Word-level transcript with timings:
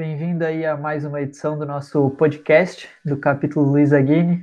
bem-vindo 0.00 0.46
aí 0.46 0.64
a 0.64 0.78
mais 0.78 1.04
uma 1.04 1.20
edição 1.20 1.58
do 1.58 1.66
nosso 1.66 2.08
podcast 2.12 2.88
do 3.04 3.18
capítulo 3.18 3.66
Luiz 3.66 3.92
Aguini. 3.92 4.42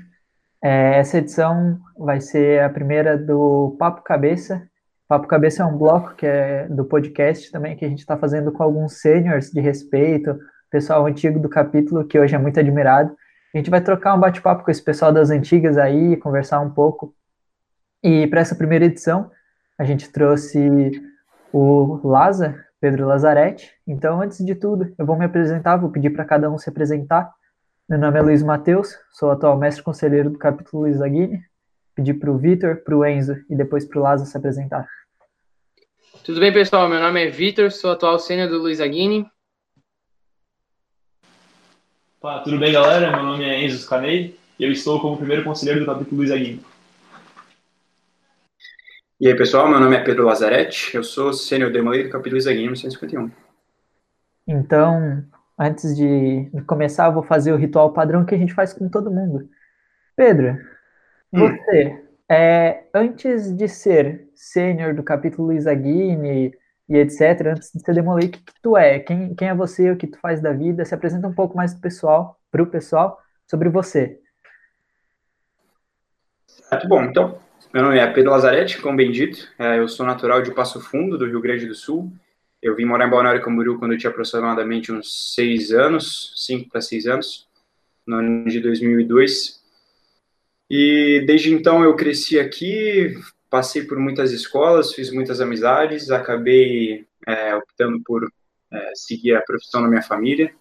É, 0.63 0.99
essa 0.99 1.17
edição 1.17 1.79
vai 1.97 2.21
ser 2.21 2.62
a 2.62 2.69
primeira 2.69 3.17
do 3.17 3.75
Papo 3.79 4.04
Cabeça. 4.04 4.70
Papo 5.07 5.25
Cabeça 5.25 5.63
é 5.63 5.65
um 5.65 5.75
bloco 5.75 6.13
que 6.13 6.28
é 6.28 6.67
do 6.67 6.85
podcast 6.85 7.51
também 7.51 7.75
que 7.75 7.83
a 7.83 7.89
gente 7.89 8.01
está 8.01 8.15
fazendo 8.15 8.51
com 8.51 8.62
alguns 8.62 9.01
seniors 9.01 9.49
de 9.49 9.60
respeito, 9.60 10.38
pessoal 10.70 11.07
antigo 11.07 11.39
do 11.39 11.49
capítulo 11.49 12.05
que 12.05 12.19
hoje 12.19 12.35
é 12.35 12.37
muito 12.37 12.60
admirado. 12.60 13.17
A 13.51 13.58
gente 13.58 13.71
vai 13.71 13.81
trocar 13.81 14.13
um 14.13 14.19
bate-papo 14.19 14.63
com 14.63 14.69
esse 14.69 14.83
pessoal 14.83 15.12
das 15.12 15.31
antigas 15.31 15.76
aí, 15.76 16.17
conversar 16.17 16.59
um 16.59 16.70
pouco. 16.70 17.16
E 18.03 18.27
para 18.27 18.41
essa 18.41 18.53
primeira 18.53 18.85
edição, 18.85 19.31
a 19.76 19.84
gente 19.84 20.12
trouxe 20.12 20.91
o 21.52 21.99
Laza, 22.03 22.63
Pedro 22.80 23.07
Lazarete. 23.07 23.71
Então, 23.88 24.21
antes 24.21 24.43
de 24.45 24.55
tudo, 24.55 24.93
eu 24.97 25.05
vou 25.05 25.17
me 25.17 25.25
apresentar, 25.25 25.77
vou 25.77 25.89
pedir 25.89 26.11
para 26.11 26.25
cada 26.25 26.49
um 26.49 26.57
se 26.57 26.70
apresentar. 26.70 27.31
Meu 27.89 27.97
nome 27.97 28.19
é 28.19 28.21
Luiz 28.21 28.43
Matheus, 28.43 28.95
sou 29.11 29.31
atual 29.31 29.57
mestre 29.57 29.83
conselheiro 29.83 30.29
do 30.29 30.38
capítulo 30.38 30.83
Luiz 30.83 31.02
Aguini. 31.02 31.41
Pedi 31.95 32.13
para 32.13 32.29
o 32.29 32.38
Vitor, 32.38 32.77
para 32.83 32.95
o 32.95 33.05
Enzo 33.05 33.35
e 33.49 33.55
depois 33.55 33.85
para 33.85 33.99
o 33.99 34.03
Laza 34.03 34.25
se 34.25 34.38
apresentar. 34.38 34.88
Tudo 36.23 36.39
bem, 36.39 36.52
pessoal? 36.53 36.88
Meu 36.89 36.99
nome 36.99 37.25
é 37.25 37.29
Vitor, 37.29 37.71
sou 37.71 37.91
atual 37.91 38.19
sênior 38.19 38.49
do 38.49 38.59
Luiz 38.59 38.81
Aguini. 38.81 39.25
Pá, 42.19 42.39
tudo 42.39 42.59
bem, 42.59 42.73
galera? 42.73 43.09
Meu 43.09 43.23
nome 43.23 43.45
é 43.45 43.63
Enzo 43.63 43.77
Scanei 43.77 44.38
e 44.59 44.63
eu 44.63 44.71
estou 44.71 44.99
como 44.99 45.17
primeiro 45.17 45.44
conselheiro 45.44 45.80
do 45.80 45.85
capítulo 45.85 46.17
Luiz 46.17 46.31
Aguini. 46.31 46.61
E 49.20 49.27
aí, 49.27 49.35
pessoal, 49.35 49.67
meu 49.67 49.80
nome 49.80 49.95
é 49.95 50.03
Pedro 50.03 50.26
Lazarete, 50.26 50.95
eu 50.95 51.03
sou 51.03 51.34
sênior 51.34 51.71
Demolei 51.71 52.03
do 52.03 52.09
capítulo 52.12 52.38
Isaguinho 52.38 52.75
151. 52.75 53.31
Então, 54.45 55.25
antes 55.58 55.97
de 55.97 56.52
começar, 56.67 57.08
eu 57.08 57.14
vou 57.14 57.23
fazer 57.23 57.52
o 57.52 57.56
ritual 57.56 57.91
padrão 57.94 58.23
que 58.23 58.36
a 58.36 58.38
gente 58.38 58.53
faz 58.53 58.73
com 58.73 58.88
todo 58.88 59.09
mundo. 59.09 59.50
Pedro, 60.16 60.59
hum. 61.33 61.39
você, 61.39 62.00
é, 62.30 62.83
antes 62.94 63.52
de 63.58 63.67
ser 63.67 64.30
sênior 64.36 64.94
do 64.94 65.02
capítulo 65.02 65.52
Isaguini 65.52 66.53
e 66.88 66.97
etc., 66.97 67.47
antes 67.47 67.72
de 67.73 67.80
ser 67.80 67.95
Demolei, 67.95 68.28
o 68.28 68.31
que, 68.31 68.39
que, 68.39 68.61
tu 68.61 68.78
é? 68.78 69.00
Quem, 69.00 69.34
quem 69.34 69.50
é 69.50 69.56
você? 69.56 69.89
O 69.89 69.97
que 69.97 70.06
tu 70.06 70.19
faz 70.19 70.39
da 70.39 70.53
vida? 70.53 70.86
Se 70.86 70.94
apresenta 70.94 71.28
um 71.28 71.34
pouco 71.34 71.58
mais 71.58 71.73
pro 71.73 71.81
pessoal, 71.81 72.39
pro 72.52 72.67
pessoal, 72.67 73.19
sobre 73.47 73.67
você. 73.67 74.19
Muito 76.72 76.88
bom, 76.88 77.03
então, 77.03 77.47
meu 77.78 77.83
nome 77.83 78.00
é 78.00 78.08
Pedro 78.08 78.31
Lazarete, 78.31 78.81
como 78.81 78.97
bem 78.97 79.11
dito. 79.11 79.47
É, 79.59 79.78
eu 79.78 79.88
sou 79.88 80.03
natural 80.03 80.42
de 80.42 80.50
Passo 80.50 80.81
Fundo, 80.81 81.16
do 81.16 81.28
Rio 81.28 81.39
Grande 81.39 81.67
do 81.67 81.75
Sul. 81.75 82.11
Eu 82.59 82.75
vim 82.75 82.86
morar 82.86 83.06
em 83.06 83.09
Balneário 83.11 83.39
Camboriú 83.39 83.78
quando 83.78 83.92
eu 83.92 84.00
tinha 84.00 84.09
aproximadamente 84.09 84.92
uns 84.92 85.36
seis 85.36 85.72
anos, 85.72 86.34
cinco 86.38 86.72
para 86.72 86.81
seis 86.81 87.06
anos, 87.06 87.47
no 88.03 88.16
ano 88.16 88.45
de 88.45 88.59
2002. 88.61 89.61
E 90.67 91.23
desde 91.28 91.53
então 91.53 91.84
eu 91.84 91.95
cresci 91.95 92.39
aqui, 92.39 93.14
passei 93.47 93.84
por 93.84 94.00
muitas 94.00 94.31
escolas, 94.31 94.91
fiz 94.91 95.12
muitas 95.12 95.39
amizades, 95.39 96.09
acabei 96.09 97.06
é, 97.28 97.53
optando 97.53 98.02
por 98.03 98.28
é, 98.73 98.91
seguir 98.95 99.36
a 99.36 99.41
profissão 99.44 99.81
na 99.81 99.88
minha 99.88 100.02
família. 100.02 100.52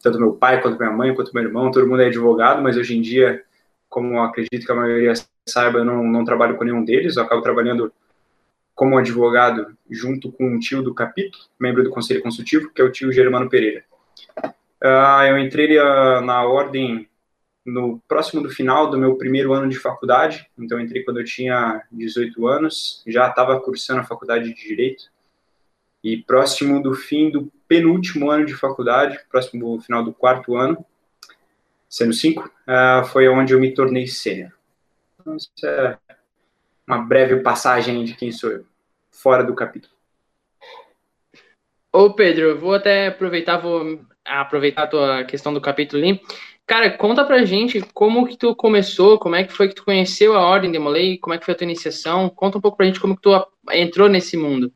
Tanto 0.00 0.20
meu 0.20 0.34
pai, 0.34 0.62
quanto 0.62 0.78
minha 0.78 0.92
mãe, 0.92 1.12
quanto 1.16 1.34
meu 1.34 1.42
irmão, 1.42 1.72
todo 1.72 1.88
mundo 1.88 2.02
é 2.02 2.06
advogado, 2.06 2.62
mas 2.62 2.76
hoje 2.76 2.96
em 2.96 3.02
dia, 3.02 3.42
como 3.92 4.22
acredito 4.22 4.64
que 4.64 4.72
a 4.72 4.74
maioria 4.74 5.12
saiba, 5.46 5.80
eu 5.80 5.84
não, 5.84 6.02
não 6.02 6.24
trabalho 6.24 6.56
com 6.56 6.64
nenhum 6.64 6.82
deles, 6.82 7.16
eu 7.16 7.22
acabo 7.22 7.42
trabalhando 7.42 7.92
como 8.74 8.96
advogado 8.96 9.76
junto 9.90 10.32
com 10.32 10.46
um 10.46 10.58
tio 10.58 10.82
do 10.82 10.94
capítulo, 10.94 11.44
membro 11.60 11.84
do 11.84 11.90
Conselho 11.90 12.22
Consultivo, 12.22 12.72
que 12.72 12.80
é 12.80 12.84
o 12.84 12.90
tio 12.90 13.12
Germano 13.12 13.50
Pereira. 13.50 13.84
Uh, 14.82 15.22
eu 15.28 15.38
entrei 15.38 15.78
uh, 15.78 16.22
na 16.22 16.42
ordem 16.42 17.06
no 17.64 18.00
próximo 18.08 18.42
do 18.42 18.48
final 18.48 18.90
do 18.90 18.98
meu 18.98 19.14
primeiro 19.16 19.52
ano 19.52 19.68
de 19.68 19.78
faculdade, 19.78 20.48
então 20.58 20.80
entrei 20.80 21.04
quando 21.04 21.20
eu 21.20 21.24
tinha 21.24 21.82
18 21.92 22.46
anos, 22.48 23.04
já 23.06 23.28
estava 23.28 23.60
cursando 23.60 24.00
a 24.00 24.04
faculdade 24.04 24.52
de 24.52 24.68
Direito, 24.68 25.04
e 26.02 26.16
próximo 26.16 26.82
do 26.82 26.94
fim 26.94 27.30
do 27.30 27.52
penúltimo 27.68 28.30
ano 28.30 28.46
de 28.46 28.54
faculdade, 28.54 29.20
próximo 29.30 29.76
do 29.76 29.82
final 29.82 30.02
do 30.02 30.14
quarto 30.14 30.56
ano, 30.56 30.84
sendo 31.92 32.14
cinco, 32.14 32.50
uh, 32.66 33.04
foi 33.04 33.28
onde 33.28 33.52
eu 33.52 33.60
me 33.60 33.74
tornei 33.74 34.06
sênior. 34.06 34.50
Então, 35.20 35.36
isso 35.36 35.50
é 35.66 35.98
uma 36.86 37.02
breve 37.02 37.42
passagem 37.42 38.02
de 38.02 38.14
quem 38.14 38.32
sou 38.32 38.50
eu, 38.50 38.64
fora 39.10 39.44
do 39.44 39.54
capítulo. 39.54 39.92
Ô 41.92 42.14
Pedro, 42.14 42.58
vou 42.58 42.74
até 42.74 43.08
aproveitar, 43.08 43.58
vou 43.58 44.00
aproveitar 44.24 44.84
a 44.84 44.86
tua 44.86 45.24
questão 45.24 45.52
do 45.52 45.60
capítulo 45.60 46.02
ali. 46.02 46.18
Cara, 46.66 46.90
conta 46.96 47.26
pra 47.26 47.44
gente 47.44 47.82
como 47.92 48.26
que 48.26 48.38
tu 48.38 48.56
começou, 48.56 49.18
como 49.18 49.36
é 49.36 49.44
que 49.44 49.52
foi 49.52 49.68
que 49.68 49.74
tu 49.74 49.84
conheceu 49.84 50.34
a 50.34 50.40
Ordem 50.40 50.72
de 50.72 50.78
Molay, 50.78 51.18
como 51.18 51.34
é 51.34 51.38
que 51.38 51.44
foi 51.44 51.52
a 51.52 51.56
tua 51.56 51.66
iniciação, 51.66 52.30
conta 52.30 52.56
um 52.56 52.60
pouco 52.62 52.78
pra 52.78 52.86
gente 52.86 53.00
como 53.00 53.14
que 53.14 53.20
tu 53.20 53.46
entrou 53.70 54.08
nesse 54.08 54.38
mundo. 54.38 54.72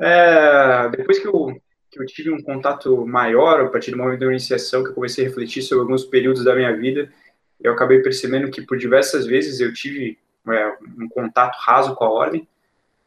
É, 0.00 0.88
depois 0.88 1.18
que 1.18 1.28
eu, 1.28 1.60
que 1.96 2.02
eu 2.02 2.06
tive 2.06 2.30
um 2.30 2.42
contato 2.42 3.06
maior 3.06 3.60
a 3.60 3.68
partir 3.68 3.90
do 3.90 3.96
momento 3.96 4.20
da 4.20 4.26
iniciação, 4.26 4.84
que 4.84 4.90
eu 4.90 4.94
comecei 4.94 5.24
a 5.24 5.28
refletir 5.28 5.62
sobre 5.62 5.82
alguns 5.82 6.04
períodos 6.04 6.44
da 6.44 6.54
minha 6.54 6.74
vida, 6.76 7.12
eu 7.60 7.72
acabei 7.72 8.00
percebendo 8.00 8.50
que 8.50 8.62
por 8.62 8.78
diversas 8.78 9.26
vezes 9.26 9.60
eu 9.60 9.72
tive 9.72 10.18
é, 10.48 10.76
um 10.98 11.08
contato 11.08 11.56
raso 11.58 11.94
com 11.94 12.04
a 12.04 12.10
ordem. 12.10 12.46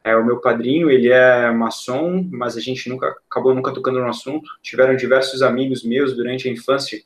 É, 0.02 0.16
o 0.16 0.24
meu 0.24 0.40
padrinho, 0.40 0.90
ele 0.90 1.10
é 1.10 1.50
maçom, 1.50 2.26
mas 2.30 2.56
a 2.56 2.60
gente 2.60 2.88
nunca 2.88 3.14
acabou 3.30 3.54
nunca 3.54 3.72
tocando 3.72 4.00
no 4.00 4.08
assunto. 4.08 4.48
Tiveram 4.62 4.96
diversos 4.96 5.42
amigos 5.42 5.84
meus 5.84 6.14
durante 6.16 6.48
a 6.48 6.52
infância 6.52 7.00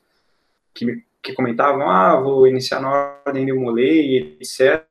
que 0.73 0.85
me 0.85 1.03
que 1.25 1.33
comentavam, 1.33 1.89
ah, 1.89 2.21
vou 2.21 2.47
iniciar 2.47 2.79
na 2.79 3.17
ordem 3.25 3.47
de 3.47 3.51
Molay, 3.51 4.37
etc. 4.39 4.85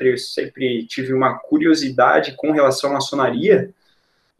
Eu 0.00 0.16
sempre 0.16 0.86
tive 0.86 1.12
uma 1.12 1.36
curiosidade 1.40 2.36
com 2.36 2.52
relação 2.52 2.90
à 2.90 2.92
maçonaria 2.92 3.74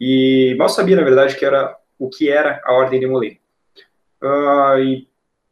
e 0.00 0.54
mal 0.56 0.68
sabia, 0.68 0.94
na 0.94 1.02
verdade, 1.02 1.36
que 1.36 1.44
era 1.44 1.76
o 2.00 2.10
que 2.10 2.28
era 2.28 2.60
a 2.64 2.72
ordem 2.72 2.98
de 2.98 3.06
Molay. 3.06 3.38
Uh, 4.20 4.78
e 4.80 5.08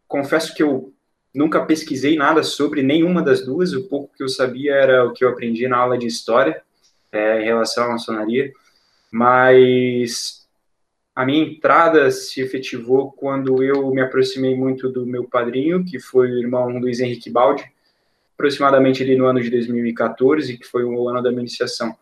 confesso 0.09 0.53
que 0.53 0.63
eu 0.63 0.93
Nunca 1.39 1.65
pesquisei 1.65 2.17
nada 2.17 2.43
sobre 2.43 2.83
nenhuma 2.83 3.23
das 3.23 3.45
duas. 3.45 3.73
O 3.73 3.85
pouco 3.85 4.13
que 4.17 4.23
eu 4.25 4.29
sabia 4.29 4.75
era 4.75 5.05
o 5.05 5.13
que 5.13 5.25
eu 5.25 5.29
aprendi 5.29 5.69
na 5.69 5.77
aula 5.77 5.99
de 5.99 6.07
história 6.07 6.63
é, 7.13 7.43
em 7.43 7.45
relação 7.45 7.85
à 7.85 7.89
maçonaria. 7.91 8.53
Mas 9.09 10.49
a 11.15 11.25
minha 11.25 11.45
entrada 11.45 12.11
se 12.11 12.41
efetivou 12.41 13.13
quando 13.13 13.63
eu 13.63 13.89
me 13.91 14.01
aproximei 14.01 14.57
muito 14.57 14.89
do 14.89 15.07
meu 15.07 15.25
padrinho, 15.25 15.85
que 15.85 16.01
foi 16.01 16.31
o 16.31 16.39
irmão 16.39 16.77
Luiz 16.79 16.99
Henrique 16.99 17.31
Baldi, 17.31 17.65
aproximadamente 18.35 19.03
ali 19.03 19.17
no 19.17 19.27
ano 19.27 19.41
de 19.41 19.51
2014, 19.51 20.59
que 20.59 20.67
foi 20.67 20.83
o 20.83 21.09
ano 21.09 21.23
da 21.23 21.31
minha 21.31 21.43
iniciação. 21.43 21.97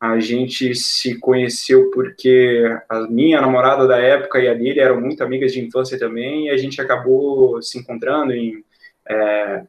A 0.00 0.18
gente 0.18 0.74
se 0.74 1.18
conheceu 1.18 1.90
porque 1.90 2.64
a 2.88 3.02
minha 3.02 3.38
namorada 3.38 3.86
da 3.86 3.98
época 3.98 4.38
e 4.38 4.48
a 4.48 4.54
dele 4.54 4.80
eram 4.80 4.98
muito 4.98 5.22
amigas 5.22 5.52
de 5.52 5.60
infância 5.60 5.98
também, 5.98 6.46
e 6.46 6.50
a 6.50 6.56
gente 6.56 6.80
acabou 6.80 7.60
se 7.60 7.78
encontrando 7.78 8.32
em 8.32 8.64
é, 9.06 9.62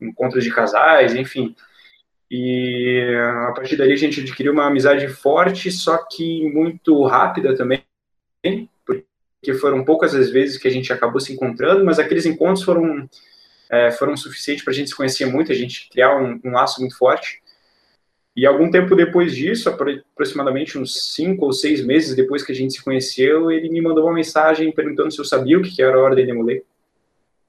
encontros 0.00 0.42
de 0.42 0.50
casais, 0.50 1.14
enfim. 1.14 1.54
E 2.30 3.04
a 3.48 3.52
partir 3.52 3.76
dali 3.76 3.92
a 3.92 3.96
gente 3.96 4.20
adquiriu 4.20 4.52
uma 4.52 4.66
amizade 4.66 5.06
forte, 5.08 5.70
só 5.70 5.98
que 5.98 6.48
muito 6.48 7.04
rápida 7.04 7.54
também, 7.54 7.84
porque 8.84 9.54
foram 9.60 9.84
poucas 9.84 10.14
as 10.14 10.30
vezes 10.30 10.56
que 10.56 10.66
a 10.66 10.70
gente 10.70 10.92
acabou 10.92 11.20
se 11.20 11.32
encontrando, 11.32 11.84
mas 11.84 11.98
aqueles 11.98 12.24
encontros 12.24 12.64
foram, 12.64 13.08
é, 13.70 13.92
foram 13.92 14.16
suficientes 14.16 14.64
para 14.64 14.72
a 14.72 14.74
gente 14.74 14.88
se 14.88 14.96
conhecer 14.96 15.26
muito, 15.26 15.52
a 15.52 15.54
gente 15.54 15.88
criar 15.90 16.16
um, 16.16 16.40
um 16.42 16.52
laço 16.52 16.80
muito 16.80 16.96
forte. 16.96 17.42
E 18.36 18.44
algum 18.44 18.70
tempo 18.70 18.94
depois 18.94 19.34
disso, 19.34 19.70
aproximadamente 19.70 20.78
uns 20.78 21.14
cinco 21.14 21.46
ou 21.46 21.52
seis 21.52 21.82
meses 21.82 22.14
depois 22.14 22.42
que 22.42 22.52
a 22.52 22.54
gente 22.54 22.74
se 22.74 22.84
conheceu, 22.84 23.50
ele 23.50 23.70
me 23.70 23.80
mandou 23.80 24.04
uma 24.04 24.12
mensagem 24.12 24.70
perguntando 24.72 25.10
se 25.10 25.18
eu 25.18 25.24
sabia 25.24 25.58
o 25.58 25.62
que 25.62 25.82
era 25.82 25.96
a 25.96 26.02
ordem 26.02 26.26
de 26.26 26.32
Molay. 26.34 26.62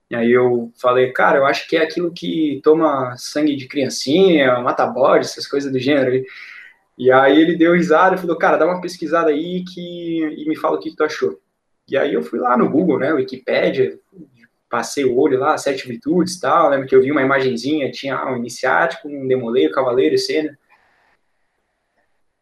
E 0.10 0.16
aí 0.16 0.32
eu 0.32 0.72
falei, 0.80 1.12
cara, 1.12 1.40
eu 1.40 1.46
acho 1.46 1.68
que 1.68 1.76
é 1.76 1.84
aquilo 1.84 2.14
que 2.14 2.62
toma 2.64 3.14
sangue 3.18 3.58
de 3.58 3.68
criancinha, 3.68 4.62
mata 4.62 4.88
bode, 4.88 5.26
essas 5.26 5.46
coisas 5.46 5.70
do 5.70 5.78
gênero. 5.78 6.24
E 6.98 7.12
aí 7.12 7.42
ele 7.42 7.58
deu 7.58 7.74
risada 7.74 8.16
e 8.16 8.18
falou, 8.18 8.38
cara, 8.38 8.56
dá 8.56 8.66
uma 8.66 8.80
pesquisada 8.80 9.30
aí 9.30 9.66
que... 9.66 10.24
e 10.38 10.48
me 10.48 10.56
fala 10.56 10.78
o 10.78 10.80
que, 10.80 10.92
que 10.92 10.96
tu 10.96 11.04
achou. 11.04 11.38
E 11.90 11.98
aí 11.98 12.14
eu 12.14 12.24
fui 12.24 12.40
lá 12.40 12.58
no 12.58 12.70
Google, 12.70 12.98
né, 12.98 13.12
Wikipedia, 13.12 14.00
passei 14.70 15.04
o 15.04 15.18
olho 15.18 15.38
lá, 15.38 15.58
sete 15.58 15.86
virtudes 15.86 16.36
e 16.36 16.42
tal, 16.42 16.70
lembro 16.70 16.88
que 16.88 16.96
eu 16.96 17.02
vi 17.02 17.12
uma 17.12 17.22
imagenzinha, 17.22 17.92
tinha 17.92 18.26
um 18.26 18.38
iniciático, 18.38 19.10
um 19.10 19.28
demoleiro, 19.28 19.74
cavaleiro, 19.74 20.18
cena. 20.18 20.58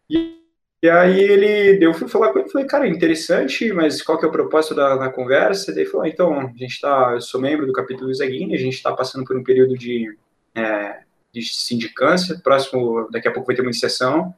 E, 0.09 0.35
e 0.83 0.89
aí 0.89 1.19
ele, 1.19 1.83
eu 1.85 1.93
fui 1.93 2.07
falar 2.07 2.31
com 2.31 2.39
ele, 2.39 2.49
falei, 2.49 2.67
cara, 2.67 2.87
interessante, 2.87 3.71
mas 3.73 4.01
qual 4.01 4.17
que 4.19 4.25
é 4.25 4.27
o 4.27 4.31
propósito 4.31 4.75
da, 4.75 4.95
da 4.95 5.09
conversa? 5.09 5.71
Daí 5.71 5.83
ele 5.83 5.89
falou, 5.89 6.05
ah, 6.05 6.09
então, 6.09 6.39
a 6.39 6.53
gente 6.55 6.79
tá, 6.79 7.11
eu 7.13 7.21
sou 7.21 7.41
membro 7.41 7.65
do 7.65 7.73
capítulo 7.73 8.13
Zaguini, 8.13 8.55
a 8.55 8.59
gente 8.59 8.75
está 8.75 8.93
passando 8.93 9.25
por 9.25 9.37
um 9.37 9.43
período 9.43 9.77
de, 9.77 10.17
é, 10.53 10.99
de 11.33 11.41
sindicância, 11.41 12.39
próximo, 12.43 13.09
daqui 13.11 13.27
a 13.27 13.31
pouco 13.31 13.47
vai 13.47 13.55
ter 13.55 13.61
uma 13.61 13.71
iniciação, 13.71 14.33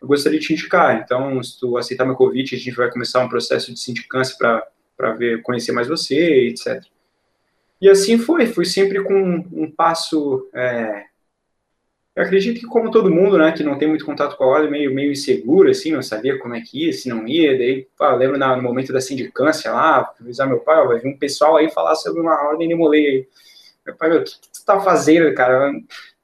eu 0.00 0.08
gostaria 0.08 0.38
de 0.38 0.46
te 0.46 0.52
indicar. 0.52 1.00
Então, 1.02 1.42
se 1.42 1.58
tu 1.58 1.76
aceitar 1.76 2.04
meu 2.04 2.14
convite, 2.14 2.54
a 2.54 2.58
gente 2.58 2.76
vai 2.76 2.90
começar 2.90 3.24
um 3.24 3.28
processo 3.28 3.72
de 3.72 3.80
sindicância 3.80 4.36
para 4.38 5.12
ver, 5.12 5.42
conhecer 5.42 5.72
mais 5.72 5.88
você, 5.88 6.48
etc. 6.48 6.84
E 7.80 7.88
assim 7.88 8.18
foi, 8.18 8.46
fui 8.46 8.64
sempre 8.64 9.02
com 9.02 9.44
um 9.52 9.70
passo. 9.70 10.48
É, 10.54 11.05
eu 12.16 12.22
acredito 12.22 12.58
que, 12.58 12.66
como 12.66 12.90
todo 12.90 13.10
mundo, 13.10 13.36
né, 13.36 13.52
que 13.52 13.62
não 13.62 13.76
tem 13.76 13.86
muito 13.86 14.06
contato 14.06 14.38
com 14.38 14.44
a 14.44 14.46
ordem, 14.46 14.70
meio, 14.70 14.94
meio 14.94 15.12
inseguro, 15.12 15.68
assim, 15.68 15.92
não 15.92 16.00
sabia 16.00 16.38
como 16.38 16.54
é 16.54 16.62
que 16.62 16.86
ia, 16.86 16.92
se 16.92 17.10
não 17.10 17.28
ia. 17.28 17.58
Daí, 17.58 17.86
pá, 17.96 18.14
lembro 18.14 18.38
no 18.38 18.62
momento 18.62 18.90
da 18.90 19.02
sindicância 19.02 19.70
lá, 19.70 20.10
avisar 20.18 20.48
meu 20.48 20.60
pai, 20.60 20.78
ó, 20.78 20.86
vai 20.86 20.98
vir 20.98 21.08
um 21.08 21.18
pessoal 21.18 21.58
aí 21.58 21.70
falar 21.70 21.94
sobre 21.94 22.22
uma 22.22 22.42
ordem 22.48 22.68
de 22.68 22.74
molei 22.74 23.06
aí. 23.06 23.28
Meu 23.84 23.94
pai, 23.96 24.08
meu, 24.08 24.20
o 24.20 24.24
que, 24.24 24.30
que 24.30 24.50
tu 24.50 24.64
tá 24.64 24.80
fazendo, 24.80 25.34
cara? 25.34 25.70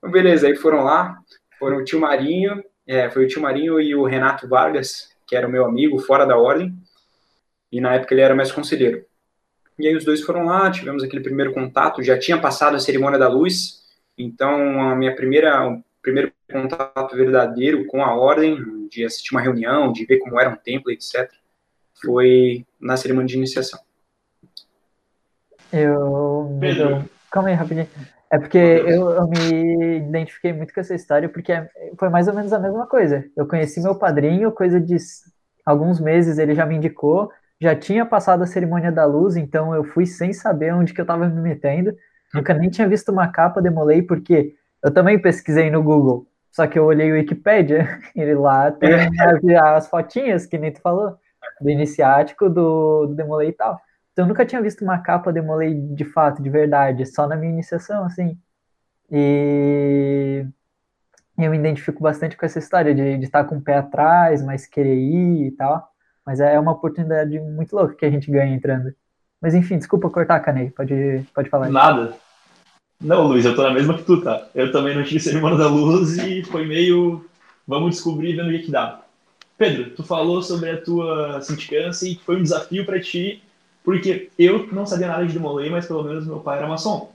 Beleza, 0.02 0.46
aí 0.46 0.56
foram 0.56 0.82
lá, 0.82 1.18
foram 1.58 1.76
o 1.76 1.84
tio 1.84 2.00
Marinho, 2.00 2.64
é, 2.86 3.10
foi 3.10 3.26
o 3.26 3.28
tio 3.28 3.42
Marinho 3.42 3.78
e 3.78 3.94
o 3.94 4.04
Renato 4.04 4.48
Vargas, 4.48 5.10
que 5.26 5.36
era 5.36 5.46
o 5.46 5.50
meu 5.50 5.66
amigo, 5.66 5.98
fora 5.98 6.24
da 6.24 6.38
ordem, 6.38 6.74
e 7.70 7.82
na 7.82 7.96
época 7.96 8.14
ele 8.14 8.22
era 8.22 8.34
mais 8.34 8.50
conselheiro. 8.50 9.04
E 9.78 9.86
aí 9.86 9.94
os 9.94 10.06
dois 10.06 10.22
foram 10.22 10.46
lá, 10.46 10.70
tivemos 10.70 11.04
aquele 11.04 11.22
primeiro 11.22 11.52
contato, 11.52 12.02
já 12.02 12.18
tinha 12.18 12.38
passado 12.38 12.76
a 12.76 12.80
cerimônia 12.80 13.18
da 13.18 13.28
luz, 13.28 13.81
então 14.16 14.80
a 14.80 14.94
minha 14.94 15.14
primeira, 15.14 15.68
o 15.68 15.82
primeiro 16.02 16.32
contato 16.50 17.16
verdadeiro 17.16 17.86
com 17.86 18.02
a 18.02 18.14
ordem, 18.14 18.88
de 18.88 19.04
assistir 19.04 19.34
uma 19.34 19.40
reunião, 19.40 19.92
de 19.92 20.04
ver 20.04 20.18
como 20.18 20.38
era 20.40 20.50
um 20.50 20.56
templo, 20.56 20.90
etc., 20.90 21.30
foi 22.04 22.66
na 22.80 22.96
cerimônia 22.96 23.28
de 23.28 23.36
iniciação. 23.36 23.80
Eu. 25.72 26.56
Pedro. 26.60 27.08
Calma 27.30 27.48
aí, 27.48 27.54
rapidinho. 27.54 27.88
É 28.30 28.38
porque 28.38 28.58
eu, 28.58 29.10
eu, 29.10 29.28
me 29.28 29.98
identifiquei 29.98 30.52
muito 30.52 30.72
com 30.72 30.80
essa 30.80 30.94
história, 30.94 31.28
porque 31.28 31.52
foi 31.98 32.08
mais 32.08 32.28
ou 32.28 32.34
menos 32.34 32.52
a 32.52 32.58
mesma 32.58 32.86
coisa. 32.86 33.24
Eu 33.36 33.46
conheci 33.46 33.80
meu 33.80 33.94
padrinho, 33.94 34.50
coisa 34.52 34.80
de 34.80 34.96
alguns 35.66 36.00
meses 36.00 36.38
ele 36.38 36.54
já 36.54 36.64
me 36.64 36.76
indicou, 36.76 37.30
já 37.60 37.76
tinha 37.76 38.06
passado 38.06 38.42
a 38.42 38.46
cerimônia 38.46 38.90
da 38.90 39.04
luz, 39.04 39.36
então 39.36 39.74
eu 39.74 39.84
fui 39.84 40.06
sem 40.06 40.32
saber 40.32 40.74
onde 40.74 40.94
que 40.94 41.00
eu 41.00 41.04
estava 41.04 41.28
me 41.28 41.40
metendo. 41.42 41.94
Nunca 42.34 42.54
nem 42.54 42.70
tinha 42.70 42.88
visto 42.88 43.10
uma 43.10 43.28
capa, 43.28 43.62
demolei, 43.62 44.02
porque 44.02 44.54
eu 44.82 44.92
também 44.92 45.20
pesquisei 45.20 45.70
no 45.70 45.82
Google, 45.82 46.26
só 46.50 46.66
que 46.66 46.78
eu 46.78 46.84
olhei 46.84 47.10
o 47.10 47.14
Wikipedia, 47.14 48.00
ele 48.16 48.34
lá 48.34 48.70
tem 48.70 48.90
é. 48.90 49.06
as, 49.06 49.44
as 49.76 49.88
fotinhas, 49.88 50.46
que 50.46 50.58
nem 50.58 50.72
tu 50.72 50.80
falou, 50.80 51.16
do 51.60 51.70
iniciático, 51.70 52.48
do, 52.48 53.06
do 53.06 53.14
demolei 53.14 53.50
e 53.50 53.52
tal. 53.52 53.80
Então 54.12 54.24
eu 54.24 54.28
nunca 54.28 54.44
tinha 54.44 54.60
visto 54.60 54.82
uma 54.82 54.98
capa 54.98 55.32
demolei 55.32 55.74
de 55.74 56.04
fato, 56.04 56.42
de 56.42 56.50
verdade, 56.50 57.06
só 57.06 57.26
na 57.26 57.36
minha 57.36 57.52
iniciação, 57.52 58.04
assim. 58.04 58.38
E 59.10 60.46
eu 61.38 61.50
me 61.50 61.58
identifico 61.58 62.02
bastante 62.02 62.36
com 62.36 62.44
essa 62.44 62.58
história 62.58 62.94
de, 62.94 63.18
de 63.18 63.24
estar 63.24 63.44
com 63.44 63.56
o 63.56 63.62
pé 63.62 63.76
atrás, 63.76 64.42
mas 64.42 64.66
querer 64.66 64.96
ir 64.96 65.46
e 65.46 65.50
tal. 65.52 65.90
Mas 66.24 66.40
é 66.40 66.58
uma 66.58 66.72
oportunidade 66.72 67.38
muito 67.40 67.74
louca 67.74 67.94
que 67.96 68.04
a 68.06 68.10
gente 68.10 68.30
ganha 68.30 68.54
entrando. 68.54 68.94
Mas 69.42 69.54
enfim, 69.54 69.76
desculpa 69.76 70.08
cortar, 70.08 70.38
Canei, 70.38 70.70
pode, 70.70 71.26
pode 71.34 71.50
falar. 71.50 71.68
Nada. 71.68 72.16
Não, 73.00 73.26
Luiz, 73.26 73.44
eu 73.44 73.56
tô 73.56 73.64
na 73.64 73.74
mesma 73.74 73.94
que 73.94 74.04
tu, 74.04 74.22
tá? 74.22 74.46
Eu 74.54 74.70
também 74.70 74.94
não 74.94 75.02
tive 75.02 75.18
cerimônia 75.20 75.58
da 75.58 75.66
luz 75.66 76.16
e 76.18 76.44
foi 76.44 76.64
meio. 76.64 77.26
Vamos 77.66 77.96
descobrir 77.96 78.36
vendo 78.36 78.48
o 78.48 78.52
que, 78.52 78.60
que 78.60 78.70
dá. 78.70 79.02
Pedro, 79.58 79.90
tu 79.90 80.04
falou 80.04 80.40
sobre 80.42 80.70
a 80.70 80.80
tua 80.80 81.40
sindicância 81.40 82.06
e 82.06 82.14
que 82.14 82.24
foi 82.24 82.36
um 82.36 82.42
desafio 82.42 82.86
para 82.86 83.00
ti, 83.00 83.42
porque 83.84 84.30
eu 84.38 84.68
não 84.72 84.86
sabia 84.86 85.08
nada 85.08 85.26
de 85.26 85.32
demolei, 85.32 85.68
mas 85.70 85.86
pelo 85.86 86.04
menos 86.04 86.24
meu 86.24 86.38
pai 86.38 86.58
era 86.58 86.68
maçom. 86.68 87.10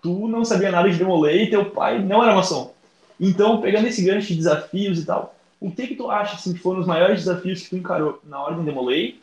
Tu 0.00 0.28
não 0.28 0.44
sabia 0.44 0.70
nada 0.70 0.88
de 0.88 0.96
demolei 0.96 1.44
e 1.44 1.50
teu 1.50 1.64
pai 1.66 2.00
não 2.00 2.22
era 2.22 2.34
maçom. 2.34 2.72
Então, 3.20 3.60
pegando 3.60 3.88
esse 3.88 4.02
gancho 4.02 4.28
de 4.28 4.36
desafios 4.36 5.00
e 5.00 5.04
tal, 5.04 5.34
o 5.60 5.70
que 5.70 5.88
que 5.88 5.96
tu 5.96 6.08
acha 6.08 6.36
assim, 6.36 6.52
que 6.52 6.60
foram 6.60 6.80
os 6.80 6.86
maiores 6.86 7.24
desafios 7.24 7.62
que 7.62 7.70
tu 7.70 7.76
encarou 7.76 8.20
na 8.24 8.40
Ordem 8.40 8.64
Demolei 8.64 9.20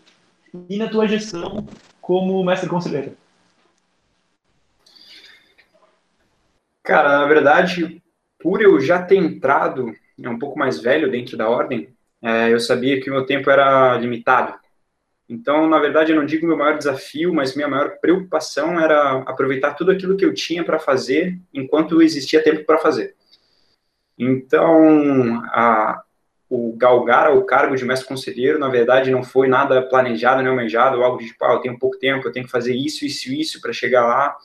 e 0.70 0.78
na 0.78 0.88
tua 0.88 1.08
gestão 1.08 1.66
como 2.06 2.44
mestre 2.44 2.70
conselheiro? 2.70 3.18
Cara, 6.84 7.18
na 7.18 7.26
verdade, 7.26 8.00
por 8.40 8.62
eu 8.62 8.80
já 8.80 9.02
ter 9.02 9.16
entrado 9.16 9.92
é 10.22 10.30
um 10.30 10.38
pouco 10.38 10.58
mais 10.58 10.80
velho 10.80 11.10
dentro 11.10 11.36
da 11.36 11.50
Ordem, 11.50 11.90
é, 12.22 12.54
eu 12.54 12.60
sabia 12.60 13.02
que 13.02 13.10
o 13.10 13.14
meu 13.14 13.26
tempo 13.26 13.50
era 13.50 13.98
limitado. 13.98 14.54
Então, 15.28 15.68
na 15.68 15.80
verdade, 15.80 16.12
eu 16.12 16.16
não 16.16 16.28
digo 16.28 16.46
meu 16.46 16.56
maior 16.56 16.78
desafio, 16.78 17.34
mas 17.34 17.56
minha 17.56 17.68
maior 17.68 17.98
preocupação 18.00 18.80
era 18.80 19.24
aproveitar 19.24 19.74
tudo 19.74 19.92
aquilo 19.92 20.16
que 20.16 20.24
eu 20.24 20.34
tinha 20.34 20.64
para 20.64 20.78
fazer 20.78 21.40
enquanto 21.52 22.04
existia 22.04 22.44
tempo 22.44 22.64
para 22.66 22.78
fazer. 22.78 23.16
Então, 24.16 25.44
a, 25.46 26.05
o 26.50 26.74
galgar 26.78 27.28
ao 27.28 27.44
cargo 27.44 27.76
de 27.76 27.86
mestre 27.86 28.08
conselheiro, 28.08 28.60
na 28.60 28.70
verdade, 28.70 29.12
não 29.12 29.24
foi 29.24 29.48
nada 29.48 29.82
planejado, 29.82 30.42
nem 30.42 30.50
almejado, 30.50 31.04
algo 31.04 31.18
de 31.18 31.28
tipo, 31.28 31.44
ah, 31.44 31.54
eu 31.54 31.60
tenho 31.60 31.80
pouco 31.80 31.98
tempo, 31.98 32.28
eu 32.28 32.32
tenho 32.32 32.46
que 32.46 32.52
fazer 32.52 32.76
isso, 32.76 33.06
isso, 33.06 33.32
isso 33.34 33.62
para 33.62 33.74
chegar 33.74 34.06
lá. 34.06 34.36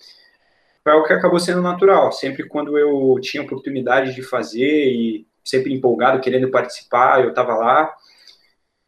Foi 0.82 0.92
algo 0.92 1.06
que 1.06 1.12
acabou 1.12 1.38
sendo 1.38 1.60
natural. 1.60 2.10
Sempre 2.10 2.48
quando 2.48 2.78
eu 2.78 3.18
tinha 3.20 3.42
oportunidade 3.42 4.14
de 4.14 4.22
fazer 4.22 4.90
e 4.90 5.26
sempre 5.44 5.74
empolgado, 5.74 6.20
querendo 6.20 6.50
participar, 6.50 7.22
eu 7.22 7.30
estava 7.30 7.54
lá. 7.54 7.92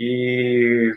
E 0.00 0.92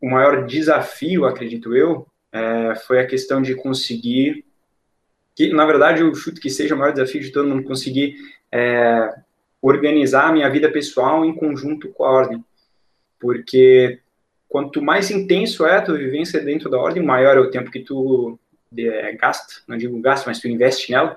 o 0.00 0.08
maior 0.08 0.46
desafio, 0.46 1.26
acredito 1.26 1.76
eu, 1.76 2.06
é, 2.32 2.74
foi 2.86 2.98
a 2.98 3.06
questão 3.06 3.42
de 3.42 3.54
conseguir, 3.54 4.44
que 5.34 5.52
na 5.52 5.66
verdade 5.66 6.00
eu 6.00 6.14
chuto 6.14 6.40
que 6.40 6.48
seja 6.48 6.74
o 6.74 6.78
maior 6.78 6.92
desafio 6.92 7.20
de 7.20 7.30
todo 7.30 7.48
mundo 7.48 7.64
conseguir 7.64 8.16
é, 8.50 9.14
organizar 9.62 10.28
a 10.28 10.32
minha 10.32 10.48
vida 10.48 10.70
pessoal 10.70 11.24
em 11.24 11.34
conjunto 11.34 11.88
com 11.90 12.04
a 12.04 12.10
ordem. 12.10 12.44
Porque 13.18 14.00
quanto 14.48 14.82
mais 14.82 15.10
intenso 15.10 15.66
é 15.66 15.76
a 15.76 15.82
tua 15.82 15.98
vivência 15.98 16.40
dentro 16.40 16.70
da 16.70 16.78
ordem, 16.78 17.02
maior 17.02 17.36
é 17.36 17.40
o 17.40 17.50
tempo 17.50 17.70
que 17.70 17.80
tu 17.80 18.38
é, 18.76 19.12
gasta, 19.12 19.62
não 19.66 19.76
digo 19.76 20.00
gasta, 20.00 20.28
mas 20.28 20.40
tu 20.40 20.48
investe 20.48 20.90
nela. 20.90 21.16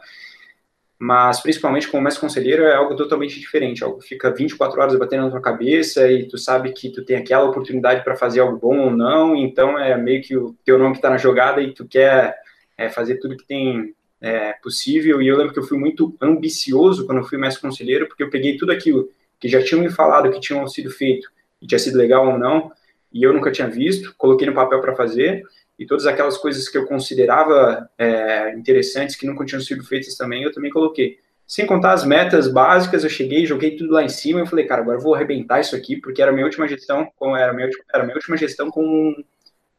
Mas 0.99 1.41
principalmente 1.41 1.87
como 1.87 2.03
mestre 2.03 2.21
conselheiro 2.21 2.63
é 2.63 2.75
algo 2.75 2.95
totalmente 2.95 3.39
diferente, 3.39 3.83
algo 3.83 3.99
que 3.99 4.07
fica 4.07 4.31
24 4.31 4.79
horas 4.79 4.95
batendo 4.97 5.23
na 5.23 5.31
tua 5.31 5.41
cabeça 5.41 6.09
e 6.09 6.27
tu 6.27 6.37
sabe 6.37 6.71
que 6.71 6.89
tu 6.89 7.03
tem 7.03 7.17
aquela 7.17 7.45
oportunidade 7.45 8.03
para 8.03 8.15
fazer 8.15 8.39
algo 8.39 8.57
bom 8.57 8.77
ou 8.79 8.91
não, 8.91 9.35
então 9.35 9.77
é 9.77 9.97
meio 9.97 10.21
que 10.21 10.37
o 10.37 10.55
teu 10.63 10.77
nome 10.77 10.91
que 10.91 10.99
está 10.99 11.09
na 11.09 11.17
jogada 11.17 11.61
e 11.61 11.73
tu 11.73 11.85
quer 11.85 12.37
é, 12.77 12.89
fazer 12.89 13.17
tudo 13.17 13.35
que 13.35 13.45
tem 13.45 13.93
é, 14.23 14.53
possível. 14.53 15.21
E 15.21 15.27
eu 15.27 15.37
lembro 15.37 15.53
que 15.53 15.59
eu 15.59 15.63
fui 15.63 15.77
muito 15.77 16.15
ambicioso 16.21 17.05
quando 17.05 17.17
eu 17.17 17.25
fui 17.25 17.37
mestre 17.37 17.61
conselheiro, 17.61 18.07
porque 18.07 18.23
eu 18.23 18.29
peguei 18.29 18.55
tudo 18.55 18.71
aquilo 18.71 19.09
que 19.37 19.49
já 19.49 19.61
tinham 19.61 19.81
me 19.81 19.89
falado 19.91 20.31
que 20.31 20.39
tinham 20.39 20.65
sido 20.65 20.89
feito 20.89 21.29
e 21.61 21.67
tinha 21.67 21.77
sido 21.77 21.97
legal 21.97 22.25
ou 22.25 22.39
não, 22.39 22.71
e 23.11 23.21
eu 23.21 23.33
nunca 23.33 23.51
tinha 23.51 23.67
visto, 23.67 24.15
coloquei 24.17 24.47
no 24.47 24.53
papel 24.53 24.79
para 24.79 24.95
fazer, 24.95 25.43
e 25.77 25.85
todas 25.85 26.05
aquelas 26.05 26.37
coisas 26.37 26.69
que 26.69 26.77
eu 26.77 26.85
considerava 26.85 27.89
é, 27.97 28.53
interessantes 28.55 29.15
que 29.17 29.27
nunca 29.27 29.45
tinham 29.45 29.61
sido 29.61 29.83
feitas 29.83 30.15
também, 30.15 30.43
eu 30.43 30.51
também 30.51 30.71
coloquei. 30.71 31.19
Sem 31.45 31.65
contar 31.65 31.91
as 31.91 32.05
metas 32.05 32.47
básicas, 32.47 33.03
eu 33.03 33.09
cheguei, 33.09 33.45
joguei 33.45 33.75
tudo 33.75 33.91
lá 33.91 34.03
em 34.03 34.09
cima 34.09 34.41
e 34.41 34.47
falei, 34.47 34.65
cara, 34.65 34.81
agora 34.81 34.97
eu 34.97 35.01
vou 35.01 35.13
arrebentar 35.13 35.59
isso 35.59 35.75
aqui, 35.75 35.97
porque 35.97 36.21
era 36.21 36.31
a 36.31 36.33
minha 36.33 36.45
última 36.45 36.67
gestão, 36.67 37.11
como 37.17 37.35
era 37.35 37.53
minha, 37.53 37.69
era 37.93 38.03
minha 38.03 38.15
última 38.15 38.37
gestão 38.37 38.71
com 38.71 38.81
um 38.81 39.23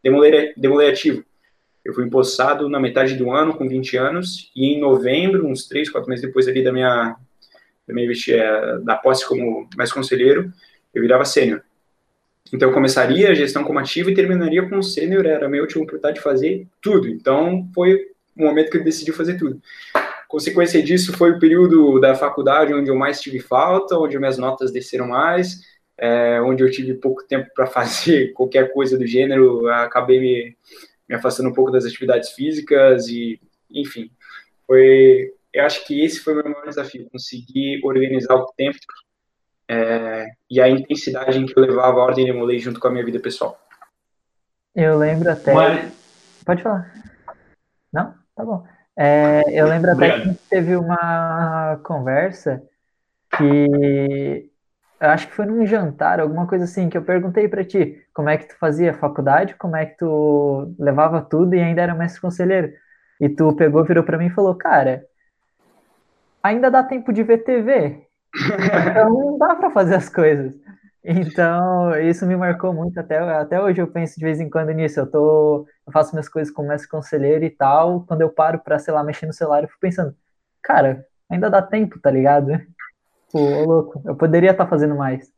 demoler. 0.03 0.53
Eu 1.85 1.93
fui 1.93 2.05
empossado 2.05 2.69
na 2.69 2.81
metade 2.81 3.15
do 3.15 3.31
ano, 3.31 3.55
com 3.55 3.69
20 3.69 3.97
anos, 3.97 4.51
e 4.57 4.67
em 4.73 4.81
novembro, 4.81 5.47
uns 5.47 5.69
3, 5.69 5.91
4 5.91 6.09
meses 6.09 6.25
depois 6.25 6.49
ali 6.49 6.65
da 6.65 6.73
minha, 6.73 7.17
da 7.87 7.95
minha 7.95 8.11
é, 8.29 8.79
da 8.79 8.97
posse 8.97 9.29
como 9.29 9.69
mais 9.77 9.93
conselheiro, 9.93 10.51
eu 10.95 11.03
virava 11.03 11.25
sênior. 11.25 11.63
Então, 12.53 12.69
eu 12.69 12.75
começaria 12.75 13.31
a 13.31 13.35
gestão 13.35 13.65
como 13.65 13.79
ativo 13.79 14.11
e 14.11 14.15
terminaria 14.15 14.67
com 14.69 14.83
sênior, 14.83 15.27
era 15.27 15.47
a 15.47 15.49
minha 15.49 15.63
última 15.63 15.83
oportunidade 15.83 16.17
de 16.17 16.23
fazer 16.23 16.67
tudo. 16.81 17.09
Então, 17.09 17.69
foi 17.75 18.09
o 18.37 18.45
momento 18.45 18.71
que 18.71 18.79
eu 18.79 18.85
decidi 18.85 19.13
fazer 19.13 19.37
tudo. 19.37 19.61
Consequência 20.29 20.83
disso 20.83 21.17
foi 21.17 21.33
o 21.33 21.39
período 21.39 22.01
da 22.01 22.15
faculdade 22.15 22.75
onde 22.75 22.91
eu 22.91 22.97
mais 22.97 23.21
tive 23.21 23.41
falta, 23.41 23.97
onde 23.97 24.19
minhas 24.19 24.39
notas 24.39 24.73
desceram 24.73 25.09
mais, 25.09 25.61
é, 25.97 26.41
onde 26.41 26.63
eu 26.63 26.71
tive 26.71 26.95
pouco 26.95 27.25
tempo 27.27 27.49
para 27.55 27.67
fazer 27.69 28.33
qualquer 28.33 28.73
coisa 28.73 28.99
do 28.99 29.07
gênero, 29.07 29.69
acabei 29.69 30.21
me 30.21 30.57
me 31.09 31.15
afastando 31.15 31.49
um 31.49 31.53
pouco 31.53 31.71
das 31.71 31.85
atividades 31.85 32.31
físicas 32.31 33.09
e, 33.09 33.41
enfim, 33.71 34.11
foi, 34.67 35.33
eu 35.53 35.65
acho 35.65 35.87
que 35.87 36.03
esse 36.05 36.21
foi 36.21 36.33
o 36.33 36.37
meu 36.37 36.51
maior 36.51 36.69
desafio, 36.69 37.09
conseguir 37.11 37.81
organizar 37.85 38.35
o 38.35 38.47
tempo 38.57 38.79
é, 39.69 40.27
e 40.51 40.61
a 40.61 40.69
intensidade 40.69 41.39
em 41.39 41.47
que 41.47 41.59
eu 41.59 41.63
levava 41.63 42.01
a 42.01 42.05
ordem 42.05 42.25
de 42.25 42.33
molei 42.33 42.59
junto 42.59 42.81
com 42.81 42.89
a 42.89 42.91
minha 42.91 43.05
vida 43.05 43.21
pessoal. 43.21 43.59
Eu 44.75 44.99
lembro 44.99 45.31
até. 45.31 45.55
Mas... 45.55 45.93
Pode 46.45 46.63
falar. 46.63 46.93
Não? 47.93 48.15
Tá 48.35 48.45
bom. 48.45 48.67
É, 48.97 49.43
eu 49.49 49.67
lembro 49.67 49.91
até 49.93 50.15
Obrigado. 50.15 50.35
que 50.37 50.49
teve 50.49 50.77
uma 50.77 51.81
conversa 51.85 52.63
que 53.37 54.51
eu 55.05 55.11
acho 55.11 55.29
que 55.29 55.35
foi 55.35 55.47
num 55.47 55.67
jantar, 55.67 56.21
alguma 56.21 56.47
coisa 56.47 56.65
assim, 56.65 56.89
que 56.89 56.97
eu 56.97 57.05
perguntei 57.05 57.49
para 57.49 57.65
ti 57.65 58.03
como 58.13 58.29
é 58.29 58.37
que 58.39 58.49
tu 58.49 58.59
fazia 58.59 58.95
faculdade, 58.95 59.55
como 59.57 59.77
é 59.77 59.87
que 59.87 59.97
tu 59.97 60.75
levava 60.79 61.21
tudo 61.23 61.55
e 61.55 61.61
ainda 61.61 61.83
era 61.83 61.95
mestre 61.95 62.21
conselheiro. 62.21 62.73
E 63.21 63.29
tu 63.29 63.55
pegou, 63.55 63.85
virou 63.85 64.05
para 64.05 64.19
mim 64.19 64.27
e 64.27 64.31
falou, 64.31 64.55
cara, 64.55 65.05
ainda 66.43 66.71
dá 66.71 66.83
tempo 66.83 67.13
de 67.13 67.23
ver 67.23 67.39
TV. 67.39 68.07
Então 68.91 69.11
não 69.11 69.39
dá 69.39 69.55
para 69.55 69.71
fazer 69.71 69.95
as 69.95 70.09
coisas. 70.09 70.55
Então, 71.05 71.95
isso 72.01 72.27
me 72.27 72.35
marcou 72.35 72.73
muito. 72.73 72.99
Até, 72.99 73.19
até 73.19 73.61
hoje 73.61 73.81
eu 73.81 73.87
penso 73.87 74.19
de 74.19 74.25
vez 74.25 74.41
em 74.41 74.49
quando 74.49 74.71
nisso. 74.73 74.99
Eu, 75.01 75.11
tô, 75.11 75.67
eu 75.87 75.93
faço 75.93 76.13
minhas 76.13 76.29
coisas 76.29 76.53
como 76.53 76.69
mestre 76.69 76.89
conselheiro 76.89 77.45
e 77.45 77.51
tal. 77.51 78.05
Quando 78.07 78.23
eu 78.23 78.31
paro 78.31 78.59
para, 78.59 78.79
sei 78.79 78.95
lá, 78.95 79.05
mexer 79.05 79.27
no 79.27 79.33
celular, 79.33 79.63
eu 79.63 79.69
fico 79.69 79.81
pensando, 79.81 80.17
cara, 80.63 81.07
ainda 81.31 81.51
dá 81.51 81.61
tempo, 81.61 82.01
tá 82.01 82.11
ligado? 82.11 82.59
Pô, 83.35 83.65
louco, 83.65 84.01
eu 84.07 84.15
poderia 84.15 84.53
estar 84.53 84.63
tá 84.63 84.71
fazendo 84.71 84.95
mais. 84.95 85.29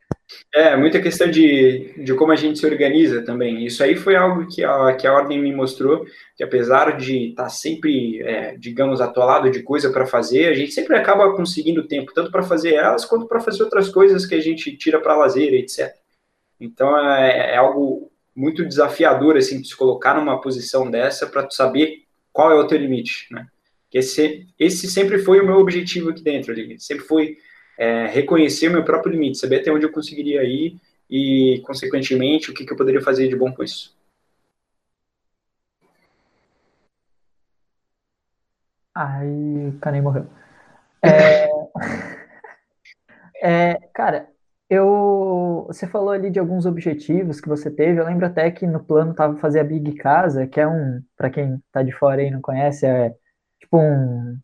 É, 0.54 0.76
muita 0.76 1.00
questão 1.00 1.30
de, 1.30 1.94
de 2.04 2.12
como 2.12 2.30
a 2.30 2.36
gente 2.36 2.58
se 2.58 2.66
organiza 2.66 3.24
também. 3.24 3.64
Isso 3.64 3.82
aí 3.82 3.96
foi 3.96 4.14
algo 4.14 4.46
que 4.46 4.62
a, 4.62 4.94
que 4.94 5.06
a 5.06 5.14
Ordem 5.14 5.40
me 5.40 5.50
mostrou, 5.50 6.04
que 6.36 6.44
apesar 6.44 6.98
de 6.98 7.30
estar 7.30 7.44
tá 7.44 7.48
sempre, 7.48 8.20
é, 8.20 8.54
digamos, 8.58 9.00
atolado 9.00 9.50
de 9.50 9.62
coisa 9.62 9.90
para 9.90 10.04
fazer, 10.04 10.50
a 10.50 10.52
gente 10.52 10.72
sempre 10.72 10.94
acaba 10.94 11.34
conseguindo 11.34 11.88
tempo, 11.88 12.12
tanto 12.12 12.30
para 12.30 12.42
fazer 12.42 12.74
elas, 12.74 13.06
quanto 13.06 13.26
para 13.26 13.40
fazer 13.40 13.62
outras 13.62 13.88
coisas 13.88 14.26
que 14.26 14.34
a 14.34 14.42
gente 14.42 14.76
tira 14.76 15.00
para 15.00 15.16
lazer, 15.16 15.54
etc. 15.54 15.94
Então, 16.60 16.98
é, 16.98 17.54
é, 17.54 17.56
algo 17.56 18.12
muito 18.34 18.62
desafiador, 18.62 19.38
assim, 19.38 19.62
de 19.62 19.68
se 19.68 19.74
colocar 19.74 20.12
numa 20.12 20.38
posição 20.38 20.90
dessa 20.90 21.26
para 21.26 21.48
saber 21.48 22.02
qual 22.30 22.52
é 22.52 22.56
o 22.56 22.66
teu 22.66 22.76
limite, 22.76 23.26
né? 23.30 23.46
Esse, 23.90 24.46
esse 24.58 24.86
sempre 24.86 25.18
foi 25.18 25.40
o 25.40 25.46
meu 25.46 25.56
objetivo 25.56 26.10
aqui 26.10 26.22
dentro, 26.22 26.52
ali. 26.52 26.78
sempre 26.78 27.06
foi 27.06 27.38
é, 27.78 28.06
reconhecer 28.06 28.68
meu 28.68 28.84
próprio 28.84 29.12
limite, 29.12 29.38
saber 29.38 29.60
até 29.60 29.70
onde 29.70 29.84
eu 29.84 29.92
conseguiria 29.92 30.42
ir 30.44 30.76
e, 31.10 31.62
consequentemente, 31.64 32.50
o 32.50 32.54
que, 32.54 32.64
que 32.64 32.72
eu 32.72 32.76
poderia 32.76 33.00
fazer 33.00 33.28
de 33.28 33.36
bom 33.36 33.52
com 33.52 33.62
isso. 33.62 33.94
Ai, 38.94 39.28
o 39.28 40.02
morreu. 40.02 40.26
É... 41.04 41.48
é, 43.42 43.74
cara, 43.92 44.28
eu, 44.68 45.64
você 45.68 45.86
falou 45.86 46.10
ali 46.10 46.30
de 46.30 46.38
alguns 46.38 46.66
objetivos 46.66 47.40
que 47.40 47.48
você 47.48 47.70
teve. 47.70 48.00
Eu 48.00 48.06
lembro 48.06 48.26
até 48.26 48.50
que 48.50 48.66
no 48.66 48.82
plano 48.82 49.14
tava 49.14 49.36
fazer 49.36 49.60
a 49.60 49.64
Big 49.64 49.94
Casa, 49.96 50.46
que 50.46 50.60
é 50.60 50.66
um, 50.66 51.02
para 51.16 51.30
quem 51.30 51.62
tá 51.70 51.82
de 51.82 51.92
fora 51.92 52.20
aí 52.22 52.28
e 52.28 52.30
não 52.30 52.40
conhece, 52.40 52.86
é 52.86 53.14
tipo 53.60 53.78
um 53.78 54.38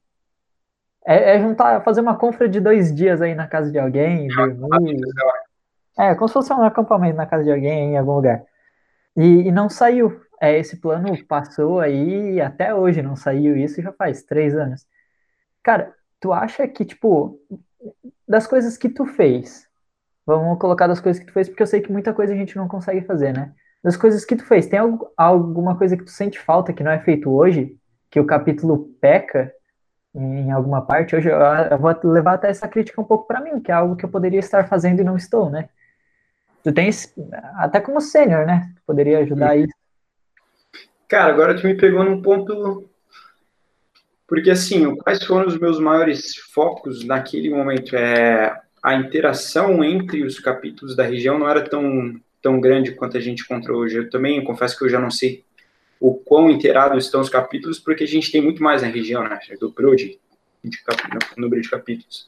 é, 1.04 1.36
é, 1.36 1.40
juntar, 1.40 1.82
fazer 1.82 2.00
uma 2.00 2.16
compra 2.16 2.48
de 2.48 2.60
dois 2.60 2.94
dias 2.94 3.20
aí 3.20 3.34
na 3.34 3.46
casa 3.46 3.70
de 3.70 3.78
alguém, 3.78 4.28
dormir. 4.28 5.00
É, 5.98 6.14
como 6.14 6.28
se 6.28 6.34
fosse 6.34 6.52
um 6.52 6.62
acampamento 6.62 7.16
na 7.16 7.26
casa 7.26 7.44
de 7.44 7.52
alguém 7.52 7.92
em 7.92 7.98
algum 7.98 8.14
lugar. 8.14 8.42
E, 9.16 9.48
e 9.48 9.52
não 9.52 9.68
saiu. 9.68 10.20
É, 10.40 10.58
esse 10.58 10.76
plano 10.76 11.06
passou 11.26 11.80
aí 11.80 12.40
até 12.40 12.74
hoje 12.74 13.02
não 13.02 13.14
saiu. 13.16 13.56
Isso 13.56 13.82
já 13.82 13.92
faz 13.92 14.22
três 14.22 14.56
anos. 14.56 14.86
Cara, 15.62 15.94
tu 16.20 16.32
acha 16.32 16.66
que, 16.66 16.84
tipo, 16.84 17.38
das 18.26 18.46
coisas 18.46 18.76
que 18.76 18.88
tu 18.88 19.04
fez, 19.04 19.68
vamos 20.26 20.58
colocar 20.58 20.86
das 20.86 21.00
coisas 21.00 21.20
que 21.20 21.26
tu 21.26 21.32
fez, 21.32 21.48
porque 21.48 21.62
eu 21.62 21.66
sei 21.66 21.80
que 21.80 21.92
muita 21.92 22.12
coisa 22.14 22.32
a 22.32 22.36
gente 22.36 22.56
não 22.56 22.68
consegue 22.68 23.02
fazer, 23.02 23.32
né? 23.32 23.52
Das 23.82 23.96
coisas 23.96 24.24
que 24.24 24.36
tu 24.36 24.44
fez, 24.44 24.66
tem 24.66 24.80
alguma 25.16 25.76
coisa 25.76 25.96
que 25.96 26.04
tu 26.04 26.10
sente 26.10 26.38
falta 26.38 26.72
que 26.72 26.84
não 26.84 26.90
é 26.92 27.00
feito 27.00 27.30
hoje? 27.30 27.76
Que 28.10 28.20
o 28.20 28.26
capítulo 28.26 28.90
peca? 29.00 29.52
Em 30.14 30.50
alguma 30.50 30.82
parte, 30.82 31.16
hoje 31.16 31.28
eu, 31.28 31.38
eu 31.38 31.78
vou 31.78 31.94
levar 32.04 32.34
até 32.34 32.50
essa 32.50 32.68
crítica 32.68 33.00
um 33.00 33.04
pouco 33.04 33.26
para 33.26 33.40
mim, 33.40 33.60
que 33.60 33.70
é 33.70 33.74
algo 33.74 33.96
que 33.96 34.04
eu 34.04 34.10
poderia 34.10 34.40
estar 34.40 34.68
fazendo 34.68 35.00
e 35.00 35.04
não 35.04 35.16
estou, 35.16 35.48
né? 35.48 35.68
Tu 36.62 36.72
tens, 36.72 37.14
até 37.56 37.80
como 37.80 38.00
sênior, 38.00 38.46
né? 38.46 38.72
Poderia 38.86 39.18
ajudar 39.20 39.56
isso. 39.56 39.72
Cara, 41.08 41.32
agora 41.32 41.56
tu 41.58 41.66
me 41.66 41.76
pegou 41.76 42.04
num 42.04 42.22
ponto. 42.22 42.88
Porque, 44.26 44.50
assim, 44.50 44.94
quais 44.96 45.24
foram 45.24 45.46
os 45.46 45.58
meus 45.58 45.80
maiores 45.80 46.36
focos 46.54 47.04
naquele 47.04 47.50
momento? 47.50 47.96
É, 47.96 48.58
a 48.82 48.94
interação 48.94 49.82
entre 49.82 50.22
os 50.22 50.38
capítulos 50.38 50.94
da 50.94 51.04
região 51.04 51.38
não 51.38 51.48
era 51.48 51.68
tão, 51.68 52.14
tão 52.40 52.60
grande 52.60 52.92
quanto 52.92 53.16
a 53.16 53.20
gente 53.20 53.42
encontrou 53.42 53.80
hoje. 53.80 53.96
Eu 53.96 54.10
também 54.10 54.42
confesso 54.44 54.78
que 54.78 54.84
eu 54.84 54.88
já 54.88 55.00
não 55.00 55.10
sei 55.10 55.44
o 56.02 56.14
quão 56.14 56.50
inteirados 56.50 57.04
estão 57.04 57.20
os 57.20 57.30
capítulos, 57.30 57.78
porque 57.78 58.02
a 58.02 58.08
gente 58.08 58.32
tem 58.32 58.42
muito 58.42 58.60
mais 58.60 58.82
na 58.82 58.88
região, 58.88 59.22
né? 59.22 59.38
Do 59.60 59.72
PROD, 59.72 60.18
número 61.36 61.62
de 61.62 61.70
capítulos. 61.70 62.26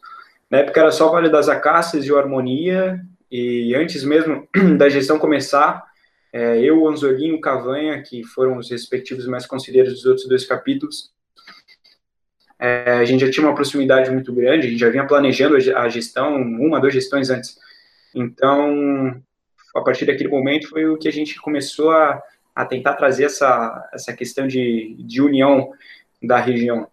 Na 0.49 0.59
época 0.59 0.81
era 0.81 0.93
só 0.93 1.11
Vale 1.11 1.29
das 1.29 1.49
Acácias 1.49 2.07
e 2.07 2.13
o 2.13 2.17
Harmonia, 2.17 3.05
e 3.29 3.75
antes 3.75 4.05
mesmo 4.05 4.47
da 4.79 4.89
gestão 4.89 5.19
começar, 5.19 5.83
é, 6.33 6.61
eu, 6.61 6.87
Anzolinho 6.87 7.41
Cavanha, 7.41 8.01
que 8.01 8.23
foram 8.23 8.59
os 8.59 8.71
respectivos 8.71 9.27
mais 9.27 9.45
conselheiros 9.45 9.95
dos 9.95 10.07
outros 10.07 10.29
dois 10.29 10.47
capítulos, 10.47 11.13
é, 12.57 12.93
a 12.93 13.05
gente 13.05 13.27
já 13.27 13.31
tinha 13.33 13.45
uma 13.45 13.57
proximidade 13.57 14.09
muito 14.09 14.33
grande, 14.33 14.69
a 14.69 14.71
gente 14.71 14.79
já 14.79 14.89
vinha 14.89 15.05
planejando 15.05 15.57
a 15.57 15.89
gestão, 15.89 16.37
uma, 16.37 16.81
duas 16.81 16.95
gestões 16.95 17.29
antes. 17.29 17.59
Então, 18.15 19.21
a 19.75 19.81
partir 19.81 20.07
daquele 20.07 20.29
momento 20.29 20.69
foi 20.69 20.87
o 20.87 20.97
que 20.97 21.09
a 21.09 21.13
gente 21.13 21.41
começou 21.41 21.91
a 21.91 22.23
a 22.55 22.65
tentar 22.65 22.95
trazer 22.95 23.25
essa, 23.25 23.89
essa 23.93 24.13
questão 24.13 24.47
de, 24.47 24.95
de 24.99 25.21
união 25.21 25.73
da 26.23 26.39
região. 26.39 26.89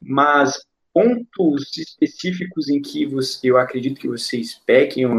Mas 0.00 0.64
pontos 0.92 1.76
específicos 1.76 2.68
em 2.68 2.80
que 2.80 3.06
você, 3.06 3.50
eu 3.50 3.58
acredito 3.58 4.00
que 4.00 4.08
vocês 4.08 4.54
pequem 4.66 5.06
ou 5.06 5.14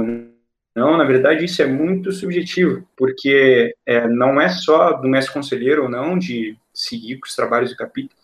não, 0.75 0.98
na 0.98 1.04
verdade 1.04 1.46
isso 1.46 1.62
é 1.62 1.66
muito 1.66 2.12
subjetivo, 2.12 2.88
porque 2.96 3.75
é, 3.86 4.08
não 4.08 4.39
é 4.39 4.50
só 4.50 4.94
do 4.94 5.10
mestre 5.10 5.34
conselheiro 5.34 5.84
ou 5.84 5.89
não 5.89 6.18
de 6.18 6.58
seguir 6.74 7.18
com 7.20 7.28
os 7.28 7.36
trabalhos 7.36 7.72
do 7.72 7.75
capítulo, 7.78 8.18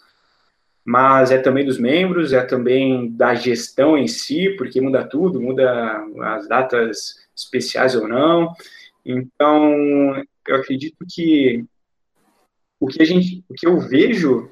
mas 0.85 1.31
é 1.31 1.39
também 1.39 1.65
dos 1.65 1.79
membros, 1.79 2.31
é 2.31 2.41
também 2.43 3.09
da 3.11 3.33
gestão 3.33 3.97
em 3.97 4.07
si, 4.07 4.51
porque 4.57 4.79
muda 4.79 5.03
tudo, 5.03 5.41
muda 5.41 6.05
as 6.21 6.47
datas 6.47 7.15
especiais 7.35 7.95
ou 7.95 8.07
não. 8.07 8.53
Então, 9.03 10.23
eu 10.47 10.55
acredito 10.55 10.97
que 11.09 11.65
o 12.79 12.87
que 12.87 13.01
a 13.01 13.05
gente, 13.05 13.43
o 13.49 13.53
que 13.53 13.67
eu 13.67 13.79
vejo, 13.79 14.51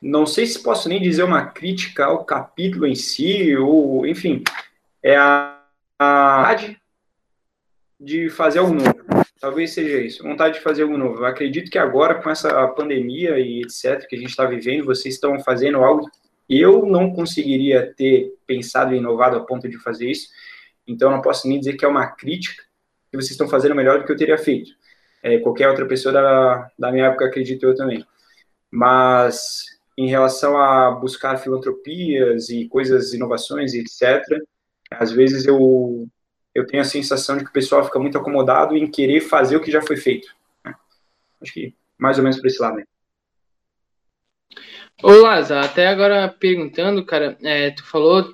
não 0.00 0.26
sei 0.26 0.46
se 0.46 0.62
posso 0.62 0.88
nem 0.88 1.00
dizer 1.00 1.22
uma 1.22 1.46
crítica 1.46 2.06
ao 2.06 2.24
capítulo 2.24 2.86
em 2.86 2.94
si, 2.94 3.56
ou, 3.56 4.06
enfim, 4.06 4.42
é 5.02 5.16
a, 5.16 5.62
vontade 5.98 6.80
de 7.98 8.28
fazer 8.28 8.58
algo 8.58 8.74
novo. 8.74 8.94
Talvez 9.40 9.72
seja 9.72 9.98
isso, 9.98 10.22
vontade 10.22 10.54
de 10.54 10.60
fazer 10.60 10.82
algo 10.82 10.98
novo. 10.98 11.20
Eu 11.20 11.26
acredito 11.26 11.70
que 11.70 11.78
agora, 11.78 12.16
com 12.22 12.28
essa 12.28 12.66
pandemia 12.68 13.38
e 13.38 13.62
etc., 13.62 14.06
que 14.06 14.16
a 14.16 14.18
gente 14.18 14.30
está 14.30 14.44
vivendo, 14.44 14.84
vocês 14.84 15.14
estão 15.14 15.38
fazendo 15.40 15.82
algo 15.82 16.10
eu 16.48 16.86
não 16.86 17.12
conseguiria 17.12 17.92
ter 17.96 18.32
pensado 18.46 18.94
e 18.94 18.98
inovado 18.98 19.36
a 19.36 19.44
ponto 19.44 19.68
de 19.68 19.78
fazer 19.78 20.10
isso, 20.10 20.28
então 20.86 21.10
não 21.10 21.20
posso 21.20 21.48
nem 21.48 21.58
dizer 21.58 21.76
que 21.76 21.84
é 21.84 21.88
uma 21.88 22.06
crítica, 22.06 22.62
que 23.10 23.16
vocês 23.16 23.32
estão 23.32 23.48
fazendo 23.48 23.74
melhor 23.74 23.98
do 23.98 24.04
que 24.04 24.12
eu 24.12 24.16
teria 24.16 24.38
feito. 24.38 24.70
É, 25.22 25.38
qualquer 25.38 25.68
outra 25.68 25.86
pessoa 25.86 26.12
da, 26.12 26.70
da 26.78 26.92
minha 26.92 27.06
época, 27.06 27.26
acredito 27.26 27.64
eu 27.64 27.74
também. 27.74 28.04
Mas 28.70 29.64
em 29.96 30.08
relação 30.08 30.56
a 30.58 30.90
buscar 30.90 31.38
filantropias 31.38 32.48
e 32.50 32.68
coisas, 32.68 33.14
inovações 33.14 33.72
e 33.72 33.80
etc., 33.80 34.22
às 34.90 35.10
vezes 35.10 35.46
eu, 35.46 36.06
eu 36.54 36.66
tenho 36.66 36.82
a 36.82 36.86
sensação 36.86 37.36
de 37.36 37.44
que 37.44 37.50
o 37.50 37.52
pessoal 37.52 37.84
fica 37.84 37.98
muito 37.98 38.18
acomodado 38.18 38.76
em 38.76 38.90
querer 38.90 39.20
fazer 39.20 39.56
o 39.56 39.60
que 39.60 39.70
já 39.70 39.80
foi 39.80 39.96
feito. 39.96 40.28
Né? 40.64 40.74
Acho 41.40 41.52
que 41.52 41.74
mais 41.98 42.18
ou 42.18 42.22
menos 42.22 42.38
por 42.38 42.46
esse 42.46 42.60
lado. 42.60 42.76
Né? 42.76 42.84
Ô, 45.02 45.10
Laza, 45.12 45.60
até 45.60 45.88
agora 45.88 46.28
perguntando, 46.28 47.04
cara, 47.04 47.36
é, 47.42 47.70
tu 47.70 47.84
falou 47.84 48.32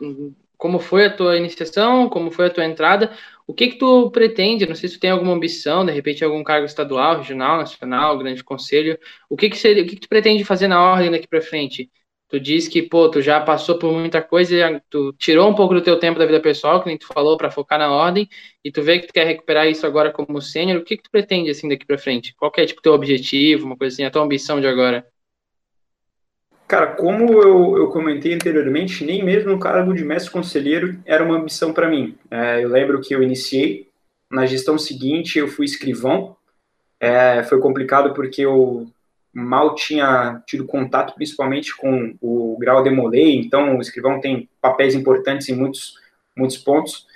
como 0.57 0.79
foi 0.79 1.07
a 1.07 1.17
tua 1.17 1.37
iniciação, 1.37 2.09
como 2.09 2.31
foi 2.31 2.47
a 2.47 2.51
tua 2.51 2.65
entrada, 2.65 3.13
o 3.47 3.55
que 3.55 3.69
que 3.69 3.79
tu 3.79 4.11
pretende? 4.11 4.67
Não 4.67 4.75
sei 4.75 4.89
se 4.89 4.97
tu 4.97 5.01
tem 5.01 5.11
alguma 5.11 5.33
ambição, 5.33 5.85
de 5.85 5.93
repente 5.93 6.25
algum 6.25 6.43
cargo 6.45 6.67
estadual, 6.67 7.19
regional, 7.19 7.59
nacional, 7.59 8.19
grande 8.19 8.43
conselho. 8.45 8.99
O 9.29 9.37
que 9.37 9.51
que 9.51 9.57
seria, 9.59 9.83
o 9.83 9.87
que 9.87 9.97
que 9.97 10.03
tu 10.03 10.09
pretende 10.09 10.45
fazer 10.45 10.69
na 10.69 10.83
ordem 10.83 11.11
daqui 11.11 11.27
para 11.29 11.41
frente? 11.43 11.91
Tu 12.29 12.41
diz 12.41 12.67
que, 12.67 12.83
pô, 12.83 13.11
tu 13.11 13.21
já 13.21 13.41
passou 13.41 13.79
por 13.79 13.93
muita 13.93 14.23
coisa, 14.23 14.83
tu 14.89 15.13
tirou 15.19 15.51
um 15.51 15.55
pouco 15.55 15.75
do 15.75 15.83
teu 15.83 15.99
tempo 15.99 16.19
da 16.19 16.25
vida 16.25 16.41
pessoal, 16.41 16.81
que 16.81 16.87
nem 16.89 16.97
tu 16.97 17.07
falou, 17.07 17.37
para 17.37 17.51
focar 17.51 17.79
na 17.79 17.93
ordem, 17.93 18.27
e 18.65 18.73
tu 18.73 18.83
vê 18.83 18.99
que 18.99 19.07
tu 19.07 19.13
quer 19.13 19.27
recuperar 19.27 19.69
isso 19.69 19.87
agora 19.87 20.11
como 20.11 20.41
sênior. 20.41 20.81
O 20.81 20.85
que 20.85 20.97
que 20.97 21.03
tu 21.03 21.11
pretende 21.11 21.51
assim 21.51 21.69
daqui 21.69 21.85
para 21.85 21.99
frente? 21.99 22.35
Qual 22.35 22.51
é 22.57 22.65
tipo 22.65 22.81
teu 22.81 22.95
objetivo, 22.95 23.67
uma 23.67 23.77
coisa 23.77 23.95
assim, 23.95 24.05
a 24.05 24.11
tua 24.11 24.23
ambição 24.23 24.61
de 24.61 24.67
agora? 24.67 25.07
Cara, 26.67 26.87
como 26.87 27.33
eu, 27.43 27.77
eu 27.77 27.89
comentei 27.89 28.35
anteriormente, 28.35 29.05
nem 29.05 29.23
mesmo 29.23 29.53
o 29.53 29.59
cargo 29.59 29.93
de 29.93 30.05
mestre 30.05 30.33
conselheiro 30.33 30.99
era 31.05 31.23
uma 31.23 31.37
ambição 31.37 31.73
para 31.73 31.89
mim. 31.89 32.17
É, 32.31 32.65
eu 32.65 32.69
lembro 32.69 33.01
que 33.01 33.15
eu 33.15 33.23
iniciei, 33.23 33.89
na 34.31 34.47
gestão 34.47 34.79
seguinte 34.79 35.39
eu 35.39 35.49
fui 35.49 35.67
escrivão. 35.67 36.35
É, 36.99 37.43
foi 37.43 37.61
complicado 37.61 38.15
porque 38.15 38.43
eu 38.43 38.91
mal 39.33 39.75
tinha 39.75 40.43
tido 40.47 40.67
contato 40.67 41.15
principalmente 41.15 41.75
com 41.77 42.15
o 42.21 42.57
grau 42.59 42.83
demolei, 42.83 43.35
então 43.37 43.77
o 43.77 43.81
escrivão 43.81 44.21
tem 44.21 44.49
papéis 44.61 44.95
importantes 44.95 45.49
em 45.49 45.57
muitos, 45.57 45.95
muitos 46.37 46.59
pontos, 46.59 47.07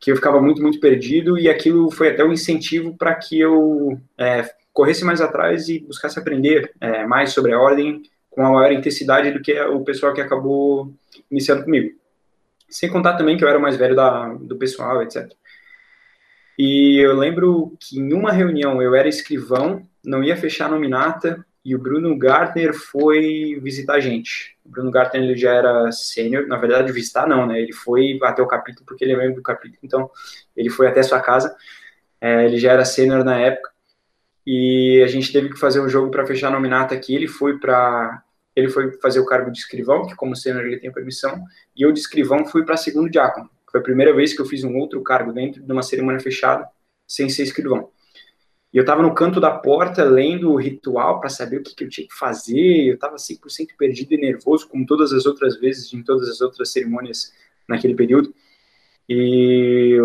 que 0.00 0.10
eu 0.10 0.16
ficava 0.16 0.40
muito, 0.40 0.60
muito 0.60 0.80
perdido, 0.80 1.38
e 1.38 1.48
aquilo 1.48 1.90
foi 1.90 2.08
até 2.08 2.24
um 2.24 2.32
incentivo 2.32 2.96
para 2.96 3.14
que 3.14 3.38
eu 3.38 4.00
é, 4.18 4.48
corresse 4.72 5.04
mais 5.04 5.20
atrás 5.20 5.68
e 5.68 5.78
buscasse 5.78 6.18
aprender 6.18 6.72
é, 6.80 7.06
mais 7.06 7.30
sobre 7.32 7.52
a 7.52 7.60
ordem, 7.60 8.02
com 8.32 8.40
uma 8.40 8.50
maior 8.50 8.72
intensidade 8.72 9.30
do 9.30 9.40
que 9.40 9.58
o 9.60 9.84
pessoal 9.84 10.12
que 10.12 10.20
acabou 10.20 10.92
iniciando 11.30 11.64
comigo. 11.64 11.94
Sem 12.68 12.90
contar 12.90 13.16
também 13.16 13.36
que 13.36 13.44
eu 13.44 13.48
era 13.48 13.58
mais 13.58 13.76
velho 13.76 13.94
da, 13.94 14.28
do 14.34 14.56
pessoal, 14.56 15.02
etc. 15.02 15.30
E 16.58 16.98
eu 16.98 17.14
lembro 17.14 17.76
que 17.78 17.98
em 17.98 18.12
uma 18.12 18.32
reunião 18.32 18.80
eu 18.82 18.94
era 18.94 19.08
escrivão, 19.08 19.86
não 20.04 20.24
ia 20.24 20.36
fechar 20.36 20.66
a 20.66 20.70
nominata, 20.70 21.44
e 21.64 21.76
o 21.76 21.78
Bruno 21.78 22.16
Gartner 22.18 22.74
foi 22.74 23.58
visitar 23.62 23.94
a 23.94 24.00
gente. 24.00 24.56
O 24.64 24.68
Bruno 24.68 24.90
Gartner 24.90 25.22
ele 25.22 25.36
já 25.36 25.52
era 25.52 25.92
sênior, 25.92 26.46
na 26.46 26.56
verdade 26.56 26.90
visitar 26.90 27.26
não, 27.26 27.46
né? 27.46 27.60
Ele 27.60 27.72
foi 27.72 28.18
até 28.22 28.42
o 28.42 28.46
capítulo 28.46 28.84
porque 28.86 29.04
ele 29.04 29.12
é 29.12 29.16
membro 29.16 29.36
do 29.36 29.42
capítulo, 29.42 29.78
então 29.82 30.10
ele 30.56 30.70
foi 30.70 30.88
até 30.88 31.02
sua 31.02 31.20
casa. 31.20 31.54
É, 32.20 32.46
ele 32.46 32.58
já 32.58 32.72
era 32.72 32.84
sênior 32.84 33.24
na 33.24 33.38
época 33.38 33.71
e 34.46 35.02
a 35.04 35.06
gente 35.06 35.32
teve 35.32 35.50
que 35.50 35.58
fazer 35.58 35.80
um 35.80 35.88
jogo 35.88 36.10
para 36.10 36.26
fechar 36.26 36.48
a 36.48 36.50
nominata 36.50 36.94
aqui. 36.94 37.14
Ele 37.14 37.28
foi 37.28 37.58
para 37.58 38.22
ele 38.54 38.68
foi 38.68 38.92
fazer 39.00 39.18
o 39.18 39.24
cargo 39.24 39.50
de 39.50 39.58
escrivão, 39.58 40.06
que 40.06 40.14
como 40.14 40.36
sênior 40.36 40.66
ele 40.66 40.78
tem 40.78 40.92
permissão, 40.92 41.42
e 41.74 41.82
eu 41.82 41.90
de 41.90 42.00
escrivão 42.00 42.44
fui 42.44 42.64
para 42.64 42.76
segundo 42.76 43.08
diácono. 43.08 43.48
Foi 43.70 43.80
a 43.80 43.82
primeira 43.82 44.14
vez 44.14 44.34
que 44.34 44.42
eu 44.42 44.44
fiz 44.44 44.62
um 44.62 44.76
outro 44.76 45.02
cargo 45.02 45.32
dentro 45.32 45.62
de 45.62 45.72
uma 45.72 45.82
cerimônia 45.82 46.20
fechada 46.20 46.68
sem 47.06 47.30
ser 47.30 47.44
escrivão. 47.44 47.88
E 48.72 48.76
eu 48.76 48.82
estava 48.82 49.02
no 49.02 49.14
canto 49.14 49.40
da 49.40 49.50
porta 49.50 50.04
lendo 50.04 50.50
o 50.50 50.56
ritual 50.56 51.20
para 51.20 51.28
saber 51.28 51.58
o 51.58 51.62
que, 51.62 51.74
que, 51.74 51.84
eu 51.84 51.88
tinha 51.88 52.06
que 52.06 52.14
fazer. 52.14 52.88
Eu 52.88 52.94
estava 52.94 53.16
100% 53.16 53.68
perdido 53.76 54.14
e 54.14 54.18
nervoso, 54.18 54.68
como 54.68 54.86
todas 54.86 55.12
as 55.12 55.26
outras 55.26 55.58
vezes, 55.58 55.92
em 55.92 56.02
todas 56.02 56.28
as 56.28 56.40
outras 56.40 56.70
cerimônias 56.70 57.32
naquele 57.68 57.94
período. 57.94 58.34
E 59.06 59.98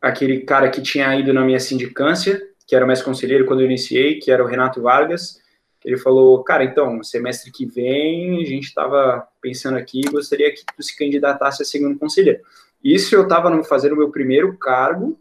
aquele 0.00 0.40
cara 0.40 0.68
que 0.68 0.82
tinha 0.82 1.18
ido 1.18 1.32
na 1.32 1.42
minha 1.42 1.60
sindicância, 1.60 2.42
que 2.66 2.74
era 2.74 2.84
o 2.84 2.88
mestre 2.88 3.04
conselheiro 3.04 3.46
quando 3.46 3.60
eu 3.60 3.66
iniciei, 3.66 4.18
que 4.18 4.30
era 4.30 4.42
o 4.42 4.46
Renato 4.46 4.80
Vargas, 4.80 5.42
ele 5.84 5.98
falou: 5.98 6.42
Cara, 6.42 6.64
então, 6.64 7.02
semestre 7.02 7.52
que 7.52 7.66
vem, 7.66 8.42
a 8.42 8.46
gente 8.46 8.64
estava 8.64 9.28
pensando 9.40 9.76
aqui, 9.76 10.00
gostaria 10.10 10.52
que 10.52 10.64
tu 10.74 10.82
se 10.82 10.96
candidatasse 10.96 11.62
a 11.62 11.66
segundo 11.66 11.98
conselheiro. 11.98 12.40
Isso 12.82 13.14
eu 13.14 13.22
estava 13.22 13.62
fazendo 13.64 13.92
o 13.92 13.98
meu 13.98 14.10
primeiro 14.10 14.56
cargo 14.56 15.20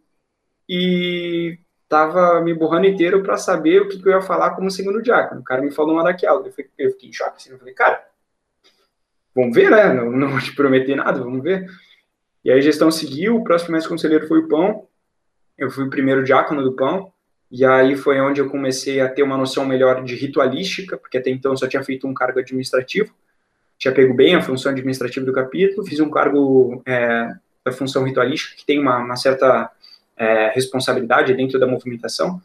e 0.67 1.57
tava 1.89 2.41
me 2.41 2.53
borrando 2.53 2.87
inteiro 2.87 3.21
para 3.21 3.37
saber 3.37 3.81
o 3.81 3.87
que, 3.87 4.01
que, 4.01 4.07
eu 4.07 4.13
ia 4.13 4.21
falar 4.21 4.51
como 4.51 4.71
segundo 4.71 5.01
diácono. 5.01 5.41
O 5.41 5.43
cara 5.43 5.61
me 5.61 5.71
falou 5.71 5.93
uma 5.93 6.03
daquela, 6.03 6.39
eu 6.45 6.51
fiquei, 6.51 6.71
eu 6.77 6.91
fiquei 6.91 7.09
em 7.09 7.13
choque, 7.13 7.35
assim, 7.37 7.51
eu 7.51 7.59
falei, 7.59 7.73
cara, 7.73 8.03
vamos 9.35 9.53
ver, 9.53 9.69
né? 9.69 9.93
Não, 9.93 10.11
não 10.11 10.39
te 10.39 10.55
prometi 10.55 10.95
nada, 10.95 11.19
vamos 11.19 11.43
ver. 11.43 11.69
E 12.43 12.51
aí 12.51 12.57
a 12.57 12.61
gestão 12.61 12.89
seguiu, 12.89 13.35
o 13.35 13.43
próximo 13.43 13.73
mestre 13.73 13.89
conselheiro 13.89 14.27
foi 14.27 14.39
o 14.39 14.47
Pão, 14.47 14.87
eu 15.57 15.69
fui 15.69 15.85
o 15.85 15.89
primeiro 15.89 16.23
diácono 16.23 16.63
do 16.63 16.73
Pão, 16.73 17.13
e 17.55 17.63
aí 17.63 17.95
foi 17.95 18.19
onde 18.19 18.41
eu 18.41 18.49
comecei 18.49 18.99
a 18.99 19.07
ter 19.07 19.21
uma 19.21 19.37
noção 19.37 19.63
melhor 19.63 20.03
de 20.03 20.15
ritualística, 20.15 20.97
porque 20.97 21.19
até 21.19 21.29
então 21.29 21.55
só 21.55 21.67
tinha 21.67 21.83
feito 21.83 22.07
um 22.07 22.13
cargo 22.13 22.39
administrativo, 22.39 23.13
tinha 23.77 23.93
pego 23.93 24.11
bem 24.11 24.33
a 24.33 24.41
função 24.41 24.71
administrativa 24.71 25.23
do 25.23 25.31
capítulo, 25.31 25.85
fiz 25.85 25.99
um 25.99 26.09
cargo 26.09 26.81
é, 26.83 27.31
da 27.63 27.71
função 27.71 28.03
ritualística, 28.05 28.55
que 28.55 28.65
tem 28.65 28.79
uma, 28.79 28.97
uma 28.97 29.15
certa 29.15 29.69
é, 30.17 30.49
responsabilidade 30.49 31.31
dentro 31.35 31.59
da 31.59 31.67
movimentação. 31.67 32.41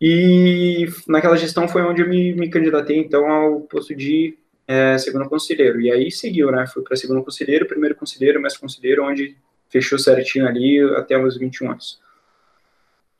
E 0.00 0.88
naquela 1.06 1.36
gestão 1.36 1.68
foi 1.68 1.82
onde 1.82 2.00
eu 2.00 2.08
me, 2.08 2.32
me 2.32 2.48
candidatei, 2.48 2.96
então, 2.96 3.30
ao 3.30 3.60
posto 3.60 3.94
de 3.94 4.34
é, 4.66 4.96
segundo 4.96 5.28
conselheiro. 5.28 5.78
E 5.78 5.92
aí 5.92 6.10
seguiu, 6.10 6.50
né? 6.50 6.66
Fui 6.66 6.82
para 6.82 6.96
segundo 6.96 7.22
conselheiro, 7.22 7.66
primeiro 7.66 7.94
conselheiro, 7.94 8.40
mestre 8.40 8.62
conselheiro, 8.62 9.04
onde 9.04 9.36
fechou 9.68 9.98
certinho 9.98 10.48
ali 10.48 10.80
até 10.96 11.22
os 11.22 11.36
21 11.36 11.72
anos. 11.72 12.00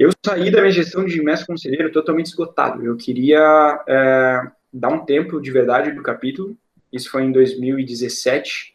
Eu 0.01 0.09
saí 0.25 0.51
da 0.51 0.63
minha 0.63 0.73
gestão 0.73 1.05
de 1.05 1.23
mestre 1.23 1.47
conselheiro 1.47 1.93
totalmente 1.93 2.29
esgotado. 2.29 2.83
Eu 2.83 2.97
queria 2.97 3.85
é, 3.87 4.41
dar 4.73 4.89
um 4.89 5.05
tempo 5.05 5.39
de 5.39 5.51
verdade 5.51 5.93
do 5.93 6.03
capítulo. 6.03 6.57
Isso 6.91 7.11
foi 7.11 7.23
em 7.25 7.31
2017 7.31 8.75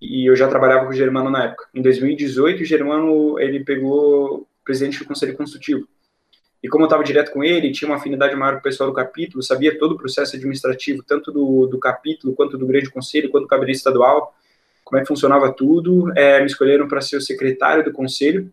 e 0.00 0.28
eu 0.28 0.34
já 0.34 0.48
trabalhava 0.48 0.86
com 0.86 0.90
o 0.90 0.96
Germano 0.96 1.30
na 1.30 1.44
época. 1.44 1.68
Em 1.72 1.80
2018, 1.80 2.62
o 2.62 2.64
Germano 2.64 3.38
ele 3.38 3.62
pegou 3.62 4.44
presidente 4.64 4.98
do 4.98 5.04
conselho 5.04 5.36
consultivo. 5.36 5.86
E 6.60 6.68
como 6.68 6.82
eu 6.82 6.86
estava 6.86 7.04
direto 7.04 7.30
com 7.30 7.44
ele, 7.44 7.70
tinha 7.70 7.88
uma 7.88 7.98
afinidade 7.98 8.34
maior 8.34 8.54
com 8.54 8.58
o 8.58 8.62
pessoal 8.62 8.90
do 8.90 8.96
capítulo, 8.96 9.44
sabia 9.44 9.78
todo 9.78 9.92
o 9.92 9.96
processo 9.96 10.34
administrativo, 10.34 11.00
tanto 11.04 11.30
do, 11.30 11.68
do 11.68 11.78
capítulo, 11.78 12.34
quanto 12.34 12.58
do 12.58 12.66
grande 12.66 12.90
conselho, 12.90 13.30
quanto 13.30 13.44
do 13.44 13.48
gabinete 13.48 13.76
estadual, 13.76 14.34
como 14.82 14.98
é 14.98 15.02
que 15.02 15.06
funcionava 15.06 15.52
tudo. 15.52 16.12
É, 16.18 16.40
me 16.40 16.46
escolheram 16.46 16.88
para 16.88 17.00
ser 17.00 17.18
o 17.18 17.20
secretário 17.20 17.84
do 17.84 17.92
conselho. 17.92 18.52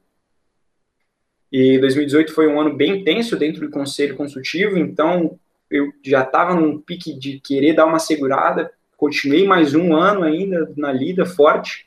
E 1.54 1.78
2018 1.78 2.34
foi 2.34 2.48
um 2.48 2.60
ano 2.60 2.76
bem 2.76 3.02
intenso 3.02 3.38
dentro 3.38 3.62
do 3.62 3.70
conselho 3.70 4.16
consultivo, 4.16 4.76
então 4.76 5.40
eu 5.70 5.94
já 6.04 6.24
estava 6.24 6.56
num 6.56 6.82
pique 6.82 7.14
de 7.14 7.40
querer 7.40 7.74
dar 7.74 7.86
uma 7.86 8.00
segurada, 8.00 8.72
continuei 8.98 9.46
mais 9.46 9.76
um 9.76 9.96
ano 9.96 10.24
ainda 10.24 10.74
na 10.76 10.92
lida 10.92 11.28
forte. 11.28 11.86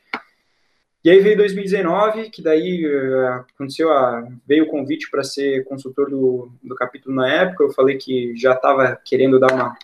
E 1.03 1.11
aí 1.11 1.19
veio 1.19 1.37
2019, 1.37 2.31
que 2.31 2.41
daí 2.41 2.87
uh, 2.87 3.45
aconteceu 3.55 3.93
a, 3.93 4.29
veio 4.47 4.67
o 4.67 4.69
convite 4.69 5.11
para 5.11 5.25
ser 5.25 5.65
consultor 5.65 6.11
do, 6.11 6.49
do 6.63 6.77
capítulo 6.77 7.17
na 7.17 7.29
época. 7.29 7.65
Eu 7.65 7.73
falei 7.73 7.97
que 7.97 8.37
já 8.37 8.53
estava 8.53 8.97
querendo 9.05 9.41
dar 9.41 9.53
uma, 9.53 9.77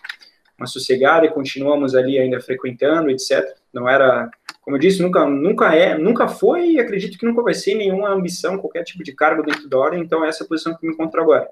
uma 0.57 0.67
sossegada 0.67 1.25
e 1.25 1.31
continuamos 1.31 1.93
ali 1.93 2.17
ainda 2.17 2.39
frequentando, 2.39 3.09
etc. 3.09 3.43
Não 3.73 3.89
era, 3.89 4.31
como 4.63 4.77
eu 4.77 4.79
disse, 4.79 5.01
nunca, 5.01 5.25
nunca 5.25 5.75
é, 5.75 5.97
nunca 5.97 6.27
foi 6.27 6.71
e 6.71 6.79
acredito 6.79 7.17
que 7.17 7.25
nunca 7.25 7.41
vai 7.41 7.53
ser 7.53 7.75
nenhuma 7.75 8.09
ambição, 8.09 8.57
qualquer 8.57 8.83
tipo 8.83 9.03
de 9.03 9.11
cargo 9.11 9.43
dentro 9.43 9.67
da 9.67 9.77
ordem. 9.77 10.01
Então 10.01 10.23
essa 10.23 10.43
é 10.43 10.45
a 10.45 10.47
posição 10.47 10.73
que 10.73 10.87
me 10.87 10.93
encontro 10.93 11.21
agora. 11.21 11.49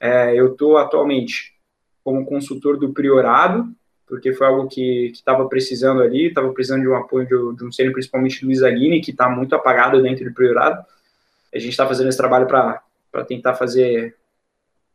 É, 0.00 0.34
eu 0.34 0.52
estou 0.52 0.76
atualmente 0.76 1.54
como 2.02 2.26
consultor 2.26 2.76
do 2.76 2.92
priorado, 2.92 3.68
porque 4.08 4.32
foi 4.32 4.46
algo 4.46 4.66
que 4.66 5.12
estava 5.12 5.46
precisando 5.48 6.02
ali, 6.02 6.28
estava 6.28 6.52
precisando 6.52 6.82
de 6.82 6.88
um 6.88 6.96
apoio 6.96 7.26
de, 7.26 7.58
de 7.58 7.64
um 7.64 7.70
sênior, 7.70 7.92
principalmente 7.92 8.40
do 8.40 8.46
Luiz 8.46 8.62
Aguini, 8.62 9.00
que 9.00 9.12
está 9.12 9.28
muito 9.28 9.54
apagado 9.54 10.02
dentro 10.02 10.24
do 10.24 10.34
Priorado. 10.34 10.84
A 11.54 11.58
gente 11.58 11.70
está 11.70 11.86
fazendo 11.86 12.08
esse 12.08 12.18
trabalho 12.18 12.46
para 12.46 13.24
tentar 13.26 13.54
fazer... 13.54 14.16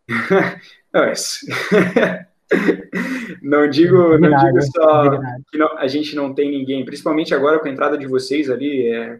não, 0.92 1.04
é 1.04 1.14
não 3.42 3.70
digo, 3.70 4.18
não 4.18 4.38
digo 4.38 4.62
só 4.62 5.20
que 5.52 5.58
não, 5.58 5.78
a 5.78 5.88
gente 5.88 6.16
não 6.16 6.34
tem 6.34 6.52
ninguém, 6.52 6.86
principalmente 6.86 7.34
agora 7.34 7.60
com 7.60 7.68
a 7.68 7.72
entrada 7.72 7.98
de 7.98 8.08
vocês 8.08 8.50
ali, 8.50 8.88
é, 8.88 9.20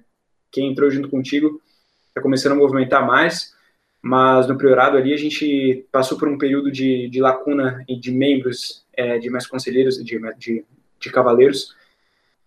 quem 0.52 0.72
entrou 0.72 0.90
junto 0.90 1.10
contigo 1.10 1.62
está 2.08 2.22
começando 2.22 2.54
a 2.54 2.56
movimentar 2.56 3.06
mais, 3.06 3.54
mas 4.02 4.48
no 4.48 4.58
priorado 4.58 4.98
ali 4.98 5.14
a 5.14 5.18
gente 5.18 5.86
passou 5.92 6.18
por 6.18 6.28
um 6.28 6.38
período 6.38 6.72
de, 6.72 7.10
de 7.10 7.20
lacuna 7.20 7.84
de 7.88 8.12
membros 8.12 8.84
é, 8.94 9.18
de 9.18 9.30
mais 9.30 9.48
conselheiros, 9.48 9.98
de, 10.04 10.20
de, 10.38 10.66
de 11.00 11.12
cavaleiros, 11.12 11.76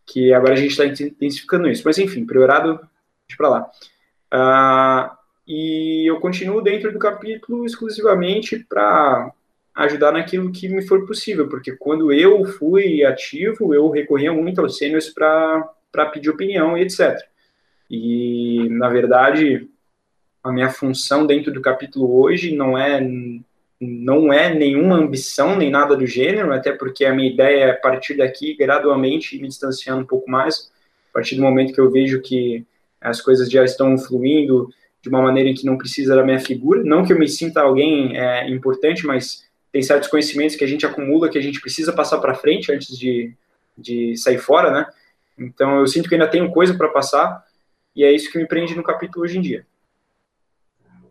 que 0.04 0.32
agora 0.32 0.52
a 0.52 0.56
gente 0.56 0.70
está 0.70 0.86
intensificando 0.86 1.68
isso. 1.68 1.82
Mas 1.84 1.98
enfim, 1.98 2.24
priorado, 2.24 2.78
deixa 3.26 3.36
para 3.36 3.48
lá. 3.48 3.70
Uh, 4.32 5.16
e 5.46 6.08
eu 6.08 6.20
continuo 6.20 6.62
dentro 6.62 6.92
do 6.92 6.98
capítulo 6.98 7.64
exclusivamente 7.64 8.58
para 8.58 9.32
ajudar 9.76 10.12
naquilo 10.12 10.50
que 10.50 10.68
me 10.68 10.80
for 10.80 11.06
possível, 11.06 11.48
porque 11.48 11.72
quando 11.72 12.10
eu 12.10 12.44
fui 12.44 13.04
ativo, 13.04 13.74
eu 13.74 13.90
recorria 13.90 14.32
muito 14.32 14.60
aos 14.62 14.78
sêniores 14.78 15.12
para 15.12 16.06
pedir 16.12 16.30
opinião 16.30 16.76
e 16.76 16.82
etc. 16.82 17.20
E, 17.90 18.68
na 18.70 18.88
verdade, 18.88 19.68
a 20.42 20.50
minha 20.50 20.70
função 20.70 21.26
dentro 21.26 21.52
do 21.52 21.60
capítulo 21.60 22.18
hoje 22.20 22.56
não 22.56 22.76
é 22.76 23.00
não 23.78 24.32
é 24.32 24.54
nenhuma 24.54 24.96
ambição 24.96 25.54
nem 25.54 25.70
nada 25.70 25.94
do 25.94 26.06
gênero, 26.06 26.50
até 26.54 26.72
porque 26.72 27.04
a 27.04 27.14
minha 27.14 27.30
ideia 27.30 27.64
é 27.64 27.72
partir 27.74 28.16
daqui 28.16 28.56
gradualmente 28.56 29.38
me 29.38 29.48
distanciando 29.48 30.00
um 30.00 30.06
pouco 30.06 30.30
mais, 30.30 30.72
a 31.10 31.12
partir 31.12 31.36
do 31.36 31.42
momento 31.42 31.74
que 31.74 31.80
eu 31.80 31.90
vejo 31.90 32.22
que 32.22 32.64
as 32.98 33.20
coisas 33.20 33.50
já 33.50 33.62
estão 33.62 33.98
fluindo 33.98 34.70
de 35.02 35.10
uma 35.10 35.20
maneira 35.20 35.50
em 35.50 35.54
que 35.54 35.66
não 35.66 35.76
precisa 35.76 36.16
da 36.16 36.24
minha 36.24 36.40
figura, 36.40 36.82
não 36.82 37.04
que 37.04 37.12
eu 37.12 37.18
me 37.18 37.28
sinta 37.28 37.60
alguém 37.60 38.16
é, 38.16 38.48
importante, 38.48 39.06
mas 39.06 39.45
tem 39.72 39.82
certos 39.82 40.08
conhecimentos 40.08 40.56
que 40.56 40.64
a 40.64 40.68
gente 40.68 40.86
acumula 40.86 41.28
que 41.28 41.38
a 41.38 41.42
gente 41.42 41.60
precisa 41.60 41.92
passar 41.92 42.18
para 42.18 42.34
frente 42.34 42.72
antes 42.72 42.96
de, 42.96 43.34
de 43.76 44.16
sair 44.16 44.38
fora, 44.38 44.70
né? 44.70 44.86
Então 45.38 45.80
eu 45.80 45.86
sinto 45.86 46.08
que 46.08 46.14
ainda 46.14 46.28
tenho 46.28 46.50
coisa 46.50 46.74
para 46.74 46.88
passar 46.88 47.44
e 47.94 48.04
é 48.04 48.12
isso 48.12 48.30
que 48.30 48.38
me 48.38 48.46
prende 48.46 48.74
no 48.74 48.82
capítulo 48.82 49.24
hoje 49.24 49.38
em 49.38 49.42
dia. 49.42 49.66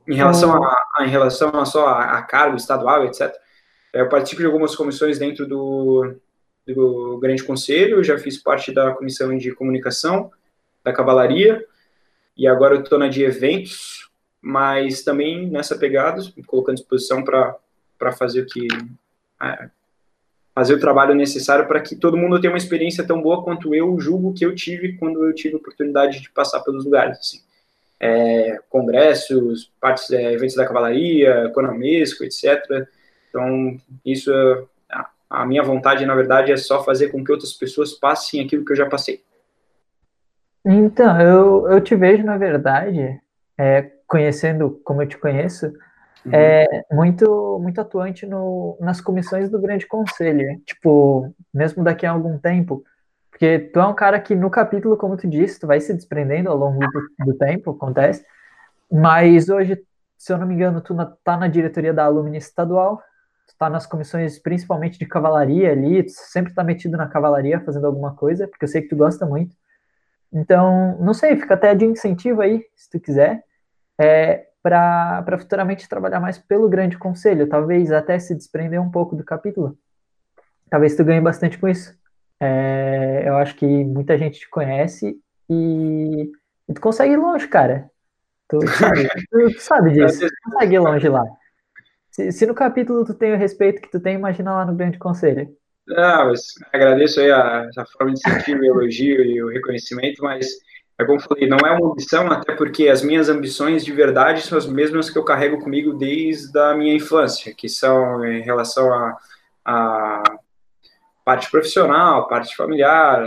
Em 0.08 0.16
relação 0.16 0.64
a, 0.64 0.84
a, 0.98 1.06
em 1.06 1.10
relação 1.10 1.50
a 1.60 1.66
só 1.66 1.88
a, 1.88 2.18
a 2.18 2.22
cargo 2.22 2.56
estadual, 2.56 3.06
etc. 3.06 3.34
É, 3.94 4.02
eu 4.02 4.10
participo 4.10 4.42
de 4.42 4.46
algumas 4.46 4.76
comissões 4.76 5.18
dentro 5.18 5.48
do, 5.48 6.16
do 6.68 7.18
Grande 7.20 7.44
Conselho, 7.44 8.04
já 8.04 8.18
fiz 8.18 8.38
parte 8.38 8.72
da 8.72 8.94
comissão 8.94 9.36
de 9.38 9.52
comunicação, 9.54 10.32
da 10.84 10.94
cavalaria, 10.94 11.66
e 12.38 12.48
agora 12.48 12.76
eu 12.76 12.82
estou 12.82 13.00
na 13.00 13.08
de 13.08 13.24
eventos, 13.24 14.10
mas 14.42 15.02
também 15.02 15.50
nessa 15.50 15.78
pegada, 15.78 16.22
colocando 16.46 16.74
à 16.74 16.80
disposição 16.80 17.24
para 17.24 17.56
fazer 18.12 18.42
o 18.42 18.46
que. 18.46 18.68
É, 19.42 19.70
fazer 20.54 20.76
o 20.76 20.80
trabalho 20.80 21.14
necessário 21.14 21.68
para 21.68 21.82
que 21.82 21.98
todo 21.98 22.16
mundo 22.16 22.40
tenha 22.40 22.52
uma 22.52 22.58
experiência 22.58 23.06
tão 23.06 23.22
boa 23.22 23.44
quanto 23.44 23.76
eu 23.76 24.00
julgo 24.00 24.34
que 24.34 24.46
eu 24.46 24.56
tive 24.56 24.94
quando 24.94 25.26
eu 25.26 25.36
tive 25.36 25.56
a 25.56 25.58
oportunidade 25.58 26.22
de 26.22 26.32
passar 26.32 26.62
pelos 26.62 26.86
lugares. 26.86 27.18
Assim 27.20 27.46
é, 28.00 28.60
congressos, 28.70 29.72
partes, 29.80 30.12
é, 30.12 30.34
eventos 30.34 30.56
da 30.56 30.66
cavalaria, 30.66 31.46
economesco, 31.46 32.24
etc. 32.24 32.88
Então, 33.30 33.78
isso, 34.06 34.32
a, 34.90 35.10
a 35.30 35.46
minha 35.46 35.64
vontade, 35.64 36.06
na 36.06 36.16
verdade, 36.16 36.52
é 36.52 36.58
só 36.58 36.84
fazer 36.84 37.10
com 37.10 37.24
que 37.24 37.32
outras 37.32 37.54
pessoas 37.54 37.94
passem 37.94 38.44
aquilo 38.44 38.66
que 38.66 38.72
eu 38.72 38.78
já 38.78 38.88
passei. 38.88 39.24
Então, 40.66 41.20
eu, 41.22 41.68
eu 41.70 41.82
te 41.82 41.96
vejo, 41.96 42.24
na 42.24 42.38
verdade, 42.38 43.20
é, 43.58 43.92
conhecendo 44.08 44.82
como 44.84 45.02
eu 45.02 45.08
te 45.08 45.18
conheço. 45.18 45.72
É 46.32 46.86
muito, 46.92 47.60
muito 47.62 47.80
atuante 47.80 48.26
no, 48.26 48.78
nas 48.80 49.00
comissões 49.02 49.50
do 49.50 49.60
Grande 49.60 49.88
Conselho. 49.88 50.60
Tipo, 50.66 51.34
mesmo 51.54 51.84
daqui 51.84 52.06
a 52.06 52.12
algum 52.12 52.38
tempo, 52.38 52.84
porque 53.30 53.60
tu 53.60 53.80
é 53.80 53.86
um 53.86 53.94
cara 53.94 54.20
que 54.20 54.34
no 54.34 54.50
capítulo, 54.50 54.96
como 54.96 55.18
tu 55.18 55.28
disse, 55.28 55.60
tu 55.60 55.68
vai 55.68 55.80
se 55.82 55.94
desprendendo 55.94 56.50
ao 56.50 56.58
longo 56.58 56.80
do, 56.80 57.26
do 57.26 57.38
tempo, 57.38 57.72
acontece, 57.72 58.26
mas 58.92 59.50
hoje, 59.50 59.78
se 60.18 60.32
eu 60.32 60.38
não 60.38 60.48
me 60.48 60.54
engano, 60.54 60.80
tu 60.80 60.94
na, 60.94 61.06
tá 61.06 61.36
na 61.36 61.48
diretoria 61.48 61.94
da 61.94 62.06
Alumni 62.06 62.38
Estadual, 62.38 63.02
tu 63.48 63.56
tá 63.58 63.70
nas 63.70 63.86
comissões 63.86 64.40
principalmente 64.40 64.98
de 64.98 65.06
cavalaria 65.06 65.72
ali, 65.72 66.04
tu 66.04 66.12
sempre 66.12 66.54
tá 66.54 66.64
metido 66.64 66.96
na 66.96 67.08
cavalaria 67.08 67.60
fazendo 67.60 67.88
alguma 67.88 68.16
coisa, 68.16 68.48
porque 68.48 68.64
eu 68.64 68.70
sei 68.70 68.82
que 68.82 68.88
tu 68.88 68.96
gosta 68.96 69.26
muito. 69.26 69.56
Então, 70.32 70.98
não 71.00 71.14
sei, 71.14 71.36
fica 71.36 71.54
até 71.54 71.76
de 71.76 71.86
incentivo 71.86 72.42
aí, 72.42 72.66
se 72.76 72.90
tu 72.90 73.00
quiser, 73.00 73.44
é, 74.00 74.48
para 74.66 75.38
futuramente 75.38 75.88
trabalhar 75.88 76.20
mais 76.20 76.40
pelo 76.40 76.68
grande 76.68 76.98
conselho, 76.98 77.48
talvez 77.48 77.92
até 77.92 78.18
se 78.18 78.34
desprender 78.34 78.82
um 78.82 78.90
pouco 78.90 79.16
do 79.16 79.24
capítulo. 79.24 79.78
Talvez 80.72 80.96
tu 80.96 81.04
ganhe 81.04 81.22
bastante 81.22 81.60
com 81.60 81.68
isso. 81.68 81.96
É, 82.40 83.26
eu 83.28 83.38
acho 83.38 83.56
que 83.56 83.66
muita 83.66 84.18
gente 84.18 84.40
te 84.40 84.50
conhece 84.50 85.16
e, 85.48 86.32
e 86.68 86.74
tu 86.74 86.82
consegue 86.82 87.14
ir 87.14 87.18
longe, 87.18 87.48
cara. 87.48 87.92
Tu 88.48 88.68
sabe, 88.70 89.08
tu, 89.08 89.54
tu 89.54 89.60
sabe 89.60 89.92
disso, 89.92 90.22
tu 90.22 90.52
consegue 90.52 90.74
ir 90.74 90.80
longe 90.80 91.10
lá. 91.10 91.24
Se, 92.10 92.32
se, 92.32 92.48
no 92.48 92.56
capítulo 92.56 93.06
tu 93.06 93.14
tem 93.14 93.34
o 93.34 93.38
respeito 93.38 93.80
que 93.80 93.92
tu 93.92 94.00
tem, 94.00 94.16
imagina 94.16 94.52
lá 94.52 94.66
no 94.66 94.74
grande 94.74 94.98
conselho. 94.98 95.48
Ah, 95.96 96.26
mas 96.26 96.42
agradeço 96.74 97.20
aí 97.20 97.30
a, 97.30 97.70
a 97.78 97.86
forma 97.86 98.14
de 98.14 98.20
sentir 98.20 98.60
o 98.60 98.66
elogio 98.66 99.22
e 99.22 99.44
o 99.44 99.50
reconhecimento, 99.50 100.24
mas 100.24 100.48
é 100.98 101.04
como 101.04 101.18
eu 101.18 101.24
falei, 101.24 101.48
não 101.48 101.58
é 101.58 101.72
uma 101.72 101.92
ambição, 101.92 102.32
até 102.32 102.54
porque 102.54 102.88
as 102.88 103.02
minhas 103.02 103.28
ambições 103.28 103.84
de 103.84 103.92
verdade 103.92 104.42
são 104.42 104.58
as 104.58 104.66
mesmas 104.66 105.10
que 105.10 105.18
eu 105.18 105.24
carrego 105.24 105.60
comigo 105.60 105.94
desde 105.94 106.58
a 106.58 106.74
minha 106.74 106.96
infância, 106.96 107.54
que 107.54 107.68
são 107.68 108.26
em 108.26 108.42
relação 108.42 108.94
a, 108.94 109.18
a 109.66 110.24
parte 111.26 111.52
profissional, 111.52 112.28
parte 112.30 112.56
familiar, 112.56 113.22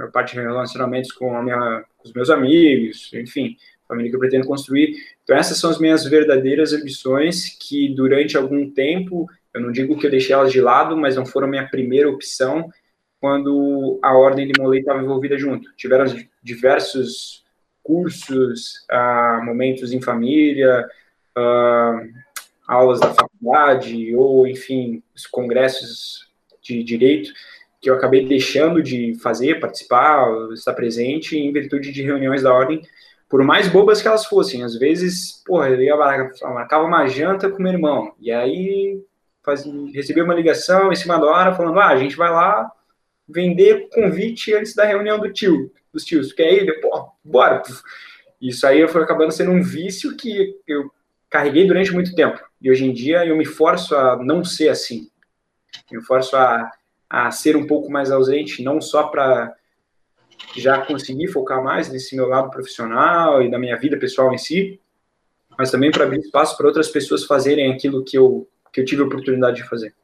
a 0.00 0.06
parte 0.08 0.34
de 0.34 0.40
relacionamentos 0.40 1.10
com, 1.10 1.36
a 1.36 1.42
minha, 1.42 1.84
com 1.96 2.06
os 2.06 2.12
meus 2.12 2.30
amigos, 2.30 3.10
enfim, 3.12 3.56
família 3.88 4.10
que 4.10 4.16
eu 4.16 4.20
pretendo 4.20 4.46
construir. 4.46 4.94
Então 5.24 5.36
essas 5.36 5.58
são 5.58 5.70
as 5.70 5.78
minhas 5.78 6.04
verdadeiras 6.04 6.72
ambições 6.72 7.56
que 7.58 7.88
durante 7.96 8.36
algum 8.36 8.70
tempo 8.70 9.26
eu 9.52 9.60
não 9.60 9.72
digo 9.72 9.98
que 9.98 10.06
eu 10.06 10.10
deixei 10.10 10.34
elas 10.34 10.52
de 10.52 10.60
lado, 10.60 10.96
mas 10.96 11.16
não 11.16 11.26
foram 11.26 11.48
minha 11.48 11.66
primeira 11.66 12.08
opção 12.08 12.70
quando 13.20 13.98
a 14.02 14.16
Ordem 14.16 14.46
de 14.46 14.60
Molay 14.60 14.80
estava 14.80 15.02
envolvida 15.02 15.36
junto. 15.36 15.74
Tiveram 15.76 16.04
diversos 16.42 17.44
cursos, 17.82 18.86
uh, 18.90 19.44
momentos 19.44 19.92
em 19.92 20.00
família, 20.00 20.86
uh, 21.36 22.08
aulas 22.66 23.00
da 23.00 23.14
faculdade, 23.14 24.14
ou, 24.14 24.46
enfim, 24.46 25.02
os 25.16 25.26
congressos 25.26 26.28
de 26.62 26.84
direito, 26.84 27.30
que 27.80 27.88
eu 27.88 27.94
acabei 27.94 28.26
deixando 28.26 28.82
de 28.82 29.14
fazer, 29.22 29.58
participar, 29.58 30.28
estar 30.52 30.74
presente, 30.74 31.38
em 31.38 31.52
virtude 31.52 31.90
de 31.92 32.02
reuniões 32.02 32.42
da 32.42 32.52
Ordem, 32.52 32.82
por 33.28 33.42
mais 33.42 33.68
bobas 33.68 34.02
que 34.02 34.08
elas 34.08 34.26
fossem. 34.26 34.62
Às 34.62 34.78
vezes, 34.78 35.42
porra, 35.46 35.70
eu 35.70 35.80
ia 35.80 35.96
marcava 35.96 36.84
uma 36.84 37.06
janta 37.06 37.48
com 37.48 37.62
meu 37.62 37.72
irmão, 37.72 38.12
e 38.20 38.30
aí 38.30 39.02
faz, 39.42 39.64
recebi 39.94 40.20
uma 40.20 40.34
ligação 40.34 40.92
em 40.92 40.96
cima 40.96 41.18
da 41.18 41.26
hora 41.26 41.54
falando: 41.54 41.80
ah, 41.80 41.88
a 41.88 41.96
gente 41.96 42.16
vai 42.16 42.30
lá 42.30 42.70
vender 43.28 43.88
convite 43.90 44.54
antes 44.54 44.74
da 44.74 44.84
reunião 44.84 45.18
do 45.18 45.32
tio, 45.32 45.72
dos 45.92 46.04
tios. 46.04 46.32
Quer 46.32 46.52
ir? 46.52 46.80
Pô, 46.80 47.10
bora. 47.22 47.62
Isso 48.40 48.66
aí 48.66 48.86
foi 48.88 49.02
acabando 49.02 49.32
sendo 49.32 49.50
um 49.50 49.62
vício 49.62 50.16
que 50.16 50.56
eu 50.66 50.90
carreguei 51.28 51.66
durante 51.66 51.92
muito 51.92 52.14
tempo. 52.14 52.40
E 52.60 52.70
hoje 52.70 52.84
em 52.84 52.92
dia 52.92 53.26
eu 53.26 53.36
me 53.36 53.44
forço 53.44 53.94
a 53.94 54.16
não 54.16 54.44
ser 54.44 54.68
assim. 54.68 55.10
Eu 55.90 56.00
me 56.00 56.06
forço 56.06 56.36
a, 56.36 56.70
a 57.08 57.30
ser 57.30 57.56
um 57.56 57.66
pouco 57.66 57.90
mais 57.90 58.10
ausente, 58.10 58.62
não 58.62 58.80
só 58.80 59.04
para 59.08 59.54
já 60.56 60.80
conseguir 60.84 61.28
focar 61.28 61.62
mais 61.62 61.90
nesse 61.90 62.16
meu 62.16 62.26
lado 62.26 62.50
profissional 62.50 63.42
e 63.42 63.50
da 63.50 63.58
minha 63.58 63.76
vida 63.76 63.98
pessoal 63.98 64.32
em 64.32 64.38
si, 64.38 64.80
mas 65.58 65.70
também 65.70 65.90
para 65.90 66.04
abrir 66.04 66.20
espaço 66.20 66.56
para 66.56 66.66
outras 66.66 66.88
pessoas 66.88 67.24
fazerem 67.24 67.72
aquilo 67.72 68.04
que 68.04 68.16
eu 68.16 68.48
que 68.72 68.80
eu 68.80 68.84
tive 68.84 69.02
a 69.02 69.06
oportunidade 69.06 69.56
de 69.56 69.68
fazer. 69.68 69.94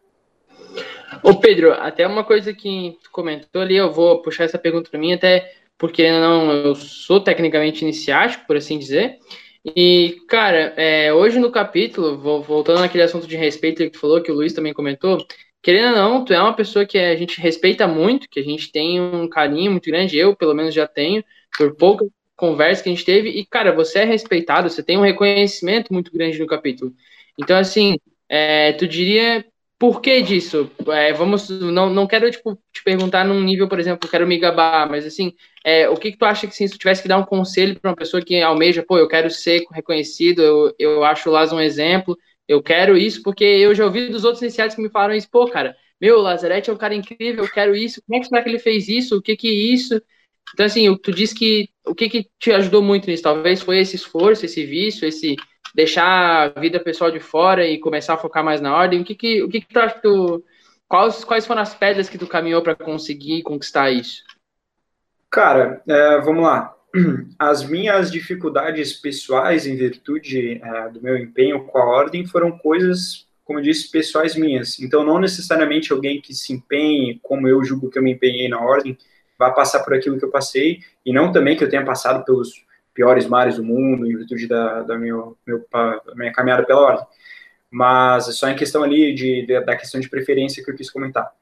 Ô 1.22 1.38
Pedro, 1.38 1.72
até 1.72 2.06
uma 2.06 2.24
coisa 2.24 2.52
que 2.52 2.98
tu 3.02 3.10
comentou 3.10 3.62
ali, 3.62 3.76
eu 3.76 3.92
vou 3.92 4.22
puxar 4.22 4.44
essa 4.44 4.58
pergunta 4.58 4.90
para 4.90 4.98
mim, 4.98 5.12
até 5.12 5.52
porque 5.78 6.10
não, 6.10 6.52
eu 6.52 6.74
sou 6.74 7.20
tecnicamente 7.20 7.82
iniciático, 7.82 8.46
por 8.46 8.56
assim 8.56 8.78
dizer. 8.78 9.18
E, 9.76 10.18
cara, 10.28 10.74
é, 10.76 11.12
hoje 11.12 11.38
no 11.38 11.50
capítulo, 11.50 12.18
voltando 12.42 12.80
naquele 12.80 13.02
assunto 13.02 13.26
de 13.26 13.36
respeito 13.36 13.82
que 13.82 13.90
tu 13.90 13.98
falou, 13.98 14.22
que 14.22 14.30
o 14.30 14.34
Luiz 14.34 14.52
também 14.52 14.74
comentou, 14.74 15.26
querendo 15.62 15.88
ou 15.88 15.94
não, 15.94 16.24
tu 16.24 16.34
é 16.34 16.40
uma 16.40 16.54
pessoa 16.54 16.84
que 16.84 16.98
a 16.98 17.16
gente 17.16 17.40
respeita 17.40 17.86
muito, 17.88 18.28
que 18.28 18.40
a 18.40 18.44
gente 18.44 18.70
tem 18.70 19.00
um 19.00 19.28
carinho 19.28 19.70
muito 19.70 19.90
grande, 19.90 20.18
eu 20.18 20.36
pelo 20.36 20.54
menos 20.54 20.74
já 20.74 20.86
tenho, 20.86 21.24
por 21.56 21.74
pouca 21.76 22.04
conversa 22.36 22.82
que 22.82 22.90
a 22.90 22.92
gente 22.92 23.04
teve, 23.04 23.30
e, 23.30 23.46
cara, 23.46 23.72
você 23.72 24.00
é 24.00 24.04
respeitado, 24.04 24.68
você 24.68 24.82
tem 24.82 24.98
um 24.98 25.02
reconhecimento 25.02 25.92
muito 25.92 26.12
grande 26.12 26.38
no 26.38 26.46
capítulo. 26.46 26.92
Então, 27.38 27.56
assim, 27.56 27.98
é, 28.28 28.72
tu 28.72 28.86
diria 28.86 29.44
por 29.78 30.00
que 30.00 30.22
disso? 30.22 30.70
É, 30.88 31.12
vamos, 31.12 31.48
não, 31.48 31.90
não 31.90 32.06
quero 32.06 32.30
tipo, 32.30 32.54
te 32.72 32.82
perguntar 32.84 33.24
num 33.24 33.40
nível, 33.42 33.68
por 33.68 33.78
exemplo, 33.78 34.08
quero 34.08 34.26
me 34.26 34.38
gabar, 34.38 34.88
mas 34.88 35.04
assim, 35.04 35.32
é, 35.64 35.88
o 35.88 35.96
que, 35.96 36.12
que 36.12 36.18
tu 36.18 36.24
acha 36.24 36.46
que 36.46 36.54
se 36.54 36.68
tu 36.68 36.78
tivesse 36.78 37.02
que 37.02 37.08
dar 37.08 37.18
um 37.18 37.24
conselho 37.24 37.78
para 37.78 37.90
uma 37.90 37.96
pessoa 37.96 38.22
que 38.22 38.40
almeja, 38.40 38.84
pô, 38.86 38.98
eu 38.98 39.08
quero 39.08 39.30
ser 39.30 39.64
reconhecido, 39.72 40.42
eu, 40.42 40.74
eu 40.78 41.04
acho 41.04 41.28
o 41.28 41.32
Laz 41.32 41.52
um 41.52 41.60
exemplo, 41.60 42.16
eu 42.48 42.62
quero 42.62 42.96
isso, 42.96 43.22
porque 43.22 43.44
eu 43.44 43.74
já 43.74 43.84
ouvi 43.84 44.08
dos 44.08 44.24
outros 44.24 44.42
iniciados 44.42 44.74
que 44.74 44.82
me 44.82 44.90
falaram 44.90 45.14
isso, 45.14 45.28
pô, 45.30 45.46
cara, 45.48 45.76
meu, 46.00 46.20
Lazarete 46.20 46.70
é 46.70 46.72
um 46.72 46.76
cara 46.76 46.94
incrível, 46.94 47.44
eu 47.44 47.50
quero 47.50 47.74
isso, 47.76 48.02
como 48.06 48.16
é 48.18 48.20
que 48.20 48.28
será 48.28 48.42
que 48.42 48.48
ele 48.48 48.58
fez 48.58 48.88
isso? 48.88 49.16
O 49.16 49.22
que 49.22 49.36
que 49.36 49.48
é 49.48 49.52
isso? 49.74 50.00
Então, 50.52 50.66
assim, 50.66 50.94
tu 50.98 51.12
disse 51.12 51.34
que 51.34 51.68
o 51.86 51.94
que 51.94 52.08
que 52.08 52.28
te 52.38 52.52
ajudou 52.52 52.82
muito 52.82 53.08
nisso? 53.08 53.22
Talvez 53.22 53.60
foi 53.60 53.80
esse 53.80 53.96
esforço, 53.96 54.44
esse 54.44 54.64
vício, 54.64 55.06
esse 55.06 55.36
deixar 55.74 56.52
a 56.56 56.60
vida 56.60 56.78
pessoal 56.78 57.10
de 57.10 57.18
fora 57.18 57.66
e 57.66 57.78
começar 57.78 58.14
a 58.14 58.18
focar 58.18 58.44
mais 58.44 58.60
na 58.60 58.74
ordem? 58.74 59.00
O 59.00 59.04
que 59.04 59.14
que, 59.14 59.42
o 59.42 59.48
que, 59.48 59.60
que 59.60 59.72
tu 59.72 59.80
acha 59.80 59.96
que 59.96 60.02
tu. 60.02 60.44
Quais, 60.88 61.24
quais 61.24 61.46
foram 61.46 61.62
as 61.62 61.74
pedras 61.74 62.08
que 62.08 62.18
tu 62.18 62.26
caminhou 62.26 62.62
para 62.62 62.74
conseguir 62.74 63.42
conquistar 63.42 63.90
isso? 63.90 64.22
Cara, 65.30 65.82
é, 65.88 66.20
vamos 66.20 66.44
lá. 66.44 66.72
As 67.38 67.68
minhas 67.68 68.12
dificuldades 68.12 68.92
pessoais 68.92 69.66
em 69.66 69.74
virtude 69.74 70.60
é, 70.62 70.88
do 70.90 71.02
meu 71.02 71.16
empenho 71.16 71.64
com 71.64 71.78
a 71.78 71.84
ordem 71.84 72.24
foram 72.24 72.56
coisas, 72.56 73.26
como 73.44 73.58
eu 73.58 73.62
disse, 73.64 73.90
pessoais 73.90 74.36
minhas. 74.36 74.78
Então, 74.78 75.02
não 75.02 75.18
necessariamente 75.18 75.92
alguém 75.92 76.20
que 76.20 76.32
se 76.32 76.52
empenhe 76.52 77.18
como 77.20 77.48
eu 77.48 77.64
julgo 77.64 77.90
que 77.90 77.98
eu 77.98 78.02
me 78.02 78.12
empenhei 78.12 78.48
na 78.48 78.60
ordem 78.60 78.96
vai 79.36 79.52
passar 79.52 79.80
por 79.80 79.94
aquilo 79.94 80.18
que 80.18 80.24
eu 80.24 80.30
passei, 80.30 80.78
e 81.04 81.12
não 81.12 81.32
também 81.32 81.56
que 81.56 81.64
eu 81.64 81.68
tenha 81.68 81.84
passado 81.84 82.24
pelos 82.24 82.63
piores 82.94 83.26
mares 83.26 83.56
do 83.56 83.64
mundo, 83.64 84.06
em 84.06 84.16
virtude 84.16 84.46
da, 84.46 84.82
da, 84.82 84.96
meu, 84.96 85.36
meu, 85.44 85.66
da 85.72 86.14
minha 86.14 86.32
caminhada 86.32 86.64
pela 86.64 86.80
ordem. 86.80 87.06
Mas 87.70 88.28
é 88.28 88.32
só 88.32 88.48
em 88.48 88.54
questão 88.54 88.84
ali 88.84 89.12
de, 89.12 89.44
de, 89.44 89.60
da 89.60 89.76
questão 89.76 90.00
de 90.00 90.08
preferência 90.08 90.64
que 90.64 90.70
eu 90.70 90.76
quis 90.76 90.88
comentar. 90.88 91.32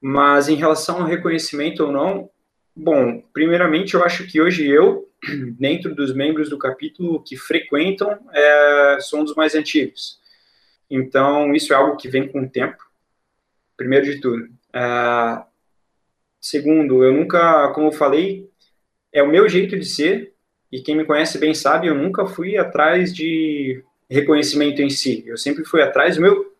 Mas 0.00 0.48
em 0.48 0.54
relação 0.54 1.02
ao 1.02 1.06
reconhecimento 1.06 1.84
ou 1.84 1.92
não, 1.92 2.30
bom, 2.74 3.22
primeiramente 3.32 3.94
eu 3.94 4.02
acho 4.02 4.26
que 4.26 4.40
hoje 4.40 4.66
eu, 4.66 5.06
dentro 5.58 5.94
dos 5.94 6.14
membros 6.14 6.48
do 6.48 6.58
capítulo 6.58 7.22
que 7.22 7.36
frequentam, 7.36 8.18
é, 8.32 8.98
sou 9.00 9.20
um 9.20 9.24
dos 9.24 9.34
mais 9.34 9.54
antigos. 9.54 10.18
Então, 10.88 11.54
isso 11.54 11.72
é 11.72 11.76
algo 11.76 11.96
que 11.96 12.08
vem 12.08 12.28
com 12.28 12.42
o 12.42 12.48
tempo, 12.48 12.82
primeiro 13.76 14.06
de 14.06 14.20
tudo. 14.20 14.48
É, 14.72 15.42
segundo, 16.40 17.04
eu 17.04 17.12
nunca, 17.12 17.68
como 17.74 17.88
eu 17.88 17.92
falei, 17.92 18.48
é 19.12 19.22
o 19.22 19.28
meu 19.28 19.48
jeito 19.48 19.78
de 19.78 19.84
ser, 19.84 20.34
e 20.70 20.80
quem 20.80 20.96
me 20.96 21.04
conhece 21.04 21.38
bem 21.38 21.54
sabe, 21.54 21.86
eu 21.86 21.94
nunca 21.94 22.26
fui 22.26 22.56
atrás 22.56 23.14
de 23.14 23.82
reconhecimento 24.10 24.82
em 24.82 24.90
si. 24.90 25.24
Eu 25.26 25.36
sempre 25.36 25.64
fui 25.64 25.82
atrás 25.82 26.16
do 26.16 26.22
meu. 26.22 26.54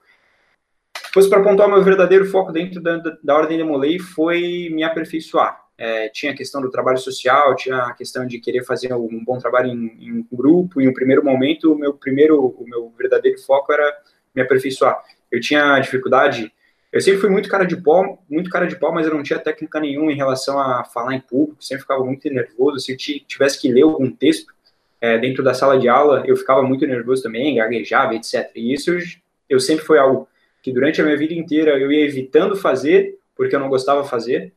Se 0.96 1.12
fosse 1.12 1.28
para 1.28 1.40
apontar 1.40 1.66
o 1.66 1.70
meu 1.70 1.82
verdadeiro 1.82 2.26
foco 2.26 2.52
dentro 2.52 2.80
da, 2.80 2.98
da, 2.98 3.16
da 3.22 3.34
Ordem 3.36 3.58
de 3.58 3.64
Molay, 3.64 3.98
foi 3.98 4.68
me 4.70 4.84
aperfeiçoar. 4.84 5.64
É, 5.78 6.08
tinha 6.08 6.32
a 6.32 6.36
questão 6.36 6.60
do 6.62 6.70
trabalho 6.70 6.98
social, 6.98 7.54
tinha 7.54 7.76
a 7.78 7.94
questão 7.94 8.26
de 8.26 8.38
querer 8.38 8.64
fazer 8.64 8.94
um 8.94 9.22
bom 9.24 9.38
trabalho 9.38 9.70
em, 9.70 9.86
em 10.00 10.26
grupo. 10.32 10.80
Em 10.80 10.88
um 10.88 10.94
primeiro 10.94 11.24
momento, 11.24 11.72
o 11.72 11.78
meu 11.78 11.92
primeiro, 11.94 12.46
o 12.46 12.64
meu 12.66 12.92
verdadeiro 12.96 13.38
foco 13.40 13.72
era 13.72 13.94
me 14.34 14.42
aperfeiçoar. 14.42 15.02
Eu 15.30 15.40
tinha 15.40 15.78
dificuldade 15.80 16.52
eu 16.96 17.00
sempre 17.02 17.20
fui 17.20 17.28
muito 17.28 17.46
cara 17.46 17.66
de 17.66 17.76
pau, 17.76 18.24
muito 18.26 18.48
cara 18.48 18.66
de 18.66 18.74
pau, 18.74 18.90
mas 18.90 19.06
eu 19.06 19.12
não 19.12 19.22
tinha 19.22 19.38
técnica 19.38 19.78
nenhuma 19.78 20.10
em 20.10 20.16
relação 20.16 20.58
a 20.58 20.82
falar 20.82 21.14
em 21.14 21.20
público, 21.20 21.62
sempre 21.62 21.82
ficava 21.82 22.02
muito 22.02 22.26
nervoso. 22.30 22.80
Se 22.80 22.92
eu 22.92 22.96
tivesse 22.96 23.60
que 23.60 23.70
ler 23.70 23.82
algum 23.82 24.10
texto 24.10 24.50
é, 24.98 25.18
dentro 25.18 25.44
da 25.44 25.52
sala 25.52 25.78
de 25.78 25.90
aula, 25.90 26.24
eu 26.26 26.34
ficava 26.38 26.62
muito 26.62 26.86
nervoso 26.86 27.22
também, 27.22 27.56
gaguejava, 27.56 28.14
etc. 28.14 28.50
E 28.54 28.72
isso 28.72 28.96
eu, 29.46 29.60
sempre 29.60 29.84
foi 29.84 29.98
algo 29.98 30.26
que 30.62 30.72
durante 30.72 30.98
a 30.98 31.04
minha 31.04 31.18
vida 31.18 31.34
inteira 31.34 31.78
eu 31.78 31.92
ia 31.92 32.06
evitando 32.06 32.56
fazer, 32.56 33.18
porque 33.36 33.54
eu 33.54 33.60
não 33.60 33.68
gostava 33.68 34.02
de 34.02 34.08
fazer. 34.08 34.54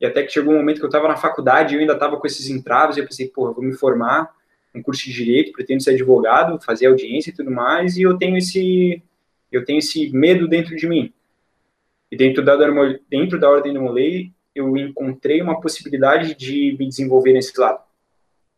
e 0.00 0.06
até 0.06 0.24
que 0.24 0.32
chegou 0.32 0.54
um 0.54 0.56
momento 0.56 0.78
que 0.78 0.84
eu 0.84 0.88
estava 0.88 1.06
na 1.06 1.16
faculdade 1.16 1.72
e 1.72 1.76
eu 1.76 1.80
ainda 1.82 1.92
estava 1.92 2.16
com 2.16 2.26
esses 2.26 2.50
entraves, 2.50 2.96
e 2.96 3.00
eu 3.00 3.06
pensei, 3.06 3.28
pô, 3.28 3.46
eu 3.46 3.54
vou 3.54 3.62
me 3.62 3.74
formar, 3.74 4.34
um 4.74 4.82
curso 4.82 5.04
de 5.04 5.12
direito, 5.12 5.52
pretendo 5.52 5.84
ser 5.84 5.90
advogado, 5.92 6.60
fazer 6.60 6.86
audiência 6.86 7.30
e 7.30 7.32
tudo 7.32 7.52
mais, 7.52 7.96
e 7.96 8.02
eu 8.02 8.18
tenho 8.18 8.36
esse 8.36 9.00
eu 9.52 9.64
tenho 9.64 9.78
esse 9.78 10.10
medo 10.10 10.48
dentro 10.48 10.74
de 10.74 10.88
mim. 10.88 11.12
E 12.10 12.16
dentro 12.16 12.44
da 12.44 12.56
dentro 13.08 13.38
da 13.38 13.50
ordem 13.50 13.72
do 13.72 13.82
Molay, 13.82 14.32
eu 14.54 14.76
encontrei 14.76 15.42
uma 15.42 15.60
possibilidade 15.60 16.34
de 16.34 16.76
me 16.78 16.88
desenvolver 16.88 17.32
nesse 17.32 17.58
lado. 17.58 17.80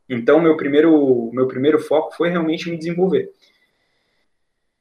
Então, 0.08 0.40
meu 0.40 0.56
primeiro 0.56 1.30
meu 1.32 1.46
primeiro 1.46 1.78
foco 1.78 2.14
foi 2.16 2.30
realmente 2.30 2.70
me 2.70 2.78
desenvolver. 2.78 3.32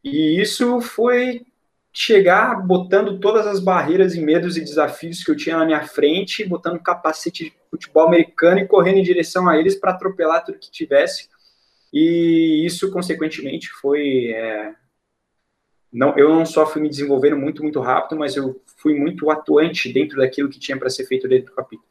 E 0.03 0.39
isso 0.39 0.80
foi 0.82 1.45
chegar 1.91 2.56
botando 2.65 3.19
todas 3.19 3.47
as 3.47 3.60
barreiras 3.60 4.13
e 4.13 4.21
medos 4.21 4.56
e 4.56 4.62
desafios 4.62 5.23
que 5.23 5.32
eu 5.32 5.36
tinha 5.36 5.58
na 5.58 5.65
minha 5.65 5.84
frente, 5.84 6.45
botando 6.45 6.80
capacete 6.80 7.45
de 7.45 7.53
futebol 7.71 8.06
americano 8.06 8.60
e 8.60 8.67
correndo 8.67 8.99
em 8.99 9.03
direção 9.03 9.49
a 9.49 9.58
eles 9.58 9.75
para 9.75 9.91
atropelar 9.91 10.45
tudo 10.45 10.60
que 10.60 10.69
tivesse. 10.69 11.27
E 11.91 12.63
isso, 12.65 12.91
consequentemente, 12.91 13.69
foi. 13.69 14.27
É... 14.27 14.75
Não, 15.91 16.17
eu 16.17 16.30
não 16.30 16.45
só 16.45 16.65
fui 16.65 16.82
me 16.82 16.89
desenvolvendo 16.89 17.38
muito, 17.38 17.63
muito 17.63 17.80
rápido, 17.80 18.17
mas 18.17 18.36
eu 18.36 18.62
fui 18.78 18.93
muito 18.93 19.30
atuante 19.32 19.91
dentro 19.91 20.17
daquilo 20.17 20.50
que 20.50 20.60
tinha 20.60 20.78
para 20.78 20.89
ser 20.89 21.06
feito 21.06 21.28
dentro 21.28 21.52
do 21.52 21.56
capítulo. 21.56 21.88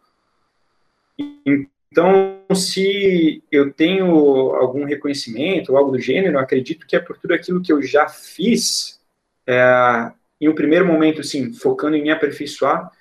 Então, 1.96 2.42
se 2.54 3.42
eu 3.50 3.72
tenho 3.72 4.06
algum 4.54 4.84
reconhecimento 4.84 5.72
ou 5.72 5.78
algo 5.78 5.92
do 5.92 5.98
gênero, 5.98 6.38
acredito 6.38 6.86
que 6.86 6.94
é 6.94 7.00
por 7.00 7.16
tudo 7.16 7.32
aquilo 7.32 7.62
que 7.62 7.72
eu 7.72 7.82
já 7.82 8.06
fiz 8.08 9.00
é, 9.46 10.12
em 10.40 10.48
um 10.48 10.54
primeiro 10.54 10.86
momento, 10.86 11.22
sim, 11.24 11.52
focando 11.54 11.96
em 11.96 12.02
me 12.02 12.10
aperfeiçoar, 12.10 12.92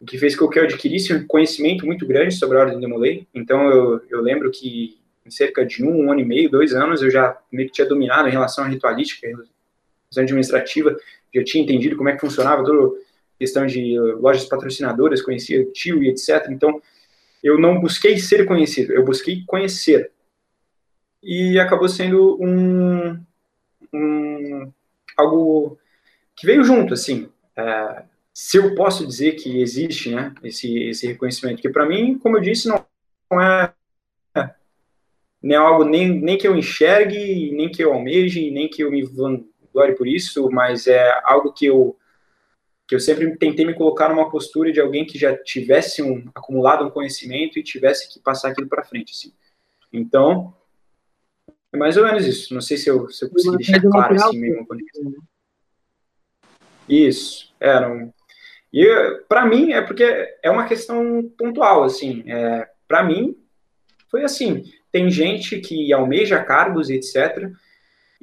o 0.00 0.04
que 0.04 0.18
fez 0.18 0.36
com 0.36 0.48
que 0.48 0.58
eu 0.58 0.64
adquirisse 0.64 1.14
um 1.14 1.26
conhecimento 1.26 1.86
muito 1.86 2.06
grande 2.06 2.34
sobre 2.34 2.58
a 2.58 2.60
Ordem 2.60 2.78
de 2.78 2.86
Molay. 2.86 3.26
Então, 3.34 3.70
eu, 3.70 4.02
eu 4.10 4.20
lembro 4.20 4.50
que 4.50 4.98
em 5.24 5.30
cerca 5.30 5.64
de 5.64 5.82
um, 5.82 6.04
um 6.04 6.12
ano 6.12 6.20
e 6.20 6.24
meio, 6.24 6.50
dois 6.50 6.74
anos, 6.74 7.00
eu 7.00 7.10
já 7.10 7.38
meio 7.50 7.68
que 7.68 7.74
tinha 7.74 7.88
dominado 7.88 8.28
em 8.28 8.32
relação 8.32 8.64
à 8.64 8.68
ritualística, 8.68 9.26
relação 10.14 10.22
administrativa, 10.22 10.96
já 11.34 11.44
tinha 11.44 11.64
entendido 11.64 11.96
como 11.96 12.08
é 12.08 12.12
que 12.12 12.20
funcionava 12.20 12.64
toda 12.64 12.96
questão 13.38 13.66
de 13.66 13.98
lojas 14.20 14.44
patrocinadoras, 14.44 15.20
conhecia 15.20 15.64
tio 15.72 16.02
e 16.02 16.08
etc. 16.08 16.46
Então, 16.50 16.80
eu 17.42 17.58
não 17.58 17.80
busquei 17.80 18.18
ser 18.18 18.46
conhecido, 18.46 18.92
eu 18.92 19.04
busquei 19.04 19.44
conhecer. 19.46 20.10
E 21.22 21.58
acabou 21.58 21.88
sendo 21.88 22.38
um, 22.40 23.20
um 23.92 24.72
algo 25.16 25.78
que 26.36 26.46
veio 26.46 26.64
junto, 26.64 26.94
assim. 26.94 27.28
É, 27.56 28.04
se 28.32 28.56
eu 28.56 28.74
posso 28.74 29.06
dizer 29.06 29.32
que 29.32 29.60
existe, 29.60 30.10
né, 30.10 30.34
esse, 30.42 30.76
esse 30.84 31.06
reconhecimento, 31.06 31.62
que 31.62 31.68
para 31.68 31.86
mim, 31.86 32.18
como 32.18 32.36
eu 32.36 32.40
disse, 32.40 32.68
não, 32.68 32.84
não 33.30 33.40
é 33.40 33.72
algo 35.56 35.84
nem, 35.84 36.08
nem 36.20 36.38
que 36.38 36.48
eu 36.48 36.56
enxergue, 36.56 37.52
nem 37.52 37.70
que 37.70 37.82
eu 37.82 37.92
almeje, 37.92 38.50
nem 38.50 38.68
que 38.68 38.82
eu 38.82 38.90
me 38.90 39.02
vanglore 39.74 39.96
por 39.96 40.06
isso, 40.06 40.48
mas 40.50 40.86
é 40.86 41.20
algo 41.24 41.52
que 41.52 41.66
eu 41.66 41.96
que 42.86 42.94
eu 42.94 43.00
sempre 43.00 43.34
tentei 43.38 43.64
me 43.64 43.74
colocar 43.74 44.10
numa 44.10 44.30
postura 44.30 44.70
de 44.70 44.78
alguém 44.78 45.06
que 45.06 45.18
já 45.18 45.34
tivesse 45.34 46.02
um, 46.02 46.28
acumulado 46.34 46.84
um 46.84 46.90
conhecimento 46.90 47.58
e 47.58 47.62
tivesse 47.62 48.12
que 48.12 48.20
passar 48.20 48.50
aquilo 48.50 48.68
para 48.68 48.84
frente, 48.84 49.12
assim. 49.12 49.32
Então, 49.90 50.54
é 51.72 51.78
mais 51.78 51.96
ou 51.96 52.04
menos 52.04 52.26
isso. 52.26 52.52
Não 52.52 52.60
sei 52.60 52.76
se 52.76 52.90
eu, 52.90 53.08
se 53.08 53.24
eu 53.24 53.30
consegui 53.30 53.56
deixar 53.56 53.80
claro 53.80 54.14
assim 54.14 54.38
mesmo. 54.38 54.66
Isso, 56.86 57.54
era 57.58 57.90
um... 57.90 58.12
E 58.70 58.86
para 59.30 59.46
mim 59.46 59.72
é 59.72 59.80
porque 59.80 60.04
é 60.42 60.50
uma 60.50 60.66
questão 60.66 61.22
pontual, 61.38 61.84
assim. 61.84 62.22
É, 62.26 62.68
para 62.86 63.02
mim 63.02 63.34
foi 64.10 64.24
assim. 64.24 64.70
Tem 64.92 65.08
gente 65.10 65.58
que 65.60 65.90
almeja 65.92 66.44
cargos, 66.44 66.90
etc. 66.90 67.50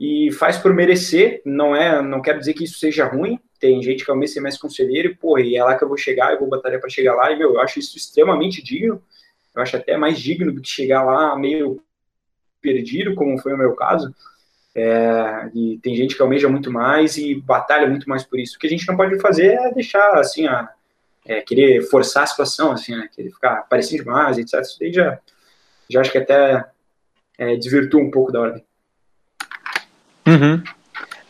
E 0.02 0.32
faz 0.32 0.58
por 0.58 0.74
merecer. 0.74 1.44
Não 1.46 1.76
é, 1.76 2.02
não 2.02 2.24
quero 2.24 2.40
dizer 2.40 2.56
que 2.56 2.64
isso 2.64 2.80
seja 2.80 3.06
ruim. 3.06 3.40
Tem 3.60 3.84
gente 3.84 4.04
que 4.04 4.10
almeja 4.10 4.34
ser 4.34 4.42
mais 4.42 4.58
conselheiro 4.58 5.10
e 5.10 5.16
porra, 5.16 5.42
e 5.42 5.56
é 5.56 5.64
lá 5.64 5.78
que 5.78 5.84
eu 5.84 5.88
vou 5.88 5.96
chegar, 5.96 6.34
eu 6.34 6.40
vou 6.40 6.50
batalhar 6.50 6.80
para 6.80 6.90
chegar 6.90 7.14
lá. 7.14 7.32
E 7.32 7.38
meu, 7.38 7.54
eu 7.54 7.60
acho 7.62 7.78
isso 7.78 7.96
extremamente 7.96 8.64
digno. 8.64 9.00
Eu 9.56 9.62
acho 9.62 9.78
até 9.78 9.96
mais 9.96 10.20
digno 10.20 10.52
do 10.52 10.60
que 10.60 10.68
chegar 10.68 11.04
lá 11.04 11.38
meio 11.38 11.80
perdido, 12.60 13.14
como 13.14 13.38
foi 13.38 13.54
o 13.54 13.58
meu 13.58 13.76
caso. 13.76 14.12
É, 14.74 15.52
e 15.54 15.78
tem 15.84 15.96
gente 15.96 16.16
que 16.16 16.22
almeja 16.24 16.50
muito 16.50 16.72
mais 16.72 17.18
e 17.18 17.36
batalha 17.36 17.88
muito 17.88 18.10
mais 18.10 18.24
por 18.24 18.40
isso. 18.40 18.56
O 18.56 18.60
que 18.60 18.66
a 18.66 18.70
gente 18.72 18.88
não 18.88 18.98
pode 18.98 19.20
fazer 19.20 19.54
é 19.54 19.72
deixar, 19.72 20.18
assim, 20.18 20.48
a, 20.48 20.68
é, 21.28 21.42
querer 21.42 21.84
forçar 21.84 22.24
a 22.24 22.28
situação, 22.28 22.72
assim, 22.72 22.96
né, 22.96 23.08
querer 23.16 23.30
ficar 23.30 23.68
parecendo 23.70 24.04
demais, 24.04 24.40
etc. 24.40 24.62
Isso 24.62 24.80
daí 24.80 24.92
já, 24.92 25.20
já 25.88 26.02
acho 26.02 26.12
que 26.12 26.18
até 26.18 26.66
é, 27.38 27.56
desvirtua 27.56 28.02
um 28.02 28.10
pouco 28.10 28.32
da 28.32 28.42
ordem. 28.42 28.66
Uhum. 30.32 30.64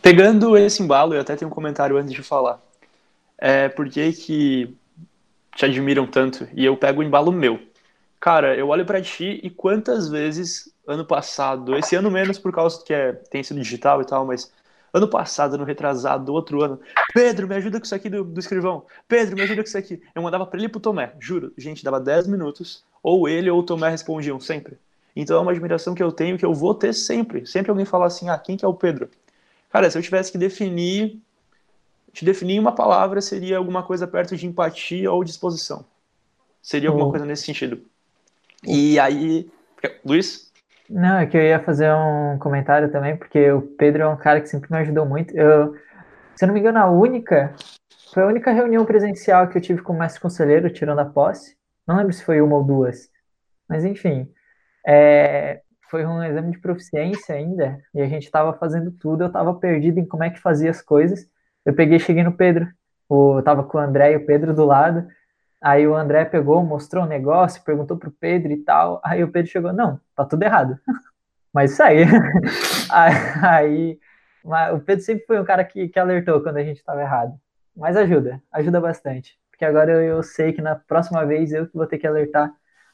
Pegando 0.00 0.56
esse 0.56 0.82
embalo, 0.82 1.14
eu 1.14 1.20
até 1.20 1.36
tenho 1.36 1.50
um 1.50 1.54
comentário 1.54 1.96
antes 1.96 2.12
de 2.12 2.22
falar. 2.22 2.60
É, 3.38 3.68
por 3.68 3.88
que 3.88 4.12
que 4.12 4.76
te 5.56 5.64
admiram 5.64 6.06
tanto? 6.06 6.48
E 6.54 6.64
eu 6.64 6.76
pego 6.76 7.00
o 7.00 7.04
embalo 7.04 7.32
meu. 7.32 7.60
Cara, 8.20 8.56
eu 8.56 8.68
olho 8.68 8.86
para 8.86 9.02
ti 9.02 9.40
e 9.42 9.50
quantas 9.50 10.08
vezes 10.08 10.72
ano 10.86 11.04
passado, 11.04 11.76
esse 11.76 11.96
ano 11.96 12.10
menos 12.10 12.38
por 12.38 12.52
causa 12.52 12.82
que 12.84 12.92
é, 12.92 13.12
tem 13.12 13.42
sido 13.42 13.60
digital 13.60 14.00
e 14.00 14.04
tal, 14.04 14.24
mas 14.24 14.52
ano 14.92 15.08
passado, 15.08 15.54
ano 15.54 15.64
retrasado, 15.64 16.32
outro 16.32 16.62
ano, 16.62 16.80
Pedro, 17.14 17.48
me 17.48 17.54
ajuda 17.54 17.78
com 17.78 17.84
isso 17.84 17.94
aqui 17.94 18.08
do, 18.08 18.22
do 18.22 18.38
escrivão, 18.38 18.84
Pedro, 19.08 19.34
me 19.34 19.42
ajuda 19.42 19.62
com 19.62 19.68
isso 19.68 19.78
aqui. 19.78 20.02
Eu 20.14 20.22
mandava 20.22 20.46
para 20.46 20.58
ele 20.58 20.66
e 20.66 20.68
pro 20.68 20.80
Tomé, 20.80 21.12
juro, 21.18 21.52
gente, 21.56 21.82
dava 21.82 22.00
10 22.00 22.26
minutos, 22.26 22.84
ou 23.02 23.28
ele 23.28 23.50
ou 23.50 23.60
o 23.60 23.62
Tomé 23.62 23.88
respondiam 23.88 24.38
sempre. 24.38 24.78
Então 25.14 25.36
é 25.36 25.40
uma 25.40 25.50
admiração 25.50 25.94
que 25.94 26.02
eu 26.02 26.10
tenho, 26.10 26.38
que 26.38 26.44
eu 26.44 26.54
vou 26.54 26.74
ter 26.74 26.92
sempre. 26.92 27.46
Sempre 27.46 27.70
alguém 27.70 27.84
falar 27.84 28.06
assim, 28.06 28.28
ah, 28.28 28.38
quem 28.38 28.56
que 28.56 28.64
é 28.64 28.68
o 28.68 28.74
Pedro? 28.74 29.10
Cara, 29.70 29.90
se 29.90 29.96
eu 29.96 30.02
tivesse 30.02 30.32
que 30.32 30.38
definir, 30.38 31.20
te 32.12 32.24
definir 32.24 32.58
uma 32.58 32.74
palavra, 32.74 33.20
seria 33.20 33.58
alguma 33.58 33.82
coisa 33.82 34.06
perto 34.06 34.36
de 34.36 34.46
empatia 34.46 35.10
ou 35.10 35.24
disposição. 35.24 35.84
Seria 36.62 36.88
alguma 36.88 37.06
oh. 37.06 37.10
coisa 37.10 37.26
nesse 37.26 37.44
sentido. 37.44 37.82
E 38.64 38.98
aí, 38.98 39.50
Luiz? 40.04 40.52
Não, 40.88 41.18
é 41.18 41.26
que 41.26 41.36
eu 41.36 41.42
ia 41.42 41.58
fazer 41.58 41.92
um 41.92 42.38
comentário 42.38 42.90
também, 42.90 43.16
porque 43.16 43.50
o 43.50 43.62
Pedro 43.62 44.02
é 44.02 44.08
um 44.08 44.16
cara 44.16 44.40
que 44.40 44.48
sempre 44.48 44.70
me 44.70 44.78
ajudou 44.78 45.06
muito. 45.06 45.34
Eu, 45.34 45.74
se 46.36 46.44
eu 46.44 46.46
não 46.46 46.54
me 46.54 46.60
engano, 46.60 46.78
a 46.78 46.90
única, 46.90 47.54
foi 48.12 48.22
a 48.22 48.26
única 48.26 48.52
reunião 48.52 48.84
presencial 48.84 49.48
que 49.48 49.56
eu 49.56 49.62
tive 49.62 49.82
com 49.82 49.94
o 49.94 49.98
mestre 49.98 50.20
conselheiro, 50.20 50.70
tirando 50.70 50.98
a 50.98 51.04
posse. 51.04 51.56
Não 51.86 51.96
lembro 51.96 52.12
se 52.12 52.24
foi 52.24 52.40
uma 52.40 52.56
ou 52.56 52.64
duas, 52.64 53.10
mas 53.68 53.84
enfim. 53.84 54.30
É, 54.86 55.60
foi 55.90 56.06
um 56.06 56.22
exame 56.22 56.52
de 56.52 56.58
proficiência 56.58 57.34
ainda, 57.34 57.78
e 57.94 58.00
a 58.00 58.06
gente 58.06 58.24
estava 58.24 58.52
fazendo 58.54 58.90
tudo, 58.92 59.24
eu 59.24 59.26
estava 59.28 59.54
perdido 59.54 59.98
em 59.98 60.06
como 60.06 60.24
é 60.24 60.30
que 60.30 60.40
fazia 60.40 60.70
as 60.70 60.82
coisas. 60.82 61.28
Eu 61.64 61.74
peguei 61.74 61.98
cheguei 61.98 62.24
no 62.24 62.32
Pedro, 62.32 62.68
eu 63.10 63.42
tava 63.44 63.62
com 63.62 63.78
o 63.78 63.80
André 63.80 64.12
e 64.12 64.16
o 64.16 64.26
Pedro 64.26 64.54
do 64.54 64.64
lado, 64.64 65.06
Aí 65.62 65.86
o 65.86 65.94
André 65.94 66.24
pegou, 66.24 66.64
mostrou 66.64 67.04
o 67.04 67.06
um 67.06 67.08
negócio, 67.08 67.62
perguntou 67.62 67.96
pro 67.96 68.10
Pedro 68.10 68.50
e 68.50 68.56
tal. 68.56 69.00
Aí 69.04 69.22
o 69.22 69.30
Pedro 69.30 69.48
chegou, 69.48 69.72
não, 69.72 70.00
tá 70.16 70.24
tudo 70.24 70.42
errado. 70.42 70.76
Mas 71.54 71.72
isso 71.72 71.82
aí. 71.84 72.02
aí 73.40 73.98
o 74.72 74.80
Pedro 74.80 75.04
sempre 75.04 75.24
foi 75.24 75.40
um 75.40 75.44
cara 75.44 75.64
que, 75.64 75.88
que 75.88 76.00
alertou 76.00 76.42
quando 76.42 76.56
a 76.56 76.64
gente 76.64 76.78
estava 76.78 77.00
errado. 77.00 77.38
Mas 77.76 77.96
ajuda, 77.96 78.42
ajuda 78.50 78.80
bastante. 78.80 79.38
Porque 79.50 79.64
agora 79.64 79.92
eu, 79.92 80.02
eu, 80.02 80.22
sei 80.22 80.52
que 80.52 80.60
na 80.60 80.74
próxima 80.74 81.24
vez 81.24 81.52
eu 81.52 81.68
vou 81.72 81.86
ter 81.86 81.98
que 81.98 82.06
alertar 82.08 82.52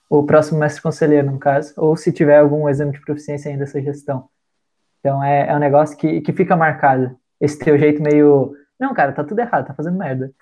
o 0.09 0.25
próximo 0.25 0.59
mestre 0.59 0.83
conselheiro, 0.83 1.31
no 1.31 1.39
caso, 1.39 1.75
ou 1.77 1.97
se 1.97 2.13
tiver 2.13 2.39
algum 2.39 2.69
exame 2.69 2.93
de 2.93 3.01
proficiência 3.01 3.51
ainda 3.51 3.65
dessa 3.65 3.81
gestão. 3.81 4.29
Então 5.01 5.23
é, 5.23 5.49
é 5.49 5.55
um 5.55 5.59
negócio 5.59 5.97
que, 5.97 6.21
que 6.21 6.33
fica 6.33 6.57
marcado. 6.57 7.19
Esse 7.41 7.59
teu 7.59 7.79
jeito 7.79 8.03
meio. 8.03 8.55
Não, 8.79 8.95
cara, 8.95 9.13
tá 9.13 9.23
tudo 9.23 9.41
errado, 9.41 9.67
tá 9.67 9.75
fazendo 9.75 9.99
merda. 9.99 10.33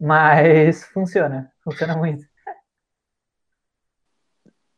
Mas 0.00 0.84
funciona, 0.92 1.52
funciona 1.62 1.96
muito. 1.96 2.24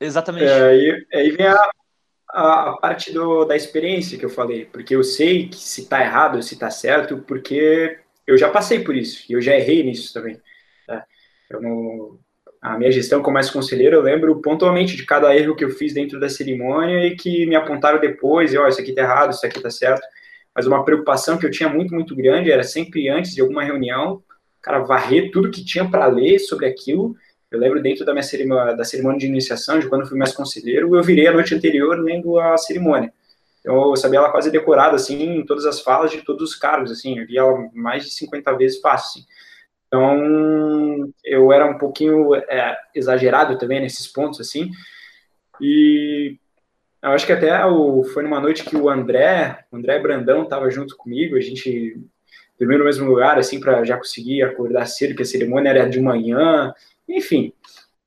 Exatamente. 0.01 0.47
É, 0.47 0.63
aí, 0.63 1.07
aí 1.15 1.31
vem 1.31 1.47
a, 1.47 1.71
a, 2.33 2.77
parte 2.81 3.13
do, 3.13 3.45
da 3.45 3.55
experiência 3.55 4.19
que 4.19 4.25
eu 4.25 4.31
falei, 4.31 4.65
porque 4.65 4.97
eu 4.97 5.05
sei 5.05 5.49
que 5.49 5.57
se 5.57 5.89
tá 5.89 6.01
errado 6.01 6.43
se 6.43 6.59
tá 6.59 6.71
certo, 6.71 7.19
porque 7.19 8.01
eu 8.27 8.37
já 8.37 8.51
passei 8.51 8.83
por 8.83 8.97
isso, 8.97 9.25
e 9.31 9.35
eu 9.35 9.41
já 9.41 9.55
errei 9.55 9.85
nisso 9.85 10.13
também. 10.13 10.41
Tá? 10.87 11.07
Eu 11.49 11.63
não, 11.63 12.19
a 12.63 12.79
minha 12.79 12.93
gestão 12.93 13.21
como 13.21 13.35
mais 13.35 13.51
conselheiro, 13.51 13.97
eu 13.97 14.03
lembro 14.03 14.41
pontualmente 14.41 14.95
de 14.95 15.05
cada 15.05 15.37
erro 15.37 15.57
que 15.57 15.65
eu 15.65 15.71
fiz 15.71 15.93
dentro 15.93 16.21
da 16.21 16.29
cerimônia 16.29 17.05
e 17.09 17.17
que 17.17 17.45
me 17.45 17.57
apontaram 17.57 17.99
depois, 17.99 18.55
e 18.55 18.57
ó, 18.57 18.65
oh, 18.65 18.69
isso 18.69 18.81
aqui 18.81 18.93
tá 18.93 19.03
errado, 19.03 19.33
isso 19.33 19.45
aqui 19.45 19.61
tá 19.61 19.69
certo. 19.69 20.07
Mas 20.55 20.65
uma 20.65 20.85
preocupação 20.85 21.37
que 21.37 21.45
eu 21.45 21.51
tinha 21.51 21.69
muito, 21.69 21.93
muito 21.93 22.15
grande 22.15 22.53
era 22.53 22.63
sempre 22.63 23.09
antes 23.09 23.35
de 23.35 23.41
alguma 23.41 23.65
reunião, 23.65 24.23
cara, 24.63 24.79
varrer 24.79 25.33
tudo 25.33 25.51
que 25.51 25.65
tinha 25.65 25.91
para 25.91 26.07
ler 26.07 26.39
sobre 26.39 26.67
aquilo. 26.67 27.17
Eu 27.51 27.59
lembro 27.59 27.83
dentro 27.83 28.05
da 28.05 28.13
minha 28.13 28.23
cerimônia, 28.23 28.77
da 28.77 28.85
cerimônia 28.85 29.19
de 29.19 29.27
iniciação, 29.27 29.81
de 29.81 29.89
quando 29.89 30.03
eu 30.03 30.07
fui 30.07 30.17
mais 30.17 30.33
conselheiro, 30.33 30.95
eu 30.95 31.03
virei 31.03 31.27
a 31.27 31.33
noite 31.33 31.53
anterior 31.57 31.99
lendo 31.99 32.39
a 32.39 32.57
cerimônia. 32.57 33.13
Então, 33.61 33.91
eu 33.91 33.97
sabia 33.97 34.21
ela 34.21 34.31
quase 34.31 34.53
decorada, 34.53 34.95
assim, 34.95 35.21
em 35.21 35.45
todas 35.45 35.67
as 35.67 35.81
falas 35.81 36.13
de 36.13 36.23
todos 36.23 36.51
os 36.51 36.55
cargos, 36.55 36.93
assim, 36.93 37.19
eu 37.19 37.27
vi 37.27 37.39
ela 37.39 37.69
mais 37.75 38.05
de 38.05 38.11
50 38.11 38.53
vezes 38.57 38.81
fácil, 38.81 39.21
assim. 39.21 39.27
Então, 39.93 41.13
eu 41.23 41.53
era 41.53 41.67
um 41.67 41.77
pouquinho 41.77 42.35
é, 42.35 42.79
exagerado 42.95 43.59
também 43.59 43.79
nesses 43.79 44.07
pontos, 44.07 44.41
assim. 44.41 44.71
E 45.61 46.39
eu 47.03 47.11
acho 47.11 47.27
que 47.27 47.33
até 47.33 47.63
o, 47.67 48.03
foi 48.05 48.23
numa 48.23 48.41
noite 48.41 48.65
que 48.65 48.75
o 48.75 48.89
André, 48.89 49.67
o 49.71 49.77
André 49.77 49.99
Brandão 49.99 50.45
estava 50.45 50.71
junto 50.71 50.97
comigo, 50.97 51.37
a 51.37 51.41
gente 51.43 52.01
dormiu 52.59 52.79
no 52.79 52.87
mesmo 52.87 53.07
lugar, 53.07 53.39
assim, 53.39 53.61
para 53.61 53.85
já 53.85 53.99
conseguir 53.99 54.43
acordar 54.43 54.87
cedo, 54.87 55.15
que 55.15 55.21
a 55.21 55.27
cerimônia 55.27 55.69
era 55.69 55.87
de 55.87 56.01
manhã, 56.01 56.73
enfim. 57.07 57.53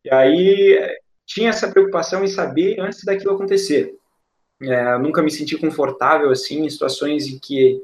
E 0.04 0.12
aí 0.12 0.98
tinha 1.24 1.50
essa 1.50 1.69
preocupação 1.69 2.24
em 2.24 2.28
saber 2.28 2.80
antes 2.80 3.04
daquilo 3.04 3.36
acontecer. 3.36 3.95
É, 4.60 4.98
nunca 4.98 5.21
me 5.21 5.30
senti 5.30 5.56
confortável, 5.56 6.32
assim, 6.32 6.65
em 6.65 6.69
situações 6.69 7.28
em 7.28 7.38
que 7.38 7.80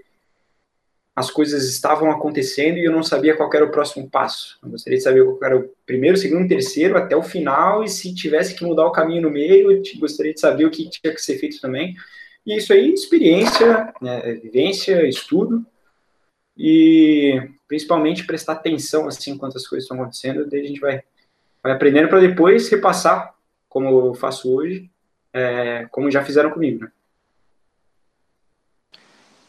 as 1.16 1.30
coisas 1.30 1.68
estavam 1.68 2.10
acontecendo 2.10 2.78
e 2.78 2.86
eu 2.86 2.92
não 2.92 3.04
sabia 3.04 3.36
qual 3.36 3.50
era 3.54 3.66
o 3.66 3.72
próximo 3.72 4.10
passo. 4.10 4.58
Eu 4.64 4.70
gostaria 4.70 4.98
de 4.98 5.04
saber 5.04 5.26
qual 5.26 5.38
era 5.44 5.58
o 5.58 5.70
primeiro, 5.86 6.18
segundo, 6.18 6.48
terceiro, 6.48 6.98
até 6.98 7.16
o 7.16 7.24
final, 7.24 7.84
e 7.84 7.90
se 7.90 8.14
tivesse 8.16 8.56
que 8.56 8.64
mudar 8.64 8.86
o 8.86 8.92
caminho 8.92 9.24
no 9.24 9.30
meio, 9.30 9.72
eu 9.72 9.82
gostaria 10.00 10.34
de 10.34 10.40
saber 10.40 10.66
o 10.66 10.72
que 10.72 10.90
tinha 10.90 11.14
que 11.14 11.22
ser 11.22 11.38
feito 11.38 11.60
também. 11.60 11.96
E 12.46 12.56
isso 12.56 12.72
aí, 12.72 12.92
experiência, 12.92 13.94
né, 14.02 14.34
vivência, 14.42 15.08
estudo, 15.08 15.66
e 16.58 17.42
principalmente 17.68 18.26
prestar 18.26 18.54
atenção, 18.54 19.08
assim, 19.08 19.32
enquanto 19.32 19.58
as 19.58 19.68
coisas 19.68 19.84
estão 19.84 19.98
acontecendo, 20.00 20.50
daí 20.50 20.62
a 20.62 20.68
gente 20.68 20.80
vai, 20.80 21.04
vai 21.62 21.74
aprendendo 21.74 22.08
para 22.08 22.22
depois 22.22 22.70
repassar, 22.70 23.34
como 23.68 24.08
eu 24.08 24.14
faço 24.14 24.54
hoje, 24.54 24.90
é, 25.34 25.88
como 25.92 26.10
já 26.10 26.24
fizeram 26.24 26.52
comigo, 26.52 26.82
né? 26.82 26.92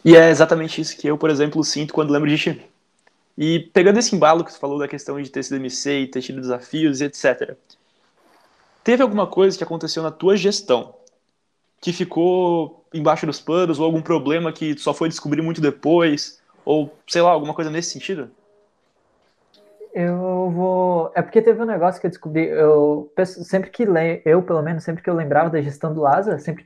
E 0.04 0.16
é 0.16 0.30
exatamente 0.30 0.80
isso 0.80 0.96
que 0.96 1.06
eu, 1.06 1.16
por 1.16 1.30
exemplo, 1.30 1.62
sinto 1.62 1.94
quando 1.94 2.10
lembro 2.10 2.28
de 2.28 2.36
ti. 2.36 2.66
E 3.36 3.60
pegando 3.72 3.98
esse 3.98 4.14
embalo 4.14 4.44
que 4.44 4.52
você 4.52 4.58
falou 4.58 4.78
da 4.78 4.88
questão 4.88 5.20
de 5.20 5.30
ter 5.30 5.42
sido 5.42 5.56
MC 5.56 6.00
e 6.00 6.06
ter 6.06 6.20
tido 6.20 6.40
desafios 6.40 7.00
e 7.00 7.04
etc. 7.04 7.56
Teve 8.84 9.02
alguma 9.02 9.26
coisa 9.26 9.56
que 9.56 9.64
aconteceu 9.64 10.02
na 10.02 10.10
tua 10.10 10.36
gestão 10.36 10.94
que 11.80 11.92
ficou 11.92 12.84
embaixo 12.92 13.26
dos 13.26 13.40
panos 13.40 13.78
ou 13.78 13.84
algum 13.84 14.02
problema 14.02 14.52
que 14.52 14.76
só 14.78 14.92
foi 14.92 15.08
descobrir 15.08 15.42
muito 15.42 15.60
depois 15.60 16.40
ou 16.64 16.92
sei 17.06 17.22
lá, 17.22 17.30
alguma 17.30 17.54
coisa 17.54 17.70
nesse 17.70 17.90
sentido? 17.90 18.30
Eu 19.92 20.50
vou. 20.50 21.12
É 21.14 21.20
porque 21.20 21.42
teve 21.42 21.60
um 21.60 21.66
negócio 21.66 22.00
que 22.00 22.06
eu 22.06 22.10
descobri. 22.10 22.46
Eu 22.46 23.12
sempre 23.26 23.70
que 23.70 23.84
le... 23.84 24.22
eu, 24.24 24.42
pelo 24.42 24.62
menos, 24.62 24.84
sempre 24.84 25.02
que 25.02 25.10
eu 25.10 25.14
lembrava 25.14 25.50
da 25.50 25.60
gestão 25.60 25.92
do 25.92 26.00
Lázaro, 26.00 26.38
sempre 26.38 26.64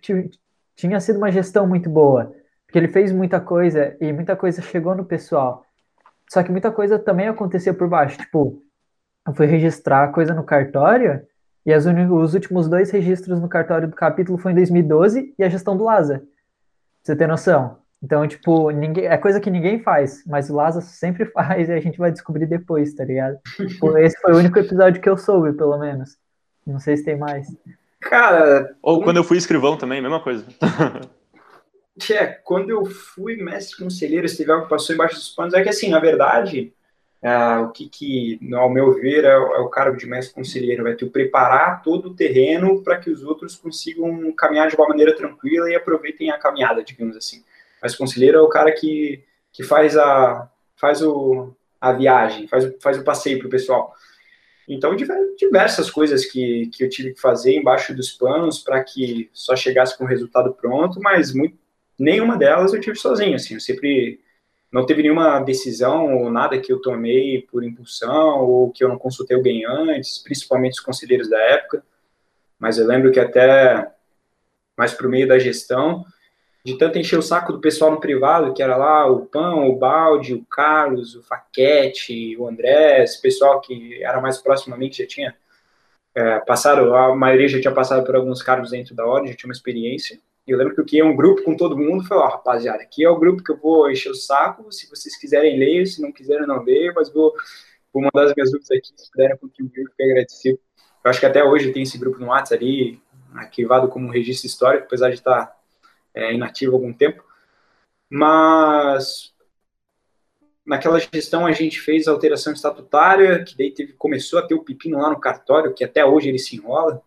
tinha 0.76 1.00
sido 1.00 1.16
uma 1.16 1.32
gestão 1.32 1.66
muito 1.66 1.90
boa. 1.90 2.32
Porque 2.66 2.78
ele 2.78 2.88
fez 2.88 3.12
muita 3.12 3.40
coisa 3.40 3.96
e 4.00 4.12
muita 4.12 4.36
coisa 4.36 4.60
chegou 4.60 4.94
no 4.94 5.04
pessoal. 5.04 5.64
Só 6.28 6.42
que 6.42 6.50
muita 6.50 6.70
coisa 6.70 6.98
também 6.98 7.28
aconteceu 7.28 7.74
por 7.74 7.88
baixo. 7.88 8.18
Tipo, 8.18 8.62
eu 9.26 9.34
fui 9.34 9.46
registrar 9.46 10.12
coisa 10.12 10.34
no 10.34 10.44
cartório 10.44 11.22
e 11.64 11.72
as 11.72 11.86
os 11.86 12.34
últimos 12.34 12.68
dois 12.68 12.90
registros 12.90 13.40
no 13.40 13.48
cartório 13.48 13.88
do 13.88 13.96
capítulo 13.96 14.38
foi 14.38 14.52
em 14.52 14.56
2012 14.56 15.34
e 15.38 15.44
a 15.44 15.48
gestão 15.48 15.76
do 15.76 15.84
Laza. 15.84 16.22
Você 17.02 17.14
tem 17.14 17.26
noção? 17.26 17.78
Então, 18.02 18.26
tipo, 18.26 18.70
ninguém, 18.70 19.06
é 19.06 19.16
coisa 19.16 19.40
que 19.40 19.50
ninguém 19.50 19.82
faz, 19.82 20.22
mas 20.26 20.50
o 20.50 20.54
Laza 20.54 20.80
sempre 20.80 21.24
faz 21.32 21.68
e 21.68 21.72
a 21.72 21.80
gente 21.80 21.98
vai 21.98 22.12
descobrir 22.12 22.46
depois, 22.46 22.94
tá 22.94 23.04
ligado? 23.04 23.38
Tipo, 23.56 23.96
esse 23.98 24.20
foi 24.20 24.32
o 24.32 24.38
único 24.38 24.58
episódio 24.58 25.00
que 25.00 25.08
eu 25.08 25.16
soube, 25.16 25.52
pelo 25.54 25.78
menos. 25.78 26.16
Não 26.66 26.78
sei 26.78 26.96
se 26.96 27.04
tem 27.04 27.16
mais. 27.16 27.48
Cara. 28.00 28.76
Ou 28.82 29.02
quando 29.02 29.16
eu 29.16 29.24
fui 29.24 29.36
escrivão 29.36 29.76
também, 29.76 30.00
mesma 30.00 30.20
coisa. 30.20 30.44
É, 32.10 32.26
quando 32.26 32.70
eu 32.70 32.84
fui 32.84 33.36
mestre 33.36 33.78
conselheiro, 33.78 34.26
esse 34.26 34.48
algo 34.50 34.64
que 34.64 34.70
passou 34.70 34.94
embaixo 34.94 35.14
dos 35.14 35.30
panos, 35.30 35.54
é 35.54 35.62
que 35.62 35.68
assim, 35.68 35.88
na 35.88 35.98
verdade, 35.98 36.72
é, 37.22 37.58
o 37.58 37.70
que, 37.70 37.88
que, 37.88 38.38
ao 38.54 38.68
meu 38.68 38.94
ver, 38.94 39.24
é, 39.24 39.30
é, 39.30 39.38
o 39.38 39.68
cargo 39.68 39.96
de 39.96 40.06
mestre 40.06 40.34
conselheiro, 40.34 40.86
é 40.86 40.94
tu 40.94 41.08
preparar 41.08 41.82
todo 41.82 42.10
o 42.10 42.14
terreno 42.14 42.82
para 42.82 42.98
que 42.98 43.10
os 43.10 43.24
outros 43.24 43.56
consigam 43.56 44.30
caminhar 44.32 44.68
de 44.68 44.76
uma 44.76 44.88
maneira 44.88 45.16
tranquila 45.16 45.70
e 45.70 45.74
aproveitem 45.74 46.30
a 46.30 46.38
caminhada, 46.38 46.84
digamos 46.84 47.16
assim. 47.16 47.42
Mas 47.82 47.96
conselheiro 47.96 48.38
é 48.38 48.42
o 48.42 48.48
cara 48.48 48.70
que, 48.72 49.24
que 49.52 49.62
faz, 49.62 49.96
a, 49.96 50.50
faz 50.76 51.02
o, 51.02 51.52
a 51.80 51.92
viagem, 51.92 52.46
faz, 52.46 52.72
faz 52.80 52.98
o 52.98 53.04
passeio 53.04 53.38
para 53.38 53.48
o 53.48 53.50
pessoal. 53.50 53.94
Então, 54.68 54.96
diversas 55.36 55.90
coisas 55.90 56.24
que, 56.24 56.68
que 56.72 56.84
eu 56.84 56.88
tive 56.88 57.14
que 57.14 57.20
fazer 57.20 57.56
embaixo 57.56 57.94
dos 57.94 58.10
panos 58.10 58.58
para 58.58 58.82
que 58.82 59.30
só 59.32 59.54
chegasse 59.54 59.96
com 59.96 60.04
o 60.04 60.08
resultado 60.08 60.52
pronto, 60.52 61.00
mas 61.00 61.32
muito, 61.32 61.56
nenhuma 61.98 62.36
delas 62.36 62.72
eu 62.72 62.80
tive 62.80 62.96
sozinho, 62.96 63.34
assim, 63.34 63.54
eu 63.54 63.60
sempre 63.60 64.20
não 64.70 64.84
teve 64.84 65.02
nenhuma 65.02 65.40
decisão 65.40 66.16
ou 66.16 66.30
nada 66.30 66.58
que 66.60 66.72
eu 66.72 66.80
tomei 66.80 67.42
por 67.42 67.64
impulsão 67.64 68.40
ou 68.40 68.70
que 68.70 68.84
eu 68.84 68.88
não 68.88 68.98
consultei 68.98 69.36
alguém 69.36 69.64
antes, 69.64 70.18
principalmente 70.18 70.74
os 70.74 70.80
conselheiros 70.80 71.30
da 71.30 71.38
época, 71.38 71.82
mas 72.58 72.78
eu 72.78 72.86
lembro 72.86 73.10
que 73.10 73.20
até 73.20 73.90
mais 74.76 74.92
para 74.92 75.06
o 75.06 75.10
meio 75.10 75.26
da 75.26 75.38
gestão, 75.38 76.04
de 76.64 76.76
tanto 76.76 76.98
encher 76.98 77.18
o 77.18 77.22
saco 77.22 77.52
do 77.52 77.60
pessoal 77.60 77.92
no 77.92 78.00
privado, 78.00 78.52
que 78.52 78.62
era 78.62 78.76
lá 78.76 79.06
o 79.06 79.24
Pão, 79.24 79.70
o 79.70 79.76
Balde, 79.76 80.34
o 80.34 80.44
Carlos, 80.44 81.14
o 81.14 81.22
Faquete, 81.22 82.36
o 82.36 82.48
André, 82.48 83.04
esse 83.04 83.22
pessoal 83.22 83.60
que 83.60 84.02
era 84.02 84.20
mais 84.20 84.38
proximamente 84.38 85.02
já 85.02 85.08
tinha 85.08 85.36
é, 86.14 86.40
passado, 86.40 86.92
a 86.94 87.14
maioria 87.14 87.46
já 87.46 87.60
tinha 87.60 87.72
passado 87.72 88.04
por 88.04 88.16
alguns 88.16 88.42
cargos 88.42 88.70
dentro 88.70 88.94
da 88.94 89.06
ordem, 89.06 89.30
já 89.30 89.36
tinha 89.36 89.48
uma 89.48 89.54
experiência, 89.54 90.18
e 90.46 90.52
eu 90.52 90.58
lembro 90.58 90.74
que 90.74 90.80
eu 90.80 90.86
criei 90.86 91.02
um 91.02 91.16
grupo 91.16 91.42
com 91.42 91.56
todo 91.56 91.76
mundo, 91.76 92.04
falei, 92.04 92.22
ó, 92.22 92.26
oh, 92.26 92.30
rapaziada, 92.30 92.82
aqui 92.82 93.04
é 93.04 93.10
o 93.10 93.18
grupo 93.18 93.42
que 93.42 93.50
eu 93.50 93.56
vou 93.56 93.90
encher 93.90 94.10
o 94.10 94.14
saco, 94.14 94.70
se 94.70 94.88
vocês 94.88 95.18
quiserem 95.18 95.58
ler, 95.58 95.86
se 95.86 96.00
não 96.00 96.12
quiserem 96.12 96.46
não 96.46 96.62
ler, 96.62 96.92
mas 96.94 97.12
vou, 97.12 97.34
vou 97.92 98.02
mandar 98.02 98.28
as 98.28 98.34
minhas 98.34 98.52
dúvidas 98.52 98.70
aqui, 98.70 98.92
se 98.94 99.10
puderem 99.10 99.36
contribuir, 99.36 99.72
fico 99.72 100.02
agradecido. 100.02 100.60
Eu 101.02 101.10
acho 101.10 101.18
que 101.18 101.26
até 101.26 101.42
hoje 101.42 101.72
tem 101.72 101.82
esse 101.82 101.98
grupo 101.98 102.18
no 102.18 102.28
WhatsApp 102.28 102.64
ali, 102.64 103.02
arquivado 103.34 103.88
como 103.88 104.06
um 104.06 104.10
registro 104.10 104.46
histórico, 104.46 104.84
apesar 104.84 105.08
de 105.08 105.16
estar 105.16 105.52
é, 106.14 106.32
inativo 106.32 106.72
há 106.72 106.76
algum 106.76 106.92
tempo, 106.92 107.24
mas 108.08 109.34
naquela 110.64 111.00
gestão 111.00 111.44
a 111.44 111.52
gente 111.52 111.80
fez 111.80 112.06
a 112.06 112.12
alteração 112.12 112.52
estatutária, 112.52 113.42
que 113.42 113.56
daí 113.58 113.72
teve, 113.72 113.94
começou 113.94 114.38
a 114.38 114.42
ter 114.42 114.54
o 114.54 114.62
pepino 114.62 114.98
lá 114.98 115.10
no 115.10 115.18
cartório, 115.18 115.74
que 115.74 115.84
até 115.84 116.04
hoje 116.04 116.28
ele 116.28 116.38
se 116.38 116.54
enrola, 116.54 117.02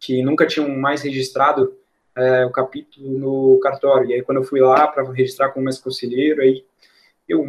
que 0.00 0.22
nunca 0.22 0.44
tinham 0.44 0.68
mais 0.68 1.02
registrado 1.02 1.76
é, 2.16 2.44
o 2.44 2.50
capítulo 2.50 3.18
no 3.18 3.60
cartório. 3.60 4.10
E 4.10 4.14
aí, 4.14 4.22
quando 4.22 4.38
eu 4.38 4.44
fui 4.44 4.60
lá 4.60 4.86
para 4.86 5.10
registrar 5.10 5.50
como 5.50 5.64
mestre 5.64 5.84
conselheiro, 5.84 6.42
aí 6.42 6.64
eu 7.28 7.44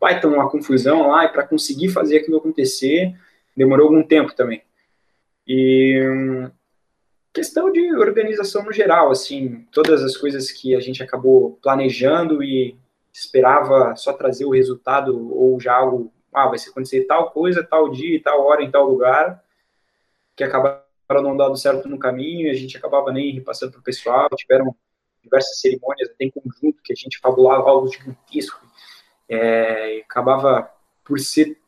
baita 0.00 0.28
uma 0.28 0.48
confusão 0.48 1.08
lá, 1.08 1.24
e 1.24 1.28
para 1.28 1.46
conseguir 1.46 1.88
fazer 1.88 2.18
aquilo 2.18 2.38
acontecer, 2.38 3.14
demorou 3.56 3.88
algum 3.88 4.02
tempo 4.02 4.34
também. 4.34 4.62
E 5.46 6.00
hum, 6.02 6.50
questão 7.32 7.70
de 7.70 7.94
organização 7.94 8.64
no 8.64 8.72
geral, 8.72 9.10
assim, 9.10 9.66
todas 9.72 10.02
as 10.02 10.16
coisas 10.16 10.50
que 10.50 10.74
a 10.74 10.80
gente 10.80 11.02
acabou 11.02 11.58
planejando 11.62 12.42
e 12.42 12.76
esperava 13.12 13.94
só 13.96 14.12
trazer 14.12 14.44
o 14.44 14.52
resultado 14.52 15.34
ou 15.34 15.60
já 15.60 15.74
algo, 15.74 16.12
ah, 16.32 16.46
vai 16.46 16.58
acontecer 16.58 17.04
tal 17.04 17.30
coisa, 17.30 17.62
tal 17.62 17.90
dia, 17.90 18.20
tal 18.22 18.42
hora, 18.42 18.62
em 18.62 18.70
tal 18.70 18.88
lugar, 18.88 19.42
que 20.34 20.44
acaba 20.44 20.70
para 20.70 20.85
não 21.14 21.36
dado 21.36 21.56
certo 21.56 21.88
no 21.88 21.98
caminho, 21.98 22.50
a 22.50 22.54
gente 22.54 22.76
acabava 22.76 23.12
nem 23.12 23.32
repassando 23.32 23.72
para 23.72 23.80
o 23.80 23.84
pessoal, 23.84 24.28
tiveram 24.36 24.74
diversas 25.22 25.60
cerimônias 25.60 26.10
até 26.10 26.24
em 26.24 26.30
conjunto, 26.30 26.82
que 26.82 26.92
a 26.92 26.96
gente 26.96 27.18
fabulava 27.18 27.68
algo 27.68 27.88
gigantesco, 27.88 28.64
é, 29.28 30.02
acabava 30.08 30.70
por 31.04 31.18
ser 31.18 31.58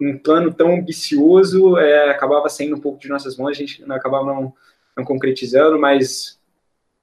um 0.00 0.16
plano 0.16 0.52
tão 0.52 0.74
ambicioso, 0.74 1.76
é, 1.76 2.10
acabava 2.10 2.48
saindo 2.48 2.76
um 2.76 2.80
pouco 2.80 2.98
de 2.98 3.08
nossas 3.08 3.36
mãos, 3.36 3.50
a 3.50 3.52
gente 3.52 3.84
não 3.84 3.96
acabava 3.96 4.26
não, 4.26 4.54
não 4.96 5.04
concretizando, 5.04 5.78
mas 5.78 6.40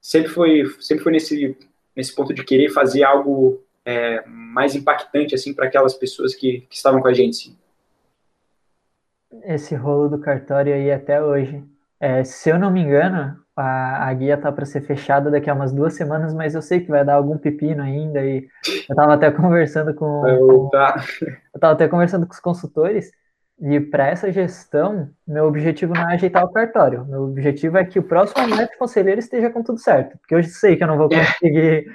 sempre 0.00 0.28
foi, 0.30 0.64
sempre 0.80 1.04
foi 1.04 1.12
nesse, 1.12 1.56
nesse 1.94 2.14
ponto 2.14 2.32
de 2.32 2.44
querer 2.44 2.70
fazer 2.70 3.02
algo 3.02 3.62
é, 3.84 4.24
mais 4.26 4.74
impactante 4.74 5.34
assim 5.34 5.52
para 5.52 5.66
aquelas 5.66 5.94
pessoas 5.94 6.34
que, 6.34 6.62
que 6.62 6.76
estavam 6.76 7.00
com 7.00 7.08
a 7.08 7.12
gente. 7.12 7.36
Sim 7.36 7.65
esse 9.44 9.74
rolo 9.74 10.08
do 10.08 10.18
cartório 10.18 10.74
aí 10.74 10.90
até 10.90 11.22
hoje. 11.22 11.64
É, 11.98 12.24
se 12.24 12.50
eu 12.50 12.58
não 12.58 12.70
me 12.70 12.80
engano, 12.82 13.36
a, 13.56 14.08
a 14.08 14.14
guia 14.14 14.36
tá 14.36 14.52
para 14.52 14.66
ser 14.66 14.82
fechada 14.82 15.30
daqui 15.30 15.48
a 15.48 15.54
umas 15.54 15.72
duas 15.72 15.94
semanas, 15.94 16.34
mas 16.34 16.54
eu 16.54 16.60
sei 16.60 16.80
que 16.80 16.90
vai 16.90 17.04
dar 17.04 17.14
algum 17.14 17.38
pepino 17.38 17.82
ainda 17.82 18.22
e 18.24 18.46
eu 18.88 18.94
tava 18.94 19.14
até 19.14 19.30
conversando 19.30 19.94
com, 19.94 20.22
com 20.22 20.70
eu 21.54 21.60
tava 21.60 21.72
até 21.72 21.88
conversando 21.88 22.26
com 22.26 22.32
os 22.32 22.40
consultores 22.40 23.10
e 23.58 23.80
para 23.80 24.08
essa 24.08 24.30
gestão, 24.30 25.08
meu 25.26 25.46
objetivo 25.46 25.94
não 25.94 26.10
é 26.10 26.14
ajeitar 26.14 26.44
o 26.44 26.52
cartório. 26.52 27.06
Meu 27.06 27.22
objetivo 27.22 27.78
é 27.78 27.84
que 27.84 27.98
o 27.98 28.02
próximo 28.02 28.46
médico 28.46 28.78
conselheiro 28.78 29.18
esteja 29.18 29.48
com 29.48 29.62
tudo 29.62 29.78
certo, 29.78 30.18
porque 30.18 30.34
eu 30.34 30.42
sei 30.44 30.76
que 30.76 30.84
eu 30.84 30.88
não 30.88 30.98
vou 30.98 31.08
conseguir. 31.08 31.86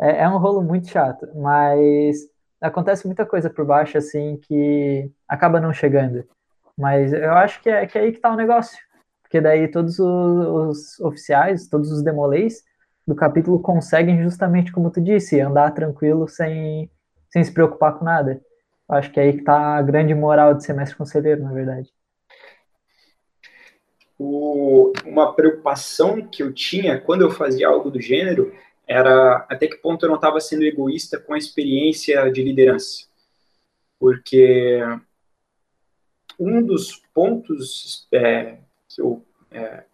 é, 0.00 0.22
é 0.22 0.28
um 0.28 0.38
rolo 0.38 0.62
muito 0.62 0.88
chato, 0.88 1.26
mas 1.34 2.16
acontece 2.60 3.06
muita 3.06 3.26
coisa 3.26 3.50
por 3.50 3.64
baixo, 3.64 3.98
assim, 3.98 4.38
que 4.42 5.10
acaba 5.28 5.60
não 5.60 5.72
chegando. 5.72 6.24
Mas 6.76 7.12
eu 7.12 7.32
acho 7.32 7.60
que 7.62 7.68
é, 7.68 7.86
que 7.86 7.98
é 7.98 8.02
aí 8.02 8.12
que 8.12 8.20
tá 8.20 8.32
o 8.32 8.36
negócio. 8.36 8.78
Porque 9.22 9.40
daí 9.40 9.68
todos 9.68 9.98
os, 9.98 10.46
os 10.46 11.00
oficiais, 11.00 11.68
todos 11.68 11.90
os 11.90 12.02
demolês 12.02 12.62
do 13.06 13.14
capítulo 13.14 13.60
conseguem 13.60 14.22
justamente 14.22 14.72
como 14.72 14.90
tu 14.90 15.00
disse, 15.00 15.40
andar 15.40 15.72
tranquilo 15.72 16.28
sem, 16.28 16.90
sem 17.30 17.42
se 17.42 17.52
preocupar 17.52 17.98
com 17.98 18.04
nada. 18.04 18.40
Acho 18.88 19.10
que 19.10 19.18
é 19.18 19.24
aí 19.24 19.32
que 19.32 19.40
está 19.40 19.76
a 19.76 19.82
grande 19.82 20.14
moral 20.14 20.54
de 20.54 20.64
ser 20.64 20.72
mestre 20.72 20.96
conselheiro, 20.96 21.42
na 21.42 21.52
verdade. 21.52 21.90
O, 24.18 24.92
uma 25.04 25.34
preocupação 25.34 26.26
que 26.26 26.42
eu 26.42 26.52
tinha 26.52 27.00
quando 27.00 27.22
eu 27.22 27.30
fazia 27.30 27.68
algo 27.68 27.90
do 27.90 28.00
gênero 28.00 28.52
era 28.86 29.46
até 29.48 29.66
que 29.66 29.76
ponto 29.76 30.04
eu 30.04 30.08
não 30.08 30.16
estava 30.16 30.40
sendo 30.40 30.64
egoísta 30.64 31.18
com 31.18 31.34
a 31.34 31.38
experiência 31.38 32.30
de 32.30 32.42
liderança. 32.42 33.06
Porque 33.98 34.80
um 36.38 36.62
dos 36.62 37.02
pontos 37.12 38.06
é, 38.12 38.58
que 38.88 39.00
eu 39.00 39.24
é, 39.50 39.84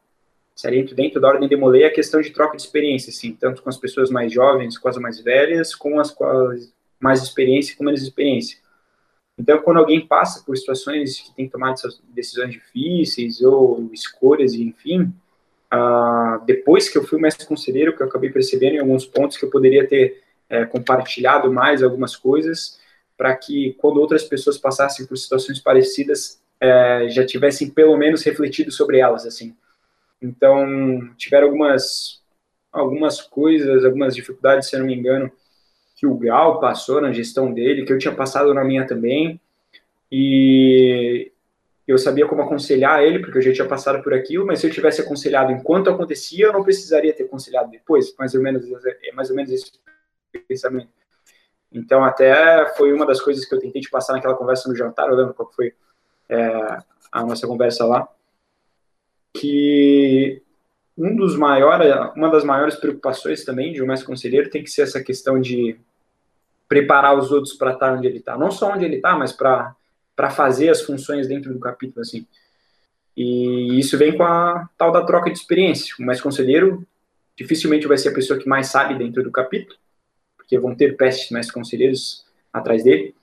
saliento 0.54 0.94
dentro 0.94 1.20
da 1.20 1.28
ordem 1.28 1.48
de 1.48 1.56
Molay 1.56 1.84
é 1.84 1.86
a 1.86 1.92
questão 1.92 2.20
de 2.20 2.30
troca 2.30 2.56
de 2.56 2.62
experiência, 2.62 3.10
assim, 3.10 3.32
tanto 3.32 3.62
com 3.62 3.68
as 3.68 3.78
pessoas 3.78 4.10
mais 4.10 4.32
jovens, 4.32 4.76
com 4.76 4.88
as 4.88 4.96
mais 4.98 5.20
velhas, 5.20 5.74
com 5.74 5.98
as 5.98 6.10
com 6.10 6.24
mais 7.00 7.22
experiência 7.22 7.72
e 7.72 7.76
com 7.76 7.84
menos 7.84 8.02
experiência. 8.02 8.58
Então, 9.36 9.60
quando 9.62 9.78
alguém 9.78 10.06
passa 10.06 10.44
por 10.44 10.56
situações 10.56 11.20
que 11.20 11.34
tem 11.34 11.46
que 11.46 11.52
tomar 11.52 11.74
decisões 12.10 12.52
difíceis 12.52 13.40
ou 13.40 13.90
escolhas, 13.92 14.54
enfim, 14.54 15.12
uh, 15.72 16.44
depois 16.44 16.88
que 16.88 16.98
eu 16.98 17.04
fui 17.04 17.20
mestre 17.20 17.46
conselheiro, 17.46 17.96
que 17.96 18.02
eu 18.02 18.06
acabei 18.06 18.30
percebendo 18.30 18.74
em 18.74 18.80
alguns 18.80 19.06
pontos 19.06 19.36
que 19.36 19.44
eu 19.44 19.50
poderia 19.50 19.86
ter 19.86 20.22
é, 20.48 20.66
compartilhado 20.66 21.50
mais 21.50 21.82
algumas 21.82 22.14
coisas, 22.14 22.78
para 23.16 23.34
que 23.34 23.74
quando 23.78 23.98
outras 23.98 24.22
pessoas 24.24 24.58
passassem 24.58 25.06
por 25.06 25.16
situações 25.16 25.58
parecidas, 25.58 26.42
é, 26.60 27.08
já 27.08 27.24
tivessem 27.24 27.70
pelo 27.70 27.96
menos 27.96 28.22
refletido 28.22 28.70
sobre 28.70 28.98
elas, 28.98 29.26
assim. 29.26 29.56
Então, 30.20 31.10
tiveram 31.16 31.48
algumas, 31.48 32.20
algumas 32.70 33.20
coisas, 33.22 33.84
algumas 33.84 34.14
dificuldades, 34.14 34.68
se 34.68 34.76
eu 34.76 34.80
não 34.80 34.86
me 34.86 34.94
engano, 34.94 35.32
que 35.96 36.06
o 36.06 36.14
Gal 36.14 36.60
passou 36.60 37.00
na 37.00 37.12
gestão 37.12 37.52
dele, 37.52 37.84
que 37.84 37.92
eu 37.92 37.98
tinha 37.98 38.14
passado 38.14 38.52
na 38.52 38.62
minha 38.62 38.86
também, 38.86 39.40
e 40.10 41.31
eu 41.86 41.98
sabia 41.98 42.26
como 42.26 42.42
aconselhar 42.42 43.02
ele, 43.02 43.18
porque 43.18 43.38
eu 43.38 43.42
já 43.42 43.52
tinha 43.52 43.66
passado 43.66 44.02
por 44.02 44.14
aquilo, 44.14 44.46
mas 44.46 44.60
se 44.60 44.66
eu 44.66 44.70
tivesse 44.70 45.00
aconselhado 45.00 45.50
enquanto 45.50 45.90
acontecia, 45.90 46.46
eu 46.46 46.52
não 46.52 46.62
precisaria 46.62 47.12
ter 47.12 47.24
aconselhado 47.24 47.70
depois, 47.70 48.14
mais 48.16 48.34
ou 48.34 48.42
menos, 48.42 48.64
é 49.02 49.12
mais 49.12 49.30
ou 49.30 49.36
menos 49.36 49.50
esse 49.50 49.72
pensamento. 50.46 50.90
Então, 51.72 52.04
até 52.04 52.72
foi 52.76 52.92
uma 52.92 53.06
das 53.06 53.20
coisas 53.20 53.44
que 53.44 53.54
eu 53.54 53.58
tentei 53.58 53.80
te 53.80 53.90
passar 53.90 54.12
naquela 54.12 54.34
conversa 54.34 54.68
no 54.68 54.76
jantar, 54.76 55.08
eu 55.08 55.16
lembro 55.16 55.34
qual 55.34 55.50
foi 55.50 55.74
é, 56.28 56.78
a 57.10 57.24
nossa 57.24 57.46
conversa 57.46 57.84
lá, 57.84 58.08
que 59.34 60.42
um 60.96 61.16
dos 61.16 61.36
maiores, 61.36 61.92
uma 62.14 62.30
das 62.30 62.44
maiores 62.44 62.76
preocupações 62.76 63.44
também 63.44 63.72
de 63.72 63.82
um 63.82 63.86
mestre 63.86 64.06
conselheiro 64.06 64.50
tem 64.50 64.62
que 64.62 64.70
ser 64.70 64.82
essa 64.82 65.02
questão 65.02 65.40
de 65.40 65.78
preparar 66.68 67.18
os 67.18 67.32
outros 67.32 67.54
para 67.54 67.72
estar 67.72 67.92
onde 67.92 68.06
ele 68.06 68.18
está. 68.18 68.36
Não 68.36 68.50
só 68.50 68.72
onde 68.72 68.84
ele 68.84 68.96
está, 68.96 69.16
mas 69.16 69.32
para 69.32 69.74
fazer 70.30 70.68
as 70.68 70.82
funções 70.82 71.28
dentro 71.28 71.52
do 71.52 71.60
capítulo, 71.60 72.00
assim. 72.00 72.26
E 73.16 73.78
isso 73.78 73.98
vem 73.98 74.16
com 74.16 74.22
a 74.22 74.68
tal 74.76 74.90
da 74.90 75.04
troca 75.04 75.30
de 75.30 75.38
experiência. 75.38 75.94
O 75.98 76.02
mais 76.02 76.20
conselheiro 76.20 76.86
dificilmente 77.36 77.86
vai 77.86 77.98
ser 77.98 78.10
a 78.10 78.14
pessoa 78.14 78.38
que 78.38 78.48
mais 78.48 78.68
sabe 78.68 78.96
dentro 78.96 79.22
do 79.22 79.30
capítulo, 79.30 79.78
porque 80.36 80.58
vão 80.58 80.74
ter 80.74 80.96
pestes 80.96 81.30
mais 81.30 81.50
conselheiros 81.50 82.24
atrás 82.52 82.84
dele. 82.84 83.14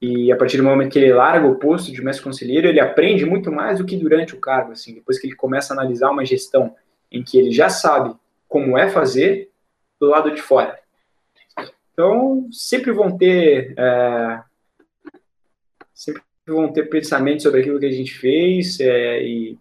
E 0.00 0.30
a 0.30 0.36
partir 0.36 0.58
do 0.58 0.64
momento 0.64 0.92
que 0.92 0.98
ele 0.98 1.12
larga 1.12 1.46
o 1.46 1.58
posto 1.58 1.90
de 1.90 2.02
mestre 2.02 2.22
conselheiro, 2.22 2.68
ele 2.68 2.80
aprende 2.80 3.24
muito 3.24 3.50
mais 3.50 3.78
do 3.78 3.86
que 3.86 3.96
durante 3.96 4.34
o 4.34 4.40
cargo, 4.40 4.72
assim, 4.72 4.94
depois 4.94 5.18
que 5.18 5.26
ele 5.26 5.36
começa 5.36 5.72
a 5.72 5.76
analisar 5.76 6.10
uma 6.10 6.24
gestão 6.24 6.74
em 7.10 7.22
que 7.22 7.38
ele 7.38 7.50
já 7.50 7.68
sabe 7.68 8.14
como 8.48 8.76
é 8.76 8.90
fazer 8.90 9.50
do 9.98 10.08
lado 10.08 10.34
de 10.34 10.42
fora. 10.42 10.78
Então, 11.92 12.48
sempre 12.52 12.92
vão 12.92 13.16
ter 13.16 13.72
é, 13.78 14.42
sempre 15.94 16.22
vão 16.46 16.72
ter 16.72 16.84
pensamentos 16.84 17.42
sobre 17.42 17.60
aquilo 17.60 17.80
que 17.80 17.86
a 17.86 17.92
gente 17.92 18.12
fez 18.14 18.78
é, 18.80 19.22
e 19.22 19.58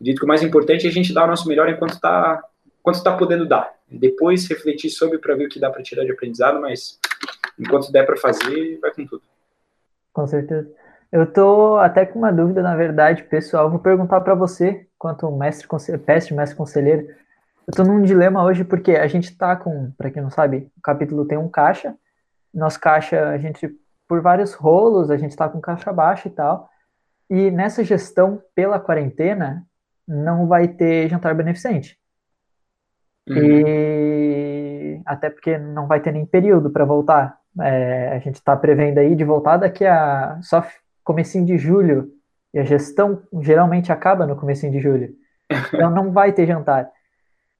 que 0.00 0.24
o 0.24 0.28
mais 0.28 0.42
importante 0.42 0.86
é 0.86 0.90
a 0.90 0.92
gente 0.92 1.12
dar 1.12 1.24
o 1.24 1.28
nosso 1.28 1.48
melhor 1.48 1.68
enquanto 1.68 1.94
está 1.94 2.42
enquanto 2.80 2.96
está 2.96 3.16
podendo 3.16 3.46
dar. 3.46 3.70
Depois 3.90 4.48
refletir 4.48 4.90
sobre 4.90 5.18
para 5.18 5.34
ver 5.34 5.46
o 5.46 5.48
que 5.48 5.60
dá 5.60 5.70
para 5.70 5.82
tirar 5.82 6.04
de 6.04 6.12
aprendizado, 6.12 6.60
mas 6.60 6.98
enquanto 7.58 7.92
der 7.92 8.06
para 8.06 8.16
fazer, 8.16 8.78
vai 8.80 8.92
com 8.92 9.04
tudo. 9.04 9.22
Com 10.12 10.26
certeza. 10.26 10.70
Eu 11.10 11.26
tô 11.26 11.76
até 11.76 12.06
com 12.06 12.18
uma 12.18 12.32
dúvida, 12.32 12.62
na 12.62 12.76
verdade, 12.76 13.24
pessoal. 13.24 13.70
Vou 13.70 13.78
perguntar 13.78 14.20
para 14.20 14.34
você, 14.34 14.86
quanto 14.98 15.30
mestre, 15.30 15.66
mestre, 16.06 16.34
mestre 16.34 16.56
conselheiro, 16.56 17.08
eu 17.66 17.70
estou 17.70 17.84
num 17.84 18.02
dilema 18.02 18.42
hoje 18.42 18.64
porque 18.64 18.92
a 18.92 19.06
gente 19.06 19.24
está 19.24 19.54
com, 19.54 19.90
para 19.92 20.10
quem 20.10 20.22
não 20.22 20.30
sabe, 20.30 20.70
o 20.76 20.80
capítulo 20.80 21.26
tem 21.26 21.36
um 21.36 21.48
caixa. 21.48 21.94
Nosso 22.52 22.80
caixa, 22.80 23.28
a 23.28 23.36
gente, 23.36 23.68
por 24.08 24.22
vários 24.22 24.54
rolos, 24.54 25.10
a 25.10 25.18
gente 25.18 25.30
está 25.30 25.48
com 25.48 25.60
caixa 25.60 25.92
baixa 25.92 26.28
e 26.28 26.30
tal. 26.30 26.68
E 27.28 27.50
nessa 27.50 27.84
gestão 27.84 28.42
pela 28.54 28.80
quarentena, 28.80 29.66
não 30.06 30.46
vai 30.46 30.66
ter 30.66 31.10
jantar 31.10 31.34
beneficente. 31.34 31.98
Uhum. 33.28 33.36
E 33.36 35.02
até 35.04 35.28
porque 35.28 35.58
não 35.58 35.86
vai 35.86 36.00
ter 36.00 36.12
nem 36.12 36.24
período 36.24 36.70
para 36.70 36.86
voltar. 36.86 37.38
É, 37.60 38.08
a 38.14 38.18
gente 38.18 38.36
está 38.36 38.56
prevendo 38.56 38.98
aí 38.98 39.14
de 39.14 39.24
voltar 39.24 39.58
daqui 39.58 39.84
a 39.84 40.38
só 40.42 40.66
comecinho 41.04 41.44
de 41.44 41.58
julho. 41.58 42.10
E 42.54 42.58
a 42.58 42.64
gestão 42.64 43.22
geralmente 43.42 43.92
acaba 43.92 44.26
no 44.26 44.36
comecinho 44.36 44.72
de 44.72 44.80
julho. 44.80 45.14
Então 45.72 45.90
não 45.90 46.10
vai 46.12 46.32
ter 46.32 46.46
jantar. 46.46 46.90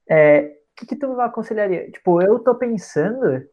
É, 0.09 0.41
o 0.41 0.79
que, 0.79 0.87
que 0.87 0.95
tu 0.95 1.19
aconselharia? 1.21 1.91
Tipo, 1.91 2.21
eu 2.21 2.39
tô 2.39 2.55
pensando 2.55 3.43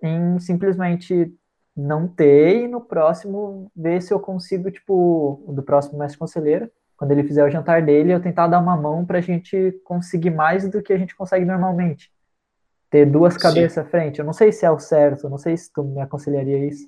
em 0.00 0.38
simplesmente 0.38 1.34
não 1.76 2.08
ter 2.08 2.64
e 2.64 2.68
no 2.68 2.80
próximo 2.80 3.70
ver 3.76 4.00
se 4.00 4.12
eu 4.12 4.18
consigo, 4.18 4.70
tipo, 4.70 5.44
do 5.48 5.62
próximo 5.62 5.98
mestre 5.98 6.18
conselheiro, 6.18 6.70
quando 6.96 7.10
ele 7.10 7.24
fizer 7.24 7.44
o 7.44 7.50
jantar 7.50 7.82
dele, 7.82 8.12
eu 8.12 8.20
tentar 8.20 8.46
dar 8.46 8.58
uma 8.58 8.76
mão 8.76 9.04
pra 9.04 9.20
gente 9.20 9.72
conseguir 9.84 10.30
mais 10.30 10.68
do 10.68 10.82
que 10.82 10.92
a 10.92 10.98
gente 10.98 11.14
consegue 11.14 11.44
normalmente. 11.44 12.10
Ter 12.88 13.04
duas 13.04 13.36
cabeças 13.36 13.78
à 13.78 13.84
frente. 13.84 14.18
Eu 14.18 14.24
não 14.24 14.32
sei 14.32 14.50
se 14.50 14.64
é 14.64 14.70
o 14.70 14.78
certo, 14.78 15.28
não 15.28 15.36
sei 15.36 15.56
se 15.56 15.70
tu 15.70 15.84
me 15.84 16.00
aconselharia 16.00 16.64
isso. 16.64 16.86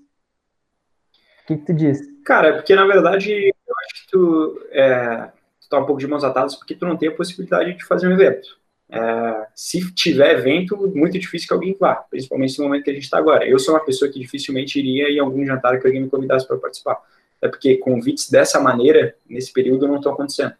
O 1.42 1.46
que, 1.48 1.56
que 1.58 1.66
tu 1.66 1.74
diz? 1.74 2.00
Cara, 2.24 2.54
porque 2.54 2.74
na 2.74 2.86
verdade 2.86 3.32
eu 3.32 3.74
acho 3.84 4.02
que 4.02 4.10
tu, 4.10 4.66
é, 4.70 5.32
tu 5.60 5.68
tá 5.68 5.78
um 5.78 5.84
pouco 5.84 6.00
de 6.00 6.06
mãos 6.06 6.24
atadas 6.24 6.56
porque 6.56 6.74
tu 6.74 6.86
não 6.86 6.96
tem 6.96 7.10
a 7.10 7.14
possibilidade 7.14 7.74
de 7.74 7.84
fazer 7.84 8.08
um 8.08 8.12
evento. 8.12 8.58
É, 8.90 9.46
se 9.54 9.92
tiver 9.94 10.38
evento, 10.38 10.76
muito 10.94 11.18
difícil 11.18 11.48
que 11.48 11.54
alguém 11.54 11.76
vá, 11.78 11.96
principalmente 11.96 12.58
no 12.58 12.64
momento 12.64 12.84
que 12.84 12.90
a 12.90 12.94
gente 12.94 13.02
está 13.04 13.18
agora. 13.18 13.46
Eu 13.46 13.58
sou 13.58 13.74
uma 13.74 13.84
pessoa 13.84 14.10
que 14.10 14.18
dificilmente 14.18 14.78
iria 14.78 15.10
em 15.10 15.18
algum 15.18 15.44
jantar 15.44 15.78
que 15.78 15.86
alguém 15.86 16.02
me 16.02 16.08
convidasse 16.08 16.46
para 16.46 16.56
participar. 16.56 16.98
É 17.40 17.48
porque 17.48 17.76
convites 17.76 18.30
dessa 18.30 18.60
maneira, 18.60 19.14
nesse 19.28 19.52
período, 19.52 19.86
não 19.86 19.96
estão 19.96 20.12
acontecendo. 20.12 20.54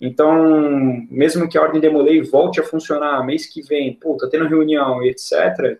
Então, 0.00 1.06
mesmo 1.10 1.48
que 1.48 1.58
a 1.58 1.62
Ordem 1.62 1.80
Demolei 1.80 2.22
volte 2.22 2.58
a 2.58 2.64
funcionar 2.64 3.24
mês 3.24 3.46
que 3.46 3.62
vem, 3.62 3.94
pô, 3.94 4.16
tá 4.16 4.26
tendo 4.28 4.48
reunião 4.48 5.02
e 5.02 5.10
etc., 5.10 5.78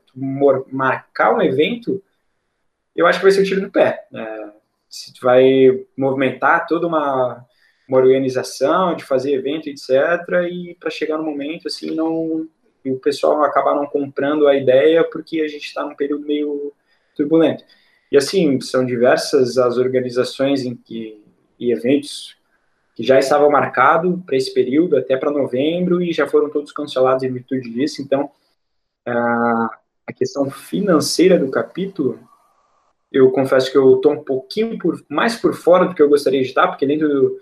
marcar 0.70 1.34
um 1.34 1.40
evento, 1.40 2.02
eu 2.94 3.06
acho 3.06 3.18
que 3.18 3.24
vai 3.24 3.32
ser 3.32 3.40
um 3.40 3.44
tiro 3.44 3.62
no 3.62 3.70
pé. 3.70 4.06
É, 4.14 4.50
vai 5.22 5.86
movimentar 5.96 6.66
toda 6.66 6.86
uma 6.86 7.46
uma 7.90 7.98
organização 7.98 8.94
de 8.94 9.04
fazer 9.04 9.32
evento, 9.32 9.68
etc. 9.68 9.90
E 10.48 10.76
para 10.78 10.90
chegar 10.90 11.18
no 11.18 11.24
momento, 11.24 11.66
assim, 11.66 11.90
não 11.90 12.48
o 12.86 12.96
pessoal 12.96 13.42
acabar 13.42 13.74
não 13.74 13.84
comprando 13.84 14.46
a 14.46 14.56
ideia 14.56 15.04
porque 15.04 15.42
a 15.42 15.48
gente 15.48 15.66
está 15.66 15.84
num 15.84 15.94
período 15.94 16.24
meio 16.24 16.72
turbulento. 17.16 17.64
E 18.10 18.16
assim, 18.16 18.60
são 18.60 18.86
diversas 18.86 19.58
as 19.58 19.76
organizações 19.76 20.62
em 20.64 20.74
que, 20.74 21.22
e 21.58 21.72
eventos 21.72 22.36
que 22.94 23.02
já 23.02 23.18
estavam 23.18 23.50
marcados 23.50 24.18
para 24.24 24.36
esse 24.36 24.54
período, 24.54 24.96
até 24.96 25.16
para 25.16 25.30
novembro, 25.30 26.00
e 26.00 26.12
já 26.12 26.26
foram 26.26 26.48
todos 26.48 26.72
cancelados 26.72 27.24
em 27.24 27.32
virtude 27.32 27.70
disso. 27.70 28.00
Então, 28.00 28.30
a 29.06 30.12
questão 30.14 30.48
financeira 30.50 31.38
do 31.38 31.50
capítulo, 31.50 32.18
eu 33.12 33.30
confesso 33.30 33.70
que 33.70 33.78
eu 33.78 33.96
estou 33.96 34.12
um 34.12 34.24
pouquinho 34.24 34.78
por, 34.78 35.04
mais 35.08 35.36
por 35.36 35.54
fora 35.54 35.86
do 35.86 35.94
que 35.94 36.02
eu 36.02 36.08
gostaria 36.08 36.40
de 36.40 36.48
estar, 36.48 36.68
porque 36.68 36.86
dentro 36.86 37.08
do, 37.08 37.40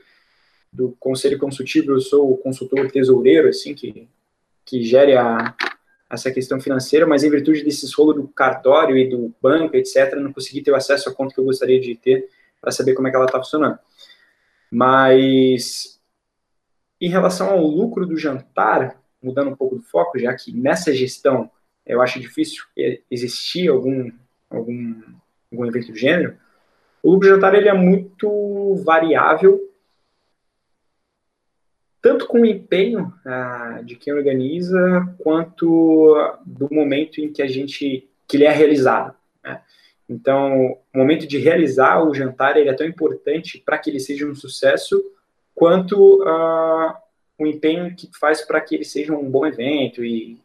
do 0.73 0.97
conselho 0.99 1.39
consultivo, 1.39 1.93
eu 1.93 2.01
sou 2.01 2.33
o 2.33 2.37
consultor 2.37 2.91
tesoureiro, 2.91 3.49
assim, 3.49 3.75
que, 3.75 4.09
que 4.65 4.83
gere 4.83 5.17
a, 5.17 5.55
essa 6.11 6.31
questão 6.31 6.61
financeira, 6.61 7.07
mas 7.07 7.25
em 7.25 7.31
virtude 7.31 7.65
desses 7.65 7.93
rolos 7.93 8.17
do 8.17 8.29
cartório 8.29 8.97
e 8.97 9.09
do 9.09 9.35
banco, 9.41 9.77
etc., 9.77 10.15
não 10.17 10.33
consegui 10.33 10.63
ter 10.63 10.71
o 10.71 10.77
acesso 10.77 11.09
à 11.09 11.15
conta 11.15 11.35
que 11.35 11.41
eu 11.41 11.45
gostaria 11.45 11.81
de 11.81 11.95
ter 11.95 12.29
para 12.61 12.71
saber 12.71 12.95
como 12.95 13.09
é 13.09 13.11
que 13.11 13.17
ela 13.17 13.27
está 13.27 13.39
funcionando. 13.39 13.79
Mas, 14.71 16.01
em 17.01 17.09
relação 17.09 17.51
ao 17.51 17.61
lucro 17.61 18.07
do 18.07 18.17
jantar, 18.17 19.01
mudando 19.23 19.51
um 19.51 19.57
pouco 19.57 19.77
do 19.77 19.83
foco, 19.83 20.19
já 20.19 20.35
que 20.35 20.53
nessa 20.53 20.93
gestão 20.93 21.51
eu 21.85 22.03
acho 22.03 22.21
difícil 22.21 22.65
existir 23.11 23.69
algum, 23.69 24.11
algum, 24.51 25.03
algum 25.51 25.67
evento 25.67 25.93
do 25.93 25.97
gênero, 25.97 26.37
o 27.03 27.13
lucro 27.13 27.29
do 27.29 27.35
jantar 27.35 27.55
ele 27.55 27.69
é 27.69 27.75
muito 27.75 28.75
variável 28.85 29.68
tanto 32.01 32.27
com 32.27 32.41
o 32.41 32.47
empenho 32.47 33.13
ah, 33.25 33.81
de 33.85 33.97
quem 33.97 34.13
organiza, 34.13 35.15
quanto 35.19 36.17
do 36.47 36.69
momento 36.73 37.21
em 37.21 37.33
que 37.33 37.43
a 37.43 37.47
gente 37.47 38.09
que 38.27 38.37
ele 38.37 38.45
é 38.45 38.53
realizado. 38.53 39.15
Né? 39.43 39.61
Então, 40.09 40.77
o 40.95 40.99
momento 40.99 41.27
de 41.27 41.39
realizar 41.39 42.03
o 42.03 42.15
jantar 42.15 42.57
ele 42.57 42.69
é 42.69 42.75
tão 42.75 42.87
importante 42.87 43.63
para 43.65 43.79
que 43.79 43.91
ele 43.91 44.01
seja 44.01 44.27
um 44.27 44.35
sucesso 44.35 45.03
quanto 45.55 46.23
uh, 46.23 46.95
o 47.39 47.47
empenho 47.47 47.95
que 47.97 48.09
faz 48.19 48.43
para 48.43 48.61
que 48.61 48.75
ele 48.75 48.85
seja 48.85 49.13
um 49.13 49.29
bom 49.31 49.47
evento 49.47 50.05
e 50.05 50.41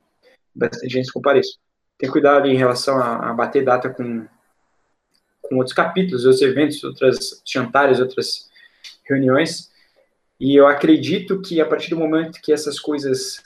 bastante 0.56 0.93
gente 0.93 1.12
compareça. 1.12 1.58
Tem 1.97 2.10
cuidado 2.10 2.47
em 2.47 2.56
relação 2.56 2.97
a, 2.97 3.30
a 3.30 3.34
bater 3.34 3.64
data 3.64 3.89
com, 3.89 4.26
com 5.41 5.58
outros 5.58 5.74
capítulos, 5.74 6.26
outros 6.26 6.41
eventos, 6.41 6.84
outras 6.84 7.41
jantares, 7.45 7.99
outras 7.99 8.49
reuniões. 9.04 9.72
E 10.43 10.57
eu 10.57 10.67
acredito 10.67 11.41
que 11.41 11.61
a 11.61 11.65
partir 11.65 11.89
do 11.91 11.97
momento 11.97 12.41
que 12.41 12.51
essas 12.51 12.77
coisas 12.77 13.41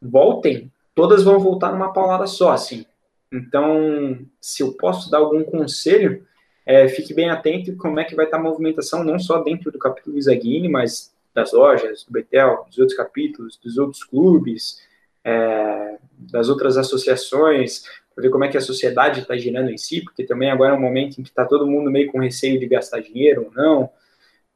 voltem, 0.00 0.70
todas 0.94 1.24
vão 1.24 1.40
voltar 1.40 1.72
numa 1.72 1.92
paulada 1.92 2.24
só, 2.28 2.52
assim. 2.52 2.86
Então, 3.32 4.20
se 4.40 4.62
eu 4.62 4.72
posso 4.74 5.10
dar 5.10 5.18
algum 5.18 5.42
conselho, 5.42 6.24
é, 6.64 6.86
fique 6.86 7.12
bem 7.12 7.30
atento 7.30 7.76
como 7.76 7.98
é 7.98 8.04
que 8.04 8.14
vai 8.14 8.26
estar 8.26 8.36
a 8.36 8.40
movimentação, 8.40 9.02
não 9.02 9.18
só 9.18 9.42
dentro 9.42 9.72
do 9.72 9.78
capítulo 9.80 10.16
Isaguini, 10.16 10.68
mas 10.68 11.12
das 11.34 11.52
lojas, 11.52 12.04
do 12.04 12.12
Betel, 12.12 12.64
dos 12.68 12.78
outros 12.78 12.96
capítulos, 12.96 13.56
dos 13.56 13.76
outros 13.76 14.04
clubes, 14.04 14.80
é, 15.24 15.98
das 16.16 16.48
outras 16.48 16.76
associações, 16.76 17.82
para 18.14 18.22
ver 18.22 18.30
como 18.30 18.44
é 18.44 18.48
que 18.48 18.56
a 18.56 18.60
sociedade 18.60 19.22
está 19.22 19.36
girando 19.36 19.70
em 19.70 19.76
si, 19.76 20.00
porque 20.00 20.22
também 20.22 20.48
agora 20.48 20.74
é 20.74 20.76
um 20.76 20.80
momento 20.80 21.20
em 21.20 21.24
que 21.24 21.28
está 21.28 21.44
todo 21.44 21.66
mundo 21.66 21.90
meio 21.90 22.12
com 22.12 22.20
receio 22.20 22.60
de 22.60 22.68
gastar 22.68 23.00
dinheiro 23.00 23.46
ou 23.46 23.52
não. 23.52 23.90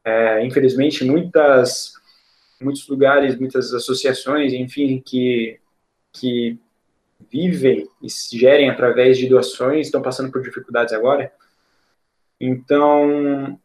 É, 0.05 0.45
infelizmente, 0.45 1.05
muitas, 1.05 1.93
muitos 2.61 2.87
lugares, 2.89 3.39
muitas 3.39 3.73
associações, 3.73 4.53
enfim, 4.53 5.01
que, 5.05 5.61
que 6.13 6.59
vivem 7.31 7.89
e 8.03 8.09
gerem 8.37 8.71
através 8.71 9.19
de 9.19 9.29
doações 9.29 9.87
estão 9.87 10.01
passando 10.01 10.31
por 10.31 10.43
dificuldades 10.43 10.95
agora. 10.95 11.33
Então, 12.41 13.59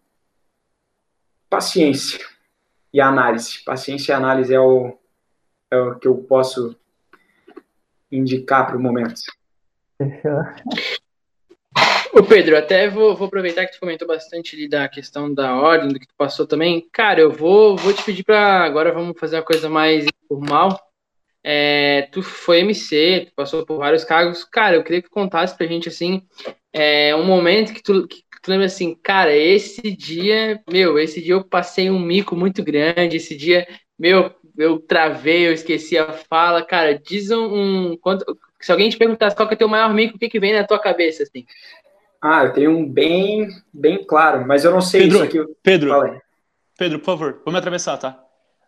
paciência 1.50 2.20
e 2.94 3.00
análise. 3.00 3.64
Paciência 3.64 4.12
e 4.12 4.16
análise 4.16 4.54
é 4.54 4.60
o, 4.60 4.98
é 5.72 5.78
o 5.78 5.96
que 5.98 6.08
eu 6.08 6.18
posso 6.18 6.76
indicar 8.12 8.68
para 8.68 8.78
o 8.78 8.82
momento. 8.82 9.22
Ô 12.18 12.24
Pedro, 12.24 12.56
até 12.56 12.88
vou, 12.88 13.14
vou, 13.14 13.28
aproveitar 13.28 13.66
que 13.66 13.74
tu 13.74 13.80
comentou 13.82 14.08
bastante 14.08 14.56
ali 14.56 14.70
da 14.70 14.88
questão 14.88 15.34
da 15.34 15.54
ordem, 15.54 15.90
do 15.90 16.00
que 16.00 16.08
tu 16.08 16.14
passou 16.18 16.48
também. 16.48 16.88
Cara, 16.90 17.20
eu 17.20 17.30
vou, 17.30 17.76
vou 17.76 17.92
te 17.92 18.02
pedir 18.04 18.24
para 18.24 18.64
agora 18.64 18.94
vamos 18.94 19.20
fazer 19.20 19.36
uma 19.36 19.44
coisa 19.44 19.68
mais 19.68 20.06
informal. 20.24 20.80
É, 21.44 22.04
tu 22.14 22.24
foi 22.24 22.60
MC, 22.60 23.26
tu 23.28 23.36
passou 23.36 23.66
por 23.66 23.80
vários 23.80 24.06
cargos. 24.06 24.46
Cara, 24.46 24.78
eu 24.78 24.84
queria 24.86 25.02
que 25.02 25.10
tu 25.10 25.14
contasse 25.14 25.58
pra 25.58 25.68
gente 25.68 25.90
assim, 25.90 26.22
é, 26.72 27.14
um 27.14 27.26
momento 27.26 27.74
que 27.74 27.84
tu, 27.84 28.08
que 28.08 28.24
tu 28.42 28.50
lembra 28.50 28.68
assim, 28.68 28.96
cara, 28.96 29.36
esse 29.36 29.82
dia, 29.92 30.64
meu, 30.72 30.98
esse 30.98 31.22
dia 31.22 31.34
eu 31.34 31.44
passei 31.44 31.90
um 31.90 32.00
mico 32.00 32.34
muito 32.34 32.64
grande, 32.64 33.18
esse 33.18 33.36
dia, 33.36 33.68
meu, 34.00 34.34
eu 34.58 34.80
travei, 34.80 35.48
eu 35.48 35.52
esqueci 35.52 35.98
a 35.98 36.14
fala, 36.14 36.64
cara, 36.64 36.98
diz 36.98 37.30
um, 37.30 37.92
um 37.92 37.98
quanto, 37.98 38.24
se 38.62 38.72
alguém 38.72 38.90
te 38.90 38.98
perguntasse 38.98 39.36
qual 39.36 39.50
que 39.50 39.54
é 39.54 39.58
o 39.58 39.60
teu 39.60 39.68
maior 39.68 39.94
mico, 39.94 40.16
o 40.16 40.20
que 40.20 40.30
que 40.30 40.40
vem 40.40 40.54
na 40.54 40.64
tua 40.64 40.80
cabeça, 40.80 41.24
assim? 41.24 41.46
Ah, 42.26 42.46
eu 42.46 42.54
tenho 42.54 42.72
um 42.72 42.90
bem, 42.92 43.48
bem 43.72 44.04
claro, 44.04 44.48
mas 44.48 44.66
eu 44.66 44.72
não 44.72 44.82
sei 44.82 45.02
Pedro, 45.02 45.16
isso 45.18 45.24
aqui. 45.26 45.56
Pedro, 45.62 46.22
Pedro, 46.76 46.98
por 46.98 47.06
favor, 47.06 47.42
vamos 47.46 47.60
atravessar, 47.60 47.98
tá? 47.98 48.20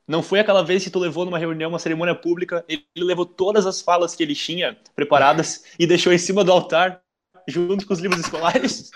Não 0.07 0.21
foi 0.21 0.39
aquela 0.39 0.63
vez 0.63 0.83
que 0.83 0.91
tu 0.91 0.99
levou 0.99 1.25
numa 1.25 1.39
reunião, 1.39 1.69
uma 1.71 1.79
cerimônia 1.79 2.13
pública, 2.13 2.63
ele 2.69 2.83
levou 2.95 3.25
todas 3.25 3.65
as 3.65 3.81
falas 3.81 4.15
que 4.15 4.21
ele 4.21 4.35
tinha 4.35 4.77
preparadas 4.95 5.63
e 5.79 5.87
deixou 5.87 6.13
em 6.13 6.19
cima 6.19 6.43
do 6.43 6.51
altar, 6.51 7.01
junto 7.47 7.87
com 7.87 7.93
os 7.93 7.99
livros 7.99 8.21
escolares? 8.21 8.91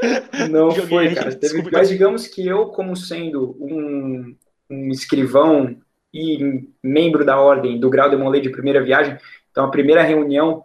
Não 0.50 0.70
foi, 0.70 1.12
cara. 1.12 1.36
Mas 1.72 1.88
digamos 1.88 2.28
que 2.28 2.46
eu, 2.46 2.66
como 2.66 2.96
sendo 2.96 3.56
um, 3.60 4.36
um 4.70 4.88
escrivão 4.90 5.76
e 6.12 6.68
membro 6.80 7.24
da 7.24 7.40
ordem 7.40 7.80
do 7.80 7.90
grau 7.90 8.08
Demolei 8.08 8.40
de 8.40 8.50
primeira 8.50 8.80
viagem, 8.80 9.18
então 9.50 9.64
a 9.64 9.70
primeira 9.70 10.04
reunião 10.04 10.64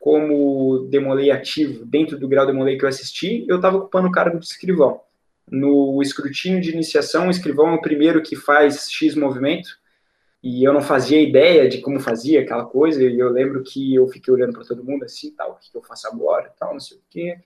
como 0.00 0.88
Demolei 0.90 1.30
ativo 1.30 1.84
dentro 1.84 2.18
do 2.18 2.26
grau 2.26 2.44
Demolei 2.44 2.76
que 2.76 2.84
eu 2.84 2.88
assisti, 2.88 3.44
eu 3.48 3.56
estava 3.56 3.76
ocupando 3.76 4.08
o 4.08 4.12
cargo 4.12 4.40
de 4.40 4.46
escrivão. 4.46 5.00
No 5.48 6.02
escrutínio 6.02 6.60
de 6.60 6.72
iniciação, 6.72 7.28
o 7.28 7.30
escrivão 7.30 7.68
é 7.68 7.74
o 7.74 7.80
primeiro 7.80 8.22
que 8.22 8.34
faz 8.34 8.90
X 8.90 9.14
movimento, 9.14 9.78
e 10.42 10.64
eu 10.64 10.72
não 10.72 10.80
fazia 10.80 11.20
ideia 11.20 11.68
de 11.68 11.78
como 11.78 12.00
fazia 12.00 12.40
aquela 12.40 12.64
coisa, 12.64 13.04
e 13.04 13.18
eu 13.18 13.28
lembro 13.28 13.62
que 13.62 13.94
eu 13.94 14.08
fiquei 14.08 14.34
olhando 14.34 14.54
para 14.54 14.64
todo 14.64 14.82
mundo 14.82 15.04
assim, 15.04 15.32
tal, 15.36 15.52
o 15.52 15.54
que 15.56 15.76
eu 15.76 15.82
faço 15.82 16.08
agora, 16.08 16.52
tal, 16.58 16.72
não 16.72 16.80
sei 16.80 16.96
o 16.96 17.02
quê 17.08 17.38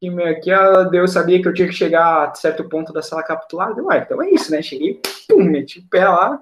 que, 0.00 0.40
que 0.40 0.50
eu 0.50 1.08
sabia 1.08 1.40
que 1.40 1.48
eu 1.48 1.54
tinha 1.54 1.68
que 1.68 1.74
chegar 1.74 2.28
a 2.28 2.34
certo 2.34 2.68
ponto 2.68 2.92
da 2.92 3.02
sala 3.02 3.22
capitulada. 3.22 3.82
Ué, 3.82 3.98
então 3.98 4.22
é 4.22 4.30
isso, 4.30 4.50
né? 4.50 4.62
Cheguei, 4.62 5.00
pum, 5.28 5.44
meti 5.44 5.80
o 5.80 5.88
pé 5.88 6.06
lá. 6.08 6.40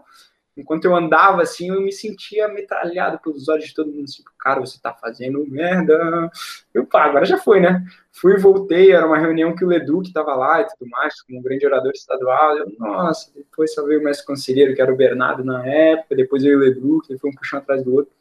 Enquanto 0.57 0.84
eu 0.84 0.94
andava 0.94 1.42
assim, 1.42 1.68
eu 1.68 1.80
me 1.80 1.90
sentia 1.90 2.46
metralhado 2.46 3.18
pelos 3.18 3.48
olhos 3.48 3.66
de 3.66 3.74
todo 3.74 3.90
mundo. 3.90 4.05
Assim, 4.05 4.22
cara, 4.38 4.61
você 4.61 4.78
tá 4.80 4.94
fazendo 4.94 5.44
merda. 5.48 6.30
Eu, 6.72 6.86
pá, 6.86 7.05
agora 7.05 7.24
já 7.24 7.38
foi, 7.38 7.59
né? 7.59 7.84
Fui 8.12 8.34
e 8.34 8.40
voltei. 8.40 8.92
Era 8.92 9.07
uma 9.07 9.18
reunião 9.18 9.55
que 9.55 9.64
o 9.64 9.68
Leduc 9.68 10.12
tava 10.12 10.34
lá 10.36 10.61
e 10.61 10.66
tudo 10.66 10.88
mais, 10.90 11.20
como 11.22 11.40
um 11.40 11.42
grande 11.42 11.66
orador 11.66 11.90
estadual. 11.92 12.57
Eu, 12.57 12.72
nossa, 12.78 13.32
depois 13.34 13.74
só 13.74 13.84
veio 13.84 14.00
o 14.00 14.05
mestre 14.05 14.26
conselheiro, 14.26 14.74
que 14.74 14.80
era 14.80 14.92
o 14.92 14.96
Bernardo 14.96 15.42
na 15.42 15.66
época. 15.66 16.14
Depois 16.14 16.44
veio 16.44 16.57
o 16.57 16.61
Leduc, 16.61 17.18
foi 17.18 17.30
um 17.30 17.34
puxão 17.34 17.59
atrás 17.59 17.82
do 17.82 17.92
outro. 17.92 18.12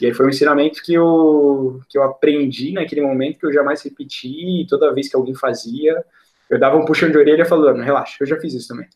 E 0.00 0.06
aí 0.06 0.14
foi 0.14 0.26
um 0.26 0.28
ensinamento 0.30 0.80
que 0.82 0.94
eu, 0.94 1.80
que 1.88 1.98
eu 1.98 2.02
aprendi 2.04 2.72
naquele 2.72 3.00
momento, 3.00 3.38
que 3.38 3.46
eu 3.46 3.52
jamais 3.52 3.82
repeti, 3.82 4.62
e 4.62 4.66
toda 4.66 4.94
vez 4.94 5.08
que 5.08 5.16
alguém 5.16 5.34
fazia, 5.34 6.04
eu 6.48 6.58
dava 6.58 6.76
um 6.76 6.84
puxão 6.84 7.10
de 7.10 7.18
orelha 7.18 7.44
falando, 7.44 7.82
relaxa, 7.82 8.16
eu 8.20 8.26
já 8.26 8.38
fiz 8.38 8.54
isso 8.54 8.68
também. 8.68 8.88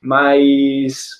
Mas 0.00 1.19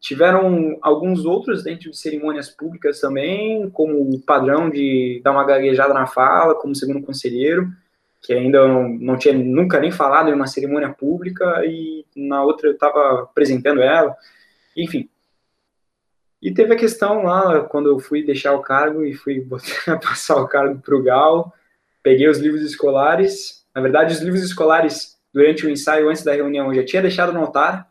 tiveram 0.00 0.78
alguns 0.80 1.24
outros 1.24 1.64
dentro 1.64 1.90
de 1.90 1.96
cerimônias 1.96 2.48
públicas 2.48 3.00
também, 3.00 3.68
como 3.70 4.00
o 4.00 4.20
padrão 4.20 4.70
de 4.70 5.20
dar 5.24 5.32
uma 5.32 5.44
gaguejada 5.44 5.92
na 5.92 6.06
fala, 6.06 6.54
como 6.54 6.74
segundo 6.74 7.04
conselheiro, 7.04 7.68
que 8.22 8.32
ainda 8.32 8.66
não, 8.66 8.88
não 8.88 9.16
tinha 9.16 9.34
nunca 9.34 9.80
nem 9.80 9.90
falado 9.90 10.30
em 10.30 10.34
uma 10.34 10.46
cerimônia 10.46 10.90
pública, 10.90 11.64
e 11.64 12.04
na 12.16 12.42
outra 12.42 12.68
eu 12.68 12.72
estava 12.72 13.22
apresentando 13.22 13.80
ela, 13.80 14.16
enfim. 14.76 15.08
E 16.40 16.52
teve 16.52 16.72
a 16.72 16.78
questão 16.78 17.24
lá, 17.24 17.62
quando 17.62 17.88
eu 17.88 17.98
fui 17.98 18.22
deixar 18.22 18.52
o 18.52 18.62
cargo 18.62 19.04
e 19.04 19.12
fui 19.14 19.44
passar 20.02 20.36
o 20.36 20.46
cargo 20.46 20.80
para 20.80 20.96
o 20.96 21.02
Gal, 21.02 21.52
peguei 22.02 22.28
os 22.28 22.38
livros 22.38 22.62
escolares. 22.62 23.66
Na 23.74 23.80
verdade, 23.80 24.14
os 24.14 24.20
livros 24.20 24.42
escolares, 24.42 25.18
durante 25.32 25.66
o 25.66 25.70
ensaio, 25.70 26.08
antes 26.08 26.22
da 26.22 26.32
reunião, 26.32 26.68
eu 26.68 26.74
já 26.74 26.84
tinha 26.84 27.02
deixado 27.02 27.32
no 27.32 27.40
altar. 27.40 27.87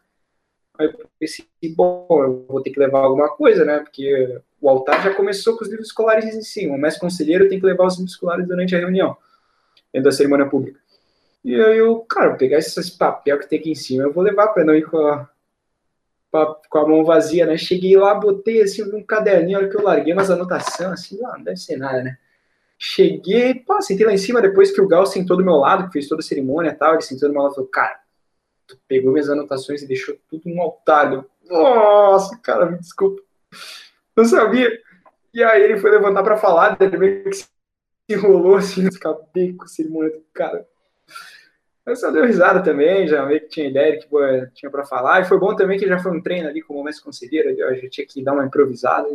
Aí 0.80 0.88
eu 0.88 1.09
pensei, 1.19 1.45
bom, 1.75 2.07
eu 2.09 2.45
vou 2.47 2.61
ter 2.61 2.71
que 2.71 2.80
levar 2.80 2.99
alguma 2.99 3.30
coisa, 3.30 3.65
né? 3.65 3.80
Porque 3.80 4.39
o 4.61 4.69
altar 4.69 5.03
já 5.03 5.13
começou 5.13 5.57
com 5.57 5.63
os 5.63 5.69
livros 5.69 5.88
escolares 5.88 6.36
em 6.36 6.41
cima. 6.41 6.75
O 6.75 6.78
mestre 6.78 7.01
conselheiro 7.01 7.49
tem 7.49 7.59
que 7.59 7.65
levar 7.65 7.86
os 7.86 7.95
livros 7.95 8.13
escolares 8.13 8.47
durante 8.47 8.75
a 8.75 8.80
reunião, 8.80 9.17
dentro 9.93 10.09
da 10.09 10.15
cerimônia 10.15 10.47
pública. 10.47 10.80
E 11.43 11.55
aí 11.55 11.78
eu, 11.78 11.99
cara, 12.01 12.30
vou 12.30 12.38
pegar 12.38 12.57
esse 12.57 12.97
papel 12.97 13.39
que 13.39 13.47
tem 13.47 13.59
aqui 13.59 13.71
em 13.71 13.75
cima, 13.75 14.03
eu 14.03 14.11
vou 14.11 14.23
levar 14.23 14.49
para 14.49 14.65
não 14.65 14.75
ir 14.75 14.86
com 14.86 14.97
a, 14.97 15.30
com 16.69 16.78
a 16.78 16.88
mão 16.88 17.05
vazia, 17.05 17.45
né? 17.45 17.57
Cheguei 17.57 17.95
lá, 17.95 18.13
botei 18.13 18.61
assim 18.61 18.84
um 18.84 19.01
caderninho, 19.01 19.57
a 19.57 19.61
hora 19.61 19.69
que 19.69 19.78
eu 19.78 19.84
larguei 19.84 20.13
umas 20.13 20.30
anotações, 20.30 20.91
assim, 20.91 21.17
ah, 21.23 21.38
não 21.38 21.43
deve 21.43 21.57
ser 21.57 21.78
nada, 21.78 22.03
né? 22.03 22.17
Cheguei, 22.78 23.55
pô, 23.55 23.82
sentei 23.82 24.05
lá 24.05 24.13
em 24.13 24.17
cima, 24.17 24.41
depois 24.41 24.71
que 24.71 24.82
o 24.82 24.88
Gal 24.88 25.05
sentou 25.05 25.38
do 25.38 25.43
meu 25.43 25.55
lado, 25.55 25.88
que 25.88 25.93
fez 25.93 26.07
toda 26.07 26.19
a 26.19 26.23
cerimônia 26.23 26.69
e 26.69 26.75
tal, 26.75 26.93
ele 26.93 27.01
sentou 27.01 27.28
do 27.28 27.34
meu 27.34 27.41
lado 27.41 27.53
e 27.53 27.55
falou, 27.55 27.69
cara, 27.69 27.99
tu 28.68 28.78
pegou 28.88 29.11
minhas 29.11 29.30
anotações 29.30 29.82
e 29.82 29.88
deixou 29.88 30.15
tudo 30.30 30.43
no 30.45 30.61
altar. 30.61 31.13
Eu, 31.13 31.26
Nossa, 31.49 32.38
cara, 32.39 32.65
me 32.65 32.78
desculpa. 32.78 33.22
Não 34.15 34.26
sabia. 34.26 34.70
E 35.34 35.43
aí 35.43 35.63
ele 35.63 35.78
foi 35.78 35.91
levantar 35.91 36.24
para 36.24 36.38
falar, 36.38 36.78
ele 36.80 36.97
meio 36.97 37.24
que 37.24 37.34
se 37.34 37.47
enrolou 38.09 38.57
assim, 38.57 38.84
nos 38.84 38.97
cabelos, 38.97 39.57
com 39.57 39.63
a 39.63 39.68
cerimônia 39.68 40.11
do 40.11 40.24
cara. 40.34 40.68
Eu 41.86 41.95
só 41.95 42.11
deu 42.11 42.26
risada 42.26 42.61
também, 42.61 43.07
já 43.07 43.26
meio 43.26 43.39
que 43.41 43.47
tinha 43.47 43.70
ideia 43.70 43.97
que 43.97 44.07
pô, 44.07 44.20
tinha 44.53 44.70
para 44.70 44.86
falar. 44.86 45.22
E 45.22 45.26
foi 45.26 45.39
bom 45.39 45.55
também 45.55 45.80
que 45.80 45.88
já 45.88 45.97
foi 45.99 46.11
um 46.11 46.22
treino 46.22 46.49
ali 46.49 46.61
como 46.61 46.84
mestre 46.84 47.05
conselheiro, 47.05 47.49
eu 47.49 47.76
já 47.82 47.89
tinha 47.89 48.05
que 48.05 48.22
dar 48.22 48.34
uma 48.34 48.45
improvisada. 48.45 49.07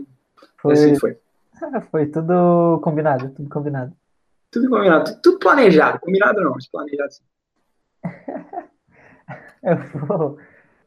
Foi. 0.56 0.72
assim 0.72 0.98
foi. 0.98 1.18
Foi 1.90 2.06
tudo 2.06 2.80
combinado, 2.82 3.28
tudo 3.30 3.48
combinado. 3.48 3.92
Tudo 4.50 4.68
combinado, 4.68 5.20
tudo 5.22 5.38
planejado. 5.38 6.00
Combinado 6.00 6.40
não, 6.40 6.52
mas 6.52 6.66
planejado 6.66 7.12
sim. 7.12 7.22
eu 9.62 9.76
vou, 9.76 10.38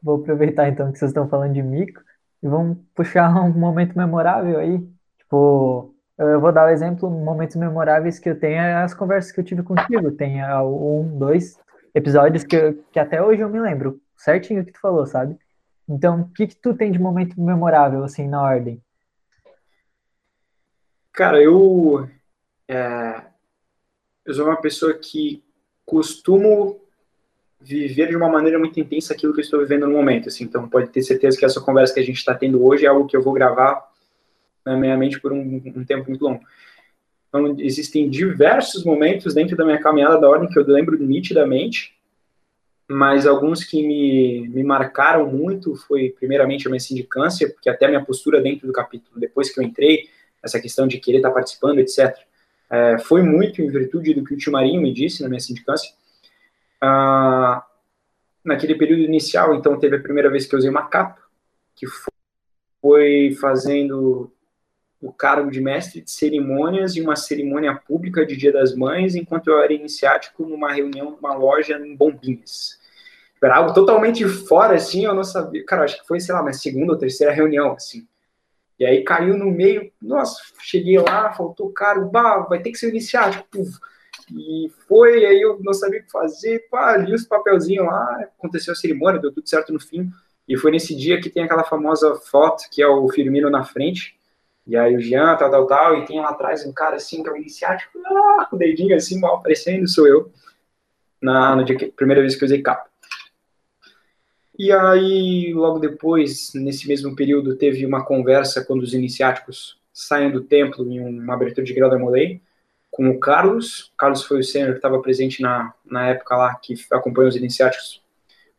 vou 0.02 0.16
aproveitar 0.20 0.68
então 0.68 0.92
que 0.92 0.98
vocês 0.98 1.10
estão 1.10 1.28
falando 1.28 1.54
de 1.54 1.62
mico 1.62 2.00
e 2.42 2.48
vamos 2.48 2.78
puxar 2.94 3.28
um 3.44 3.52
momento 3.52 3.96
memorável 3.96 4.58
aí. 4.58 4.78
Tipo, 5.18 5.94
eu 6.18 6.40
vou 6.40 6.52
dar 6.52 6.66
o 6.66 6.70
exemplo, 6.70 7.10
momentos 7.10 7.56
memoráveis 7.56 8.18
que 8.18 8.28
eu 8.28 8.38
tenho, 8.38 8.58
é 8.58 8.74
as 8.76 8.94
conversas 8.94 9.32
que 9.32 9.40
eu 9.40 9.44
tive 9.44 9.62
contigo. 9.62 10.10
Tem 10.12 10.42
um, 10.62 11.18
dois, 11.18 11.58
episódios 11.94 12.44
que, 12.44 12.72
que 12.92 12.98
até 12.98 13.22
hoje 13.22 13.42
eu 13.42 13.48
me 13.48 13.58
lembro 13.58 14.00
certinho 14.16 14.62
o 14.62 14.64
que 14.64 14.72
tu 14.72 14.80
falou, 14.80 15.06
sabe? 15.06 15.38
Então, 15.88 16.22
o 16.22 16.28
que, 16.32 16.46
que 16.46 16.56
tu 16.56 16.74
tem 16.74 16.90
de 16.90 16.98
momento 16.98 17.40
memorável, 17.40 18.02
assim, 18.02 18.28
na 18.28 18.42
ordem? 18.42 18.82
Cara, 21.12 21.40
eu. 21.40 22.08
É, 22.68 23.22
eu 24.24 24.34
sou 24.34 24.46
uma 24.46 24.60
pessoa 24.60 24.92
que 24.94 25.42
costumo 25.84 26.80
viver 27.74 28.08
de 28.08 28.16
uma 28.16 28.28
maneira 28.28 28.58
muito 28.58 28.78
intensa 28.78 29.12
aquilo 29.12 29.32
que 29.32 29.40
eu 29.40 29.44
estou 29.44 29.60
vivendo 29.60 29.86
no 29.86 29.92
momento. 29.92 30.28
Assim, 30.28 30.44
então, 30.44 30.68
pode 30.68 30.88
ter 30.90 31.02
certeza 31.02 31.36
que 31.36 31.44
essa 31.44 31.60
conversa 31.60 31.94
que 31.94 32.00
a 32.00 32.04
gente 32.04 32.16
está 32.16 32.34
tendo 32.34 32.64
hoje 32.64 32.86
é 32.86 32.88
algo 32.88 33.06
que 33.06 33.16
eu 33.16 33.22
vou 33.22 33.32
gravar 33.32 33.84
na 34.64 34.76
minha 34.76 34.96
mente 34.96 35.20
por 35.20 35.32
um, 35.32 35.62
um 35.74 35.84
tempo 35.84 36.08
muito 36.08 36.24
longo. 36.24 36.40
Então, 37.28 37.56
existem 37.58 38.08
diversos 38.08 38.84
momentos 38.84 39.34
dentro 39.34 39.56
da 39.56 39.64
minha 39.64 39.80
caminhada 39.80 40.18
da 40.20 40.28
ordem 40.28 40.48
que 40.48 40.58
eu 40.58 40.66
lembro 40.66 40.96
nitidamente, 40.98 41.94
mas 42.88 43.26
alguns 43.26 43.64
que 43.64 43.84
me, 43.84 44.48
me 44.48 44.62
marcaram 44.62 45.26
muito 45.30 45.74
foi, 45.74 46.10
primeiramente, 46.10 46.66
a 46.66 46.70
minha 46.70 46.80
sindicância, 46.80 47.50
porque 47.50 47.68
até 47.68 47.88
minha 47.88 48.04
postura 48.04 48.40
dentro 48.40 48.66
do 48.66 48.72
capítulo, 48.72 49.18
depois 49.18 49.52
que 49.52 49.58
eu 49.58 49.64
entrei, 49.64 50.08
essa 50.40 50.60
questão 50.60 50.86
de 50.86 50.98
querer 50.98 51.18
estar 51.18 51.32
participando, 51.32 51.80
etc., 51.80 52.16
é, 52.70 52.98
foi 52.98 53.22
muito 53.22 53.60
em 53.60 53.68
virtude 53.68 54.14
do 54.14 54.24
que 54.24 54.34
o 54.34 54.36
tio 54.36 54.52
Marinho 54.52 54.80
me 54.80 54.92
disse 54.92 55.22
na 55.22 55.28
minha 55.28 55.40
sindicância. 55.40 55.92
Naquele 58.44 58.74
período 58.76 59.02
inicial, 59.02 59.54
então, 59.54 59.78
teve 59.78 59.96
a 59.96 60.00
primeira 60.00 60.30
vez 60.30 60.46
que 60.46 60.54
eu 60.54 60.58
usei 60.58 60.70
uma 60.70 60.86
capa, 60.86 61.20
que 61.74 61.86
foi 62.80 63.36
fazendo 63.40 64.32
o 65.00 65.12
cargo 65.12 65.50
de 65.50 65.60
mestre 65.60 66.00
de 66.00 66.10
cerimônias 66.10 66.96
em 66.96 67.02
uma 67.02 67.16
cerimônia 67.16 67.74
pública 67.74 68.24
de 68.24 68.36
Dia 68.36 68.52
das 68.52 68.74
Mães, 68.74 69.14
enquanto 69.14 69.48
eu 69.48 69.60
era 69.60 69.72
iniciático 69.72 70.46
numa 70.46 70.72
reunião 70.72 71.10
numa 71.10 71.34
loja 71.34 71.78
em 71.78 71.94
Bombinhas. 71.94 72.78
Era 73.42 73.58
algo 73.58 73.74
totalmente 73.74 74.26
fora, 74.26 74.74
assim, 74.74 75.04
eu 75.04 75.14
não 75.14 75.22
sabia. 75.22 75.64
Cara, 75.64 75.84
acho 75.84 76.00
que 76.00 76.06
foi, 76.06 76.18
sei 76.18 76.34
lá, 76.34 76.42
minha 76.42 76.52
segunda 76.52 76.92
ou 76.92 76.98
terceira 76.98 77.32
reunião, 77.32 77.72
assim. 77.72 78.06
E 78.78 78.84
aí 78.84 79.04
caiu 79.04 79.36
no 79.36 79.50
meio, 79.50 79.90
nossa, 80.00 80.42
cheguei 80.60 80.98
lá, 80.98 81.32
faltou 81.32 81.72
cara, 81.72 82.00
bah, 82.00 82.38
vai 82.40 82.60
ter 82.60 82.70
que 82.70 82.78
ser 82.78 82.88
iniciático. 82.88 83.46
Puf. 83.50 83.78
E 84.32 84.70
foi, 84.88 85.24
aí 85.24 85.40
eu 85.40 85.58
não 85.62 85.72
sabia 85.72 86.00
o 86.00 86.02
que 86.02 86.10
fazer, 86.10 86.66
pá, 86.68 86.96
li 86.96 87.14
os 87.14 87.24
papelzinhos 87.24 87.86
lá, 87.86 88.28
aconteceu 88.38 88.72
a 88.72 88.76
cerimônia, 88.76 89.20
deu 89.20 89.32
tudo 89.32 89.48
certo 89.48 89.72
no 89.72 89.80
fim. 89.80 90.10
E 90.48 90.56
foi 90.56 90.70
nesse 90.70 90.94
dia 90.94 91.20
que 91.20 91.30
tem 91.30 91.44
aquela 91.44 91.64
famosa 91.64 92.14
foto, 92.16 92.64
que 92.70 92.82
é 92.82 92.88
o 92.88 93.08
Firmino 93.08 93.50
na 93.50 93.64
frente, 93.64 94.16
e 94.66 94.76
aí 94.76 94.96
o 94.96 95.00
Jean, 95.00 95.36
tal, 95.36 95.50
tal, 95.50 95.66
tal, 95.66 95.98
e 95.98 96.04
tem 96.06 96.20
lá 96.20 96.30
atrás 96.30 96.66
um 96.66 96.72
cara 96.72 96.96
assim, 96.96 97.22
que 97.22 97.28
é 97.28 97.32
o 97.32 97.36
iniciático, 97.36 97.98
ah, 98.04 98.48
o 98.50 98.56
dedinho 98.56 98.96
assim, 98.96 99.18
mal 99.20 99.36
aparecendo, 99.36 99.88
sou 99.88 100.06
eu, 100.08 100.32
na, 101.22 101.54
no 101.54 101.64
dia 101.64 101.76
que, 101.76 101.86
primeira 101.86 102.20
vez 102.20 102.34
que 102.34 102.42
eu 102.42 102.46
usei 102.46 102.62
capa. 102.62 102.88
E 104.58 104.72
aí, 104.72 105.52
logo 105.52 105.78
depois, 105.78 106.52
nesse 106.54 106.88
mesmo 106.88 107.14
período, 107.14 107.56
teve 107.56 107.84
uma 107.84 108.04
conversa 108.04 108.64
quando 108.64 108.82
os 108.82 108.94
iniciáticos 108.94 109.78
saem 109.92 110.30
do 110.30 110.42
templo 110.42 110.90
em 110.90 111.00
uma 111.00 111.34
abertura 111.34 111.64
de 111.64 111.74
grau 111.74 111.90
da 111.90 111.98
Molei, 111.98 112.40
com 112.90 113.10
o 113.10 113.20
Carlos. 113.20 113.92
O 113.94 113.96
Carlos 113.96 114.24
foi 114.24 114.40
o 114.40 114.44
sênior 114.44 114.72
que 114.72 114.78
estava 114.78 115.00
presente 115.00 115.42
na, 115.42 115.74
na 115.84 116.08
época 116.08 116.36
lá, 116.36 116.54
que 116.54 116.74
acompanhou 116.90 117.28
os 117.28 117.36
iniciáticos 117.36 118.02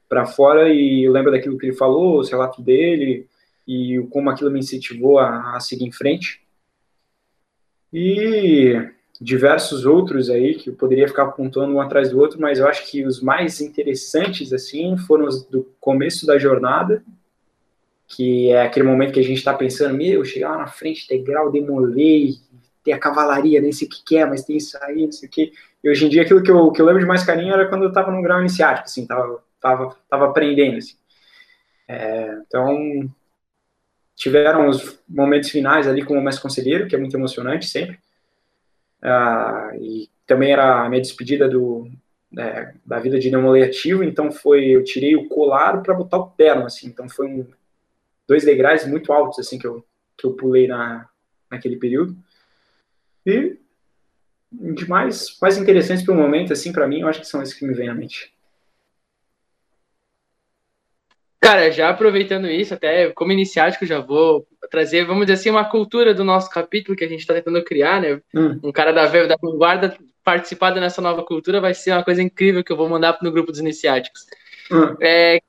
para 0.08 0.26
fora, 0.26 0.70
e 0.70 1.04
eu 1.04 1.12
lembro 1.12 1.32
daquilo 1.32 1.58
que 1.58 1.66
ele 1.66 1.76
falou, 1.76 2.20
os 2.20 2.30
relatos 2.30 2.64
dele, 2.64 3.28
e 3.68 4.00
como 4.10 4.30
aquilo 4.30 4.50
me 4.50 4.60
incentivou 4.60 5.20
a, 5.20 5.56
a 5.56 5.60
seguir 5.60 5.86
em 5.86 5.92
frente. 5.92 6.42
E 7.92 8.74
diversos 9.20 9.86
outros 9.86 10.30
aí 10.30 10.56
que 10.56 10.70
eu 10.70 10.76
poderia 10.76 11.08
ficar 11.08 11.24
apontando 11.24 11.74
um 11.74 11.82
atrás 11.82 12.12
do 12.12 12.20
outro, 12.20 12.40
mas 12.40 12.60
eu 12.60 12.68
acho 12.68 12.90
que 12.90 13.04
os 13.04 13.20
mais 13.20 13.60
interessantes 13.60 14.54
assim 14.54 14.96
foram 14.98 15.26
os 15.26 15.44
do 15.44 15.64
começo 15.80 16.26
da 16.26 16.38
jornada, 16.38 17.04
que 18.08 18.50
é 18.50 18.62
aquele 18.62 18.88
momento 18.88 19.14
que 19.14 19.20
a 19.20 19.24
gente 19.24 19.38
está 19.38 19.54
pensando, 19.54 19.98
meu, 19.98 20.24
chegar 20.24 20.52
lá 20.52 20.58
na 20.60 20.68
frente, 20.68 21.08
ter 21.08 21.18
grau, 21.18 21.52
ter 22.88 22.94
a 22.94 23.00
cavalaria, 23.00 23.62
nem 23.62 23.72
sei 23.72 23.88
o 23.88 23.92
que, 23.92 24.04
que 24.04 24.18
é, 24.18 24.26
mas 24.26 24.46
tem 24.46 24.56
isso 24.58 24.78
aí, 24.82 25.06
não 25.06 25.12
sei 25.12 25.28
o 25.28 25.32
que. 25.32 25.52
E 25.84 25.90
hoje 25.90 26.06
em 26.06 26.10
dia 26.10 26.22
aquilo 26.22 26.42
que 26.42 26.50
eu, 26.50 26.72
que 26.72 26.82
eu 26.82 26.86
lembro 26.86 27.02
de 27.02 27.08
mais 27.08 27.26
carinho 27.26 27.54
era 27.54 27.68
quando 27.68 27.84
eu 27.84 27.90
estava 27.90 28.12
no 28.12 28.22
grau 28.22 28.40
iniciático, 28.40 28.86
assim, 28.86 29.06
tava, 29.06 29.44
tava, 29.60 29.98
tava 30.10 30.26
aprendendo, 30.26 30.78
assim. 30.78 30.96
É, 31.88 32.38
então, 32.48 33.10
Tiveram 34.18 34.68
os 34.68 35.00
momentos 35.08 35.52
finais 35.52 35.88
ali 35.88 36.04
como 36.04 36.20
mestre 36.20 36.42
conselheiro, 36.42 36.88
que 36.88 36.96
é 36.96 36.98
muito 36.98 37.16
emocionante 37.16 37.68
sempre. 37.68 38.00
Ah, 39.00 39.70
e 39.80 40.10
também 40.26 40.52
era 40.52 40.84
a 40.84 40.90
minha 40.90 41.00
despedida 41.00 41.48
do, 41.48 41.88
é, 42.36 42.74
da 42.84 42.98
vida 42.98 43.20
de 43.20 43.30
demolei 43.30 43.62
ativo, 43.62 44.04
então 44.04 44.32
foi, 44.32 44.70
eu 44.70 44.84
tirei 44.84 45.16
o 45.16 45.30
colar 45.30 45.84
para 45.84 45.94
botar 45.94 46.18
o 46.18 46.32
terno, 46.32 46.66
assim, 46.66 46.88
então 46.88 47.08
foi 47.08 47.28
um, 47.28 47.48
dois 48.28 48.44
degraus 48.44 48.84
muito 48.88 49.14
altos, 49.14 49.38
assim, 49.38 49.60
que 49.60 49.68
eu, 49.68 49.86
que 50.18 50.26
eu 50.26 50.34
pulei 50.34 50.68
na, 50.68 51.08
naquele 51.52 51.78
período. 51.78 52.18
E 53.28 53.58
de 54.52 54.88
mais, 54.88 55.38
mais 55.42 55.58
interessantes 55.58 56.04
para 56.04 56.14
o 56.14 56.18
momento, 56.18 56.54
assim, 56.54 56.72
para 56.72 56.88
mim, 56.88 57.02
eu 57.02 57.08
acho 57.08 57.20
que 57.20 57.28
são 57.28 57.42
esses 57.42 57.54
que 57.54 57.66
me 57.66 57.74
vêm 57.74 57.90
à 57.90 57.94
mente. 57.94 58.34
Cara, 61.40 61.70
já 61.70 61.90
aproveitando 61.90 62.48
isso, 62.48 62.74
até 62.74 63.12
como 63.12 63.32
iniciático, 63.32 63.86
já 63.86 64.00
vou 64.00 64.48
trazer, 64.72 65.06
vamos 65.06 65.26
dizer 65.26 65.34
assim, 65.34 65.50
uma 65.50 65.70
cultura 65.70 66.14
do 66.14 66.24
nosso 66.24 66.50
capítulo 66.50 66.98
que 66.98 67.04
a 67.04 67.08
gente 67.08 67.20
está 67.20 67.34
tentando 67.34 67.64
criar, 67.64 68.02
né? 68.02 68.22
Hum. 68.34 68.60
Um 68.64 68.72
cara 68.72 68.92
da, 68.92 69.06
da 69.06 69.38
vanguarda 69.42 69.98
participar 70.24 70.74
nessa 70.76 71.02
nova 71.02 71.24
cultura 71.24 71.62
vai 71.62 71.74
ser 71.74 71.92
uma 71.92 72.04
coisa 72.04 72.22
incrível 72.22 72.64
que 72.64 72.72
eu 72.72 72.78
vou 72.78 72.90
mandar 72.90 73.18
no 73.22 73.32
grupo 73.32 73.52
dos 73.52 73.62
iniciáticos. 73.62 74.26
Hum. 74.72 74.96
É, 75.02 75.40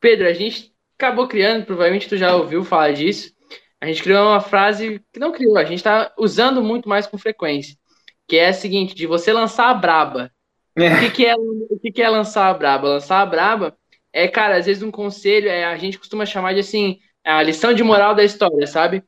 Pedro, 0.00 0.26
a 0.26 0.32
gente 0.32 0.72
acabou 0.98 1.28
criando, 1.28 1.66
provavelmente 1.66 2.08
tu 2.08 2.16
já 2.16 2.34
ouviu 2.34 2.64
falar 2.64 2.92
disso. 2.92 3.32
A 3.80 3.86
gente 3.86 4.02
criou 4.02 4.28
uma 4.28 4.40
frase 4.40 5.00
que 5.12 5.18
não 5.18 5.32
criou, 5.32 5.56
a 5.56 5.64
gente 5.64 5.78
está 5.78 6.12
usando 6.18 6.62
muito 6.62 6.88
mais 6.88 7.06
com 7.06 7.16
frequência, 7.16 7.76
que 8.28 8.36
é 8.36 8.48
a 8.48 8.52
seguinte: 8.52 8.94
de 8.94 9.06
você 9.06 9.32
lançar 9.32 9.70
a 9.70 9.74
braba. 9.74 10.30
É. 10.76 10.94
O, 10.94 11.00
que, 11.00 11.10
que, 11.10 11.26
é, 11.26 11.34
o 11.34 11.78
que, 11.80 11.90
que 11.90 12.02
é 12.02 12.08
lançar 12.08 12.48
a 12.48 12.54
braba? 12.54 12.88
Lançar 12.88 13.20
a 13.20 13.26
braba 13.26 13.76
é, 14.12 14.28
cara, 14.28 14.56
às 14.56 14.66
vezes 14.66 14.82
um 14.82 14.90
conselho, 14.90 15.48
é, 15.48 15.64
a 15.64 15.76
gente 15.76 15.98
costuma 15.98 16.26
chamar 16.26 16.54
de 16.54 16.60
assim, 16.60 16.98
a 17.24 17.42
lição 17.42 17.72
de 17.72 17.82
moral 17.82 18.14
da 18.14 18.24
história, 18.24 18.66
sabe? 18.66 19.02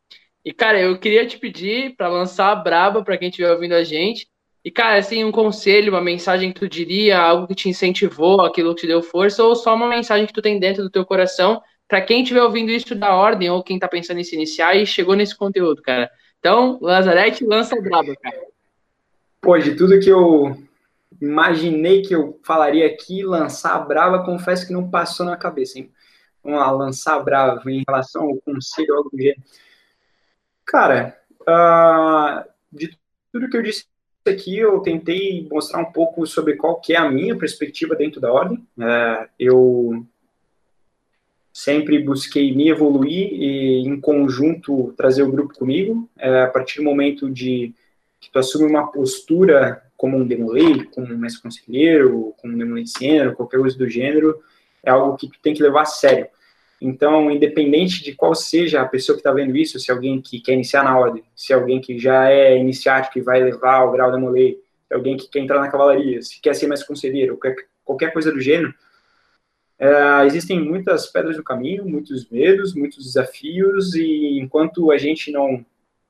E, 0.44 0.52
cara, 0.52 0.80
eu 0.80 0.98
queria 0.98 1.26
te 1.26 1.38
pedir 1.38 1.94
para 1.96 2.08
lançar 2.08 2.50
a 2.52 2.56
braba 2.56 3.02
para 3.04 3.16
quem 3.18 3.28
estiver 3.28 3.52
ouvindo 3.52 3.74
a 3.74 3.84
gente. 3.84 4.26
E, 4.64 4.70
cara, 4.70 4.98
assim, 4.98 5.24
um 5.24 5.32
conselho, 5.32 5.92
uma 5.92 6.00
mensagem 6.00 6.52
que 6.52 6.60
tu 6.60 6.68
diria, 6.68 7.18
algo 7.18 7.48
que 7.48 7.54
te 7.54 7.68
incentivou, 7.68 8.40
aquilo 8.42 8.74
que 8.74 8.82
te 8.82 8.86
deu 8.86 9.02
força, 9.02 9.42
ou 9.44 9.56
só 9.56 9.74
uma 9.74 9.88
mensagem 9.88 10.26
que 10.26 10.32
tu 10.32 10.42
tem 10.42 10.58
dentro 10.58 10.82
do 10.84 10.90
teu 10.90 11.04
coração 11.04 11.60
para 11.88 12.00
quem 12.00 12.22
estiver 12.22 12.42
ouvindo 12.42 12.70
isso 12.70 12.94
da 12.94 13.14
ordem, 13.14 13.50
ou 13.50 13.62
quem 13.62 13.78
tá 13.78 13.86
pensando 13.86 14.20
em 14.20 14.24
se 14.24 14.34
iniciar 14.34 14.74
e 14.74 14.86
chegou 14.86 15.14
nesse 15.14 15.36
conteúdo, 15.36 15.82
cara. 15.82 16.10
Então, 16.38 16.78
Lazarete, 16.80 17.44
lança 17.44 17.76
a 17.76 17.80
braba, 17.80 18.14
cara. 18.16 18.40
Pô, 19.40 19.58
de 19.58 19.74
tudo 19.74 20.00
que 20.00 20.08
eu 20.08 20.56
imaginei 21.20 22.02
que 22.02 22.14
eu 22.14 22.40
falaria 22.42 22.86
aqui, 22.86 23.22
lançar 23.24 23.76
a 23.76 23.78
brava, 23.78 24.24
confesso 24.24 24.66
que 24.66 24.72
não 24.72 24.90
passou 24.90 25.24
na 25.26 25.36
cabeça, 25.36 25.78
hein? 25.78 25.92
Vamos 26.42 26.58
lá, 26.58 26.70
lançar 26.70 27.16
a 27.16 27.22
brava 27.22 27.70
em 27.70 27.84
relação 27.86 28.24
ao 28.24 28.36
conselho, 28.38 28.96
algo 28.96 29.10
do 29.10 29.16
gênero. 29.16 29.40
Cara, 30.64 31.16
uh, 31.42 32.48
de 32.72 32.98
tudo 33.32 33.48
que 33.48 33.56
eu 33.56 33.62
disse 33.62 33.86
aqui, 34.26 34.58
eu 34.58 34.80
tentei 34.80 35.46
mostrar 35.50 35.80
um 35.80 35.92
pouco 35.92 36.26
sobre 36.26 36.56
qual 36.56 36.80
que 36.80 36.94
é 36.94 36.96
a 36.96 37.10
minha 37.10 37.36
perspectiva 37.36 37.94
dentro 37.94 38.20
da 38.20 38.32
ordem. 38.32 38.58
Uh, 38.76 39.28
eu 39.38 40.06
sempre 41.52 41.98
busquei 41.98 42.54
me 42.54 42.70
evoluir 42.70 43.32
e, 43.32 43.86
em 43.86 44.00
conjunto, 44.00 44.94
trazer 44.96 45.22
o 45.22 45.30
grupo 45.30 45.54
comigo. 45.54 46.08
Uh, 46.16 46.44
a 46.44 46.46
partir 46.46 46.78
do 46.78 46.84
momento 46.84 47.30
de 47.30 47.74
que 48.20 48.30
tu 48.30 48.38
assume 48.38 48.64
uma 48.64 48.90
postura 48.90 49.82
como 49.96 50.16
um 50.16 50.26
demolei, 50.26 50.84
como 50.86 51.12
um 51.12 51.18
mestre 51.18 51.42
conselheiro, 51.42 52.34
como 52.40 52.54
um 52.54 52.58
demoliciano, 52.58 53.34
qualquer 53.34 53.58
coisa 53.60 53.76
do 53.76 53.88
gênero, 53.88 54.40
é 54.82 54.90
algo 54.90 55.16
que 55.16 55.28
tu 55.28 55.38
tem 55.42 55.54
que 55.54 55.62
levar 55.62 55.82
a 55.82 55.86
sério. 55.86 56.26
Então, 56.80 57.30
independente 57.30 58.02
de 58.02 58.12
qual 58.12 58.34
seja 58.34 58.80
a 58.80 58.88
pessoa 58.88 59.14
que 59.14 59.20
está 59.20 59.32
vendo 59.32 59.56
isso, 59.56 59.78
se 59.78 59.90
é 59.90 59.94
alguém 59.94 60.20
que 60.20 60.40
quer 60.40 60.54
iniciar 60.54 60.82
na 60.82 60.98
ordem, 60.98 61.22
se 61.36 61.52
é 61.52 61.56
alguém 61.56 61.80
que 61.80 61.96
já 61.96 62.28
é 62.28 62.58
iniciático 62.58 63.18
e 63.18 63.22
vai 63.22 63.40
levar 63.40 63.84
o 63.84 63.92
grau 63.92 64.10
da 64.10 64.18
molei, 64.18 64.54
se 64.54 64.92
é 64.92 64.96
alguém 64.96 65.16
que 65.16 65.28
quer 65.28 65.38
entrar 65.38 65.60
na 65.60 65.70
cavalaria, 65.70 66.20
se 66.22 66.40
quer 66.40 66.54
ser 66.54 66.66
mais 66.66 66.82
conselheiro, 66.82 67.38
qualquer 67.84 68.12
coisa 68.12 68.32
do 68.32 68.40
gênero, 68.40 68.74
é, 69.82 70.24
existem 70.26 70.60
muitas 70.60 71.08
pedras 71.08 71.36
no 71.36 71.42
caminho, 71.42 71.84
muitos 71.84 72.30
medos, 72.30 72.72
muitos 72.72 73.04
desafios, 73.04 73.96
e 73.96 74.38
enquanto 74.38 74.92
a 74.92 74.96
gente 74.96 75.32
não 75.32 75.66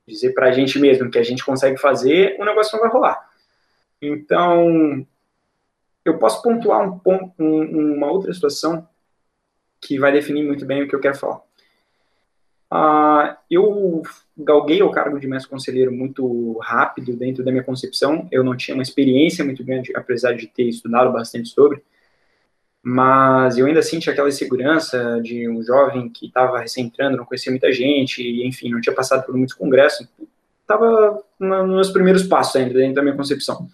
dizer 0.07 0.33
para 0.35 0.49
a 0.49 0.51
gente 0.51 0.77
mesmo 0.77 1.09
que 1.09 1.17
a 1.17 1.23
gente 1.23 1.43
consegue 1.43 1.79
fazer, 1.79 2.35
o 2.39 2.45
negócio 2.45 2.77
não 2.77 2.83
vai 2.83 2.91
rolar. 2.91 3.27
Então, 3.99 5.03
eu 6.05 6.19
posso 6.19 6.43
pontuar 6.43 6.87
um 6.87 6.99
ponto, 6.99 7.33
um, 7.39 7.95
uma 7.95 8.11
outra 8.11 8.31
situação 8.31 8.87
que 9.81 9.97
vai 9.97 10.11
definir 10.11 10.45
muito 10.45 10.67
bem 10.67 10.83
o 10.83 10.87
que 10.87 10.95
eu 10.95 10.99
quero 10.99 11.17
falar. 11.17 11.41
Uh, 12.71 13.35
eu 13.49 14.03
galguei 14.37 14.83
o 14.83 14.91
cargo 14.91 15.19
de 15.19 15.25
mestre 15.25 15.49
conselheiro 15.49 15.91
muito 15.91 16.59
rápido 16.59 17.15
dentro 17.15 17.43
da 17.43 17.51
minha 17.51 17.63
concepção. 17.63 18.27
Eu 18.31 18.43
não 18.43 18.55
tinha 18.55 18.75
uma 18.75 18.83
experiência 18.83 19.43
muito 19.43 19.63
grande, 19.63 19.91
apesar 19.95 20.33
de 20.33 20.45
ter 20.45 20.65
estudado 20.65 21.11
bastante 21.11 21.49
sobre. 21.49 21.81
Mas 22.85 23.57
eu 23.57 23.65
ainda 23.65 23.81
senti 23.81 24.09
aquela 24.09 24.27
insegurança 24.27 25.21
de 25.23 25.47
um 25.47 25.63
jovem 25.63 26.09
que 26.09 26.25
estava 26.25 26.59
recém-entrando, 26.59 27.15
não 27.15 27.25
conhecia 27.25 27.49
muita 27.49 27.71
gente, 27.71 28.21
e, 28.21 28.45
enfim, 28.45 28.69
não 28.69 28.81
tinha 28.81 28.93
passado 28.93 29.25
por 29.25 29.33
muitos 29.33 29.55
congressos. 29.55 30.05
Estava 30.61 31.23
nos 31.39 31.91
primeiros 31.91 32.23
passos 32.23 32.57
ainda 32.57 32.73
dentro 32.73 32.95
da 32.95 33.01
minha 33.01 33.15
concepção. 33.15 33.69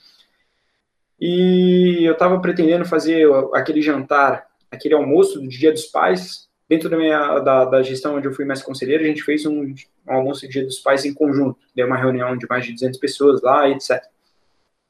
E 1.19 2.03
eu 2.05 2.13
estava 2.13 2.39
pretendendo 2.39 2.85
fazer 2.85 3.27
aquele 3.53 3.81
jantar, 3.81 4.45
aquele 4.69 4.93
almoço 4.93 5.39
do 5.39 5.47
Dia 5.47 5.71
dos 5.71 5.85
Pais, 5.85 6.47
dentro 6.69 6.87
da, 6.87 6.95
minha, 6.95 7.39
da, 7.39 7.65
da 7.65 7.81
gestão 7.81 8.15
onde 8.15 8.27
eu 8.27 8.33
fui 8.33 8.45
mais 8.45 8.61
conselheiro, 8.61 9.03
a 9.03 9.07
gente 9.07 9.23
fez 9.23 9.43
um, 9.43 9.63
um 9.63 10.13
almoço 10.13 10.45
do 10.45 10.51
Dia 10.51 10.63
dos 10.63 10.77
Pais 10.77 11.03
em 11.03 11.15
conjunto. 11.15 11.57
Deu 11.75 11.87
uma 11.87 11.97
reunião 11.97 12.37
de 12.37 12.45
mais 12.47 12.63
de 12.63 12.73
200 12.73 12.99
pessoas 12.99 13.41
lá, 13.41 13.67
etc. 13.67 14.03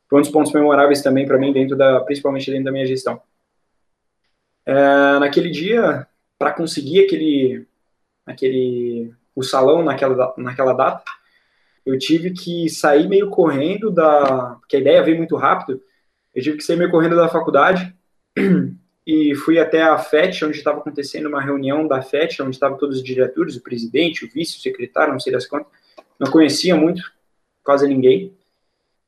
Foi 0.09 0.19
um 0.19 0.21
dos 0.21 0.31
pontos 0.31 0.51
memoráveis 0.51 1.01
também 1.01 1.25
para 1.25 1.37
mim, 1.37 1.53
dentro 1.53 1.77
da, 1.77 2.01
principalmente 2.01 2.51
dentro 2.51 2.65
da 2.65 2.71
minha 2.71 2.85
gestão. 2.85 3.21
É, 4.65 5.19
naquele 5.19 5.49
dia, 5.49 6.07
para 6.37 6.53
conseguir 6.53 7.05
aquele, 7.05 7.67
aquele, 8.25 9.13
o 9.35 9.43
salão 9.43 9.83
naquela, 9.83 10.33
naquela 10.37 10.73
data, 10.73 11.03
eu 11.85 11.97
tive 11.97 12.31
que 12.31 12.69
sair 12.69 13.07
meio 13.07 13.29
correndo 13.29 13.89
da, 13.89 14.55
porque 14.59 14.77
a 14.77 14.79
ideia 14.79 15.03
veio 15.03 15.17
muito 15.17 15.35
rápido, 15.35 15.81
eu 16.33 16.41
tive 16.43 16.57
que 16.57 16.63
sair 16.63 16.77
meio 16.77 16.91
correndo 16.91 17.15
da 17.15 17.27
faculdade 17.27 17.93
e 19.05 19.35
fui 19.35 19.59
até 19.59 19.81
a 19.81 19.97
FET, 19.97 20.45
onde 20.45 20.57
estava 20.57 20.79
acontecendo 20.79 21.27
uma 21.27 21.41
reunião 21.41 21.87
da 21.87 22.01
FET, 22.01 22.41
onde 22.41 22.51
estavam 22.51 22.77
todos 22.77 22.97
os 22.97 23.03
diretores, 23.03 23.55
o 23.55 23.63
presidente, 23.63 24.25
o 24.25 24.29
vice, 24.29 24.57
o 24.57 24.61
secretário, 24.61 25.13
não 25.13 25.19
sei 25.19 25.33
das 25.33 25.47
quantas. 25.47 25.71
Não 26.19 26.29
conhecia 26.29 26.75
muito, 26.75 27.01
quase 27.63 27.87
ninguém. 27.87 28.37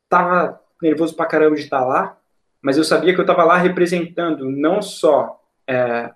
Tava 0.10 0.60
nervoso 0.82 1.16
pra 1.16 1.26
caramba 1.26 1.56
de 1.56 1.62
estar 1.62 1.86
lá, 1.86 2.18
mas 2.62 2.78
eu 2.78 2.84
sabia 2.84 3.14
que 3.14 3.20
eu 3.20 3.24
estava 3.24 3.44
lá 3.44 3.58
representando 3.58 4.50
não 4.50 4.82
só 4.82 5.41
é, 5.72 6.12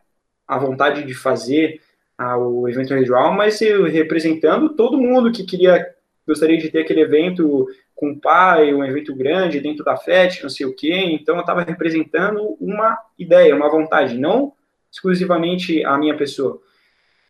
a 0.47 0.58
vontade 0.58 1.03
de 1.03 1.14
fazer 1.14 1.82
a, 2.18 2.38
o 2.38 2.68
evento 2.68 2.93
regional, 2.93 3.34
mas 3.34 3.60
representando 3.60 4.76
todo 4.76 5.01
mundo 5.01 5.32
que 5.32 5.45
queria, 5.45 5.86
gostaria 6.28 6.58
de 6.58 6.70
ter 6.70 6.82
aquele 6.82 7.01
evento 7.01 7.68
com 7.95 8.12
o 8.12 8.20
pai, 8.20 8.74
um 8.74 8.84
evento 8.84 9.16
grande 9.16 9.62
dentro 9.62 9.84
da 9.84 9.95
FET, 9.95 10.43
não 10.43 10.49
sei 10.49 10.66
o 10.66 10.76
quê. 10.76 10.93
Então, 10.93 11.36
eu 11.36 11.41
estava 11.41 11.64
representando 11.64 12.58
uma 12.60 12.97
ideia, 13.18 13.56
uma 13.56 13.70
vontade, 13.70 14.18
não 14.18 14.53
exclusivamente 14.91 15.84
a 15.86 15.97
minha 15.97 16.16
pessoa. 16.16 16.62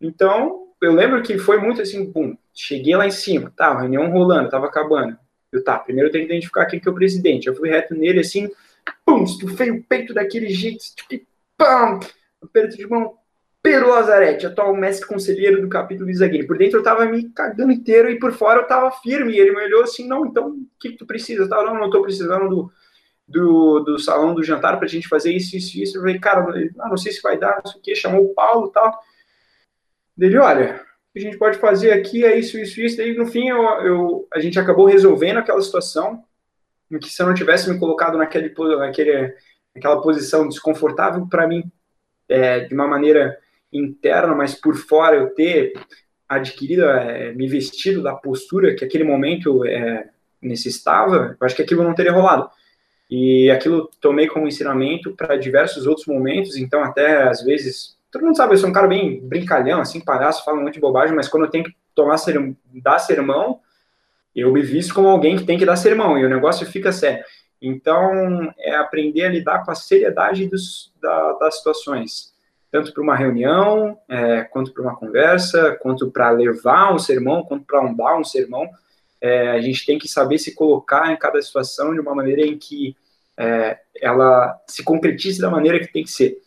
Então, 0.02 0.68
eu 0.82 0.94
lembro 0.94 1.22
que 1.22 1.38
foi 1.38 1.58
muito 1.60 1.82
assim, 1.82 2.12
bum, 2.12 2.36
cheguei 2.54 2.96
lá 2.96 3.08
em 3.08 3.12
cima, 3.12 3.52
tá, 3.56 3.68
a 3.68 3.82
reunião 3.82 4.10
rolando, 4.12 4.50
tava 4.50 4.66
acabando. 4.66 5.18
Eu, 5.52 5.64
tá, 5.64 5.78
primeiro 5.80 6.10
eu 6.10 6.12
tenho 6.12 6.26
que 6.28 6.34
identificar 6.34 6.66
quem 6.66 6.80
que 6.80 6.88
é 6.88 6.92
o 6.92 6.96
presidente. 6.96 7.48
Eu 7.48 7.56
fui 7.56 7.70
reto 7.70 7.96
nele, 7.96 8.20
assim, 8.20 8.50
pum, 9.06 9.24
estufei 9.24 9.72
o 9.72 9.84
peito 9.84 10.14
daquele 10.14 10.50
jeito, 10.50 10.84
tipo, 11.10 11.26
pam, 11.58 12.00
aperto 12.42 12.78
de 12.78 12.88
mão, 12.88 13.18
Pedro 13.66 13.90
Lazarete, 13.90 14.46
atual 14.46 14.76
mestre 14.76 15.08
conselheiro 15.08 15.60
do 15.60 15.68
capítulo 15.68 16.08
Isaguini. 16.08 16.46
Por 16.46 16.56
dentro 16.56 16.78
eu 16.78 16.84
tava 16.84 17.04
me 17.08 17.28
cagando 17.30 17.72
inteiro 17.72 18.12
e 18.12 18.20
por 18.20 18.32
fora 18.32 18.62
eu 18.62 18.68
tava 18.68 18.92
firme. 18.92 19.34
E 19.34 19.40
ele 19.40 19.56
me 19.56 19.64
olhou 19.64 19.82
assim, 19.82 20.08
não, 20.08 20.24
então 20.24 20.50
o 20.50 20.68
que, 20.80 20.92
que 20.92 20.98
tu 20.98 21.06
precisa? 21.06 21.42
Eu 21.42 21.50
tava, 21.50 21.64
não, 21.64 21.74
não 21.74 21.90
tô 21.90 22.04
precisando 22.04 22.48
do, 22.48 22.72
do, 23.28 23.80
do 23.80 24.00
salão 24.00 24.36
do 24.36 24.44
jantar 24.44 24.78
pra 24.78 24.88
gente 24.88 25.08
fazer 25.08 25.32
isso, 25.32 25.58
isso, 25.58 25.82
isso. 25.82 25.98
Eu 25.98 26.02
falei, 26.02 26.20
cara, 26.20 26.46
não, 26.76 26.90
não 26.90 26.98
sei 26.98 27.12
se 27.12 27.24
vai 27.24 27.40
dar, 27.40 27.60
não 27.66 27.72
sei 27.72 27.82
o 27.82 27.84
que. 27.84 27.96
Chamou 27.96 28.24
o 28.24 28.36
Paulo 28.36 28.68
e 28.68 28.72
tal. 28.72 29.00
Ele, 30.20 30.38
olha, 30.38 30.76
o 31.10 31.14
que 31.14 31.20
a 31.20 31.22
gente 31.22 31.38
pode 31.40 31.58
fazer 31.58 31.92
aqui 31.92 32.24
é 32.24 32.38
isso, 32.38 32.60
isso, 32.60 32.80
isso. 32.80 32.98
Daí, 32.98 33.16
no 33.16 33.26
fim, 33.26 33.50
eu, 33.50 33.64
eu, 33.82 34.28
a 34.32 34.40
gente 34.40 34.60
acabou 34.60 34.86
resolvendo 34.86 35.38
aquela 35.38 35.62
situação 35.62 36.24
em 36.92 37.00
que 37.00 37.10
se 37.10 37.20
eu 37.20 37.26
não 37.26 37.34
tivesse 37.34 37.68
me 37.68 37.80
colocado 37.80 38.16
naquele, 38.16 38.54
naquele, 38.78 39.34
naquela 39.76 40.02
posição 40.02 40.48
desconfortável, 40.48 41.28
para 41.28 41.48
mim, 41.48 41.64
é, 42.30 42.62
de 42.62 42.74
uma 42.74 42.88
maneira 42.88 43.38
interna, 43.72 44.34
mas 44.34 44.56
por 44.56 44.76
fora 44.76 45.18
eu 45.18 45.34
ter 45.36 45.74
adquirido, 46.28 46.86
é, 46.86 47.34
me 47.34 47.48
vestido 47.48 48.02
da 48.02 48.16
postura 48.16 48.74
que 48.74 48.86
aquele 48.86 49.04
momento 49.04 49.66
é, 49.66 50.10
necessitava, 50.42 51.36
eu 51.40 51.46
acho 51.46 51.56
que 51.56 51.62
aquilo 51.62 51.84
não 51.84 51.94
teria 51.94 52.12
rolado. 52.12 52.50
E 53.10 53.52
aquilo 53.52 53.90
tomei 54.02 54.28
como 54.28 54.48
ensinamento 54.48 55.16
para 55.16 55.36
diversos 55.36 55.86
outros 55.86 56.08
momentos, 56.08 56.58
então 56.58 56.84
até 56.84 57.24
às 57.24 57.44
vezes, 57.44 57.98
todo 58.10 58.26
mundo 58.26 58.38
sabe, 58.38 58.54
eu 58.54 58.58
sou 58.58 58.70
um 58.70 58.74
cara 58.74 58.88
bem 58.88 59.22
brincalhão, 59.22 59.82
assim, 59.82 60.00
palhaço, 60.00 60.44
falo 60.44 60.62
muito 60.62 60.76
de 60.76 60.80
bobagem, 60.80 61.16
mas 61.16 61.28
quando 61.28 61.44
eu 61.44 61.52
tenho 61.52 61.66
que 61.66 61.76
tomar 61.94 62.18
ser, 62.18 62.40
dar 62.74 62.98
sermão, 62.98 63.60
eu 64.36 64.52
me 64.52 64.62
visto 64.62 64.94
como 64.94 65.08
alguém 65.08 65.38
que 65.38 65.46
tem 65.46 65.58
que 65.58 65.66
dar 65.66 65.76
sermão, 65.76 66.18
e 66.18 66.26
o 66.26 66.30
negócio 66.30 66.66
fica 66.66 66.92
sério. 66.92 67.24
Então, 67.62 68.54
é 68.60 68.76
aprender 68.76 69.24
a 69.24 69.30
lidar 69.30 69.64
com 69.64 69.72
a 69.72 69.76
seriedade 69.76 70.48
dos, 70.48 70.94
da, 71.02 71.34
das 71.34 71.58
situações 71.58 72.36
tanto 72.76 72.92
para 72.92 73.02
uma 73.02 73.16
reunião, 73.16 73.98
é, 74.10 74.44
quanto 74.44 74.74
para 74.74 74.84
uma 74.84 74.98
conversa, 74.98 75.78
quanto 75.82 76.12
para 76.12 76.30
levar 76.32 76.94
um 76.94 77.00
sermão, 77.00 77.42
quanto 77.42 77.64
para 77.64 77.82
dar 77.94 78.18
um 78.18 78.24
sermão. 78.26 78.70
É, 79.22 79.52
a 79.52 79.62
gente 79.62 79.86
tem 79.86 79.98
que 79.98 80.10
saber 80.10 80.38
se 80.38 80.54
colocar 80.54 81.10
em 81.10 81.16
cada 81.16 81.42
situação 81.42 81.94
de 81.94 82.02
uma 82.02 82.14
maneira 82.14 82.42
em 82.42 82.58
que 82.58 82.94
é, 83.38 83.80
ela 84.02 84.62
se 84.68 84.84
concretize 84.84 85.40
da 85.40 85.50
maneira 85.50 85.80
que 85.80 85.92
tem 85.92 86.04
que 86.04 86.12
ser. 86.12 86.38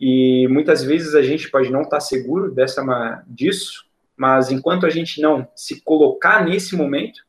E 0.00 0.48
muitas 0.48 0.82
vezes 0.82 1.14
a 1.14 1.20
gente 1.20 1.50
pode 1.50 1.70
não 1.70 1.82
estar 1.82 2.00
seguro 2.00 2.50
dessa 2.50 3.22
disso, 3.26 3.84
mas 4.16 4.50
enquanto 4.50 4.86
a 4.86 4.90
gente 4.90 5.20
não 5.20 5.46
se 5.54 5.82
colocar 5.82 6.42
nesse 6.42 6.74
momento, 6.74 7.22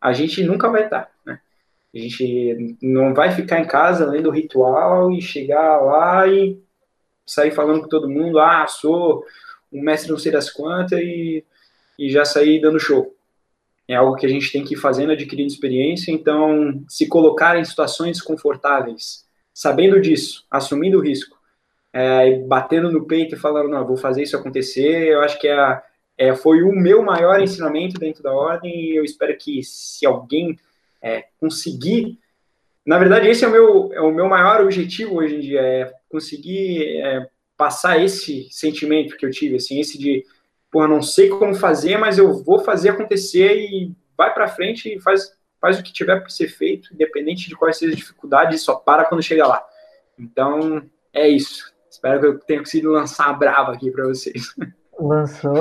a 0.00 0.12
gente 0.12 0.44
nunca 0.44 0.70
vai 0.70 0.84
estar. 0.84 1.10
Né? 1.26 1.40
A 1.94 1.98
gente 1.98 2.76
não 2.80 3.12
vai 3.12 3.32
ficar 3.32 3.60
em 3.60 3.66
casa 3.66 4.06
lendo 4.06 4.28
o 4.28 4.32
ritual 4.32 5.12
e 5.12 5.20
chegar 5.20 5.78
lá 5.80 6.26
e 6.26 6.58
sair 7.26 7.50
falando 7.50 7.82
com 7.82 7.88
todo 7.88 8.08
mundo, 8.08 8.38
ah, 8.38 8.66
sou 8.66 9.24
um 9.72 9.82
mestre 9.82 10.10
não 10.10 10.18
sei 10.18 10.32
das 10.32 10.50
quantas 10.50 10.98
e, 11.00 11.44
e 11.98 12.10
já 12.10 12.24
sair 12.24 12.60
dando 12.60 12.80
show. 12.80 13.14
É 13.86 13.94
algo 13.94 14.16
que 14.16 14.26
a 14.26 14.28
gente 14.28 14.50
tem 14.50 14.64
que 14.64 14.74
ir 14.74 14.78
fazendo, 14.78 15.12
adquirindo 15.12 15.52
experiência, 15.52 16.12
então 16.12 16.82
se 16.88 17.06
colocar 17.08 17.58
em 17.58 17.64
situações 17.64 18.22
confortáveis, 18.22 19.26
sabendo 19.52 20.00
disso, 20.00 20.46
assumindo 20.50 20.98
o 20.98 21.02
risco, 21.02 21.36
é, 21.92 22.38
batendo 22.40 22.90
no 22.90 23.06
peito 23.06 23.34
e 23.34 23.38
falando, 23.38 23.68
não, 23.68 23.86
vou 23.86 23.96
fazer 23.96 24.22
isso 24.22 24.36
acontecer, 24.36 25.08
eu 25.08 25.20
acho 25.20 25.38
que 25.38 25.48
é, 25.48 25.82
é, 26.16 26.34
foi 26.34 26.62
o 26.62 26.72
meu 26.72 27.02
maior 27.02 27.40
ensinamento 27.40 27.98
dentro 27.98 28.22
da 28.22 28.32
ordem 28.32 28.74
e 28.74 28.96
eu 28.96 29.04
espero 29.04 29.36
que 29.36 29.62
se 29.62 30.06
alguém 30.06 30.58
é, 31.02 31.24
conseguir 31.38 32.18
na 32.84 32.98
verdade, 32.98 33.28
esse 33.28 33.44
é 33.44 33.48
o 33.48 33.52
meu, 33.52 33.92
é 33.92 34.00
o 34.00 34.12
meu 34.12 34.28
maior 34.28 34.60
objetivo 34.60 35.16
hoje 35.16 35.36
em 35.36 35.40
dia, 35.40 35.60
é 35.60 35.92
conseguir 36.08 37.00
é, 37.00 37.28
passar 37.56 38.02
esse 38.02 38.48
sentimento 38.50 39.16
que 39.16 39.24
eu 39.24 39.30
tive, 39.30 39.56
assim, 39.56 39.78
esse 39.78 39.96
de, 39.96 40.24
pô, 40.70 40.86
não 40.88 41.00
sei 41.00 41.28
como 41.28 41.54
fazer, 41.54 41.96
mas 41.96 42.18
eu 42.18 42.42
vou 42.42 42.58
fazer 42.58 42.90
acontecer 42.90 43.56
e 43.56 43.92
vai 44.18 44.34
para 44.34 44.48
frente 44.48 44.92
e 44.92 45.00
faz, 45.00 45.32
faz 45.60 45.78
o 45.78 45.82
que 45.82 45.92
tiver 45.92 46.18
para 46.18 46.28
ser 46.28 46.48
feito, 46.48 46.92
independente 46.92 47.48
de 47.48 47.54
quais 47.54 47.76
sejam 47.76 47.92
as 47.92 48.00
dificuldades, 48.00 48.62
só 48.62 48.74
para 48.74 49.04
quando 49.04 49.22
chegar 49.22 49.46
lá. 49.46 49.64
Então, 50.18 50.82
é 51.12 51.28
isso. 51.28 51.72
Espero 51.88 52.20
que 52.20 52.26
eu 52.26 52.38
tenha 52.40 52.60
conseguido 52.60 52.90
lançar 52.90 53.28
a 53.28 53.32
brava 53.32 53.72
aqui 53.72 53.92
para 53.92 54.06
vocês. 54.06 54.54
Lançou, 54.98 55.54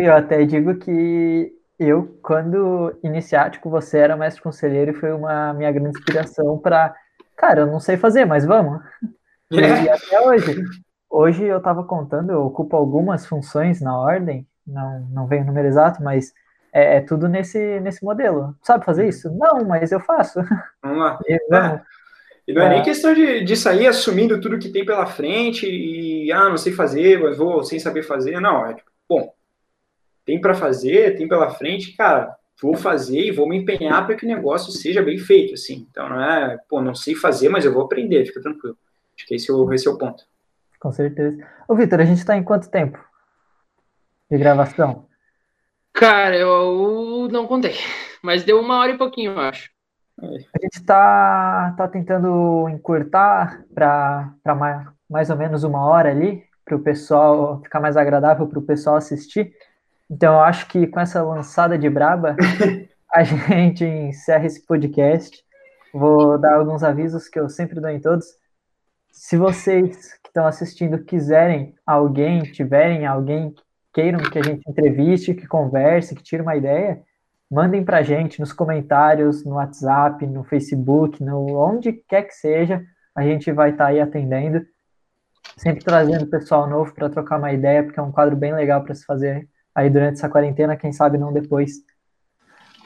e 0.00 0.06
eu 0.06 0.14
até 0.14 0.44
digo 0.46 0.76
que 0.76 1.52
eu, 1.78 2.18
quando 2.22 2.98
iniciático, 3.02 3.70
você 3.70 3.98
era 3.98 4.16
mestre 4.16 4.42
conselheiro 4.42 4.90
e 4.90 4.94
foi 4.94 5.12
uma 5.12 5.52
minha 5.54 5.70
grande 5.70 5.98
inspiração 5.98 6.58
para, 6.58 6.94
cara, 7.36 7.60
eu 7.60 7.66
não 7.66 7.78
sei 7.78 7.96
fazer, 7.96 8.24
mas 8.24 8.44
vamos. 8.44 8.82
É. 9.02 9.08
E 9.84 9.88
até 9.88 10.20
hoje. 10.20 10.62
Hoje 11.10 11.44
eu 11.44 11.56
estava 11.56 11.82
contando, 11.84 12.30
eu 12.30 12.44
ocupo 12.44 12.76
algumas 12.76 13.24
funções 13.24 13.80
na 13.80 13.98
ordem, 13.98 14.46
não, 14.66 15.00
não 15.10 15.26
vem 15.26 15.40
o 15.40 15.44
número 15.46 15.66
exato, 15.66 16.02
mas 16.02 16.34
é, 16.70 16.96
é, 16.96 17.00
tudo 17.00 17.28
nesse, 17.28 17.80
nesse 17.80 18.04
modelo. 18.04 18.54
Sabe 18.62 18.84
fazer 18.84 19.04
uhum. 19.04 19.08
isso? 19.08 19.30
Não, 19.34 19.64
mas 19.64 19.90
eu 19.90 20.00
faço. 20.00 20.38
Vamos 20.82 20.98
lá. 20.98 21.18
E, 21.26 21.38
vamos. 21.48 21.80
E 22.46 22.52
não 22.52 22.62
é, 22.62 22.66
é 22.66 22.68
nem 22.70 22.82
questão 22.82 23.14
de, 23.14 23.42
de 23.42 23.56
sair 23.56 23.86
assumindo 23.86 24.40
tudo 24.40 24.58
que 24.58 24.70
tem 24.70 24.84
pela 24.84 25.06
frente 25.06 25.66
e, 25.66 26.30
ah, 26.32 26.48
não 26.48 26.56
sei 26.56 26.72
fazer, 26.72 27.20
mas 27.20 27.36
vou 27.36 27.62
sem 27.64 27.78
saber 27.78 28.02
fazer. 28.02 28.40
Não, 28.40 28.66
é 28.66 28.74
tipo, 28.74 28.90
bom, 29.08 29.32
tem 30.28 30.38
para 30.38 30.54
fazer, 30.54 31.16
tem 31.16 31.26
pela 31.26 31.48
frente, 31.48 31.96
cara, 31.96 32.36
vou 32.60 32.76
fazer 32.76 33.18
e 33.18 33.30
vou 33.30 33.48
me 33.48 33.56
empenhar 33.56 34.04
para 34.04 34.14
que 34.14 34.26
o 34.26 34.28
negócio 34.28 34.70
seja 34.70 35.00
bem 35.00 35.16
feito, 35.16 35.54
assim. 35.54 35.86
Então 35.90 36.06
não 36.06 36.22
é, 36.22 36.58
pô, 36.68 36.82
não 36.82 36.94
sei 36.94 37.14
fazer, 37.14 37.48
mas 37.48 37.64
eu 37.64 37.72
vou 37.72 37.82
aprender, 37.84 38.26
fica 38.26 38.42
tranquilo. 38.42 38.76
Acho 39.16 39.26
que 39.26 39.34
esse 39.36 39.50
é 39.50 39.54
o, 39.54 39.72
esse 39.72 39.88
é 39.88 39.90
o 39.90 39.96
ponto. 39.96 40.22
Com 40.78 40.92
certeza. 40.92 41.42
Ô, 41.66 41.74
Vitor, 41.74 41.98
a 42.00 42.04
gente 42.04 42.18
está 42.18 42.36
em 42.36 42.44
quanto 42.44 42.70
tempo 42.70 43.02
de 44.30 44.36
gravação? 44.36 45.06
Cara, 45.94 46.36
eu 46.36 47.26
não 47.32 47.46
contei, 47.46 47.76
mas 48.22 48.44
deu 48.44 48.60
uma 48.60 48.80
hora 48.80 48.92
e 48.92 48.98
pouquinho, 48.98 49.32
eu 49.32 49.40
acho. 49.40 49.70
A 50.20 50.60
gente 50.60 50.74
está 50.74 51.74
tá 51.74 51.88
tentando 51.88 52.68
encurtar 52.68 53.64
para 53.74 54.54
mais, 54.54 54.86
mais 55.08 55.30
ou 55.30 55.38
menos 55.38 55.64
uma 55.64 55.86
hora 55.86 56.10
ali, 56.10 56.44
para 56.66 56.76
o 56.76 56.80
pessoal 56.80 57.62
ficar 57.62 57.80
mais 57.80 57.96
agradável 57.96 58.46
para 58.46 58.58
o 58.58 58.66
pessoal 58.66 58.96
assistir. 58.96 59.54
Então, 60.10 60.34
eu 60.34 60.40
acho 60.40 60.66
que 60.68 60.86
com 60.86 61.00
essa 61.00 61.22
lançada 61.22 61.78
de 61.78 61.88
braba, 61.90 62.34
a 63.12 63.22
gente 63.22 63.84
encerra 63.84 64.46
esse 64.46 64.64
podcast. 64.64 65.44
Vou 65.92 66.38
dar 66.38 66.54
alguns 66.54 66.82
avisos 66.82 67.28
que 67.28 67.38
eu 67.38 67.48
sempre 67.48 67.80
dou 67.80 67.90
em 67.90 68.00
todos. 68.00 68.26
Se 69.10 69.36
vocês 69.36 70.14
que 70.22 70.28
estão 70.28 70.46
assistindo 70.46 71.04
quiserem 71.04 71.74
alguém, 71.86 72.42
tiverem 72.42 73.06
alguém, 73.06 73.54
queiram 73.92 74.20
que 74.20 74.38
a 74.38 74.42
gente 74.42 74.62
entreviste, 74.68 75.34
que 75.34 75.46
converse, 75.46 76.14
que 76.14 76.22
tire 76.22 76.42
uma 76.42 76.56
ideia, 76.56 77.02
mandem 77.50 77.84
para 77.84 77.98
a 77.98 78.02
gente 78.02 78.40
nos 78.40 78.52
comentários, 78.52 79.44
no 79.44 79.54
WhatsApp, 79.54 80.26
no 80.26 80.44
Facebook, 80.44 81.22
no 81.22 81.56
onde 81.56 81.92
quer 81.92 82.22
que 82.22 82.34
seja, 82.34 82.82
a 83.14 83.22
gente 83.22 83.50
vai 83.50 83.70
estar 83.70 83.84
tá 83.84 83.90
aí 83.90 84.00
atendendo, 84.00 84.64
sempre 85.56 85.84
trazendo 85.84 86.26
pessoal 86.26 86.68
novo 86.68 86.94
para 86.94 87.10
trocar 87.10 87.38
uma 87.38 87.52
ideia, 87.52 87.82
porque 87.82 87.98
é 87.98 88.02
um 88.02 88.12
quadro 88.12 88.36
bem 88.36 88.54
legal 88.54 88.84
para 88.84 88.94
se 88.94 89.04
fazer 89.04 89.48
aí 89.78 89.88
durante 89.88 90.14
essa 90.14 90.28
quarentena, 90.28 90.76
quem 90.76 90.92
sabe 90.92 91.16
não 91.16 91.32
depois. 91.32 91.84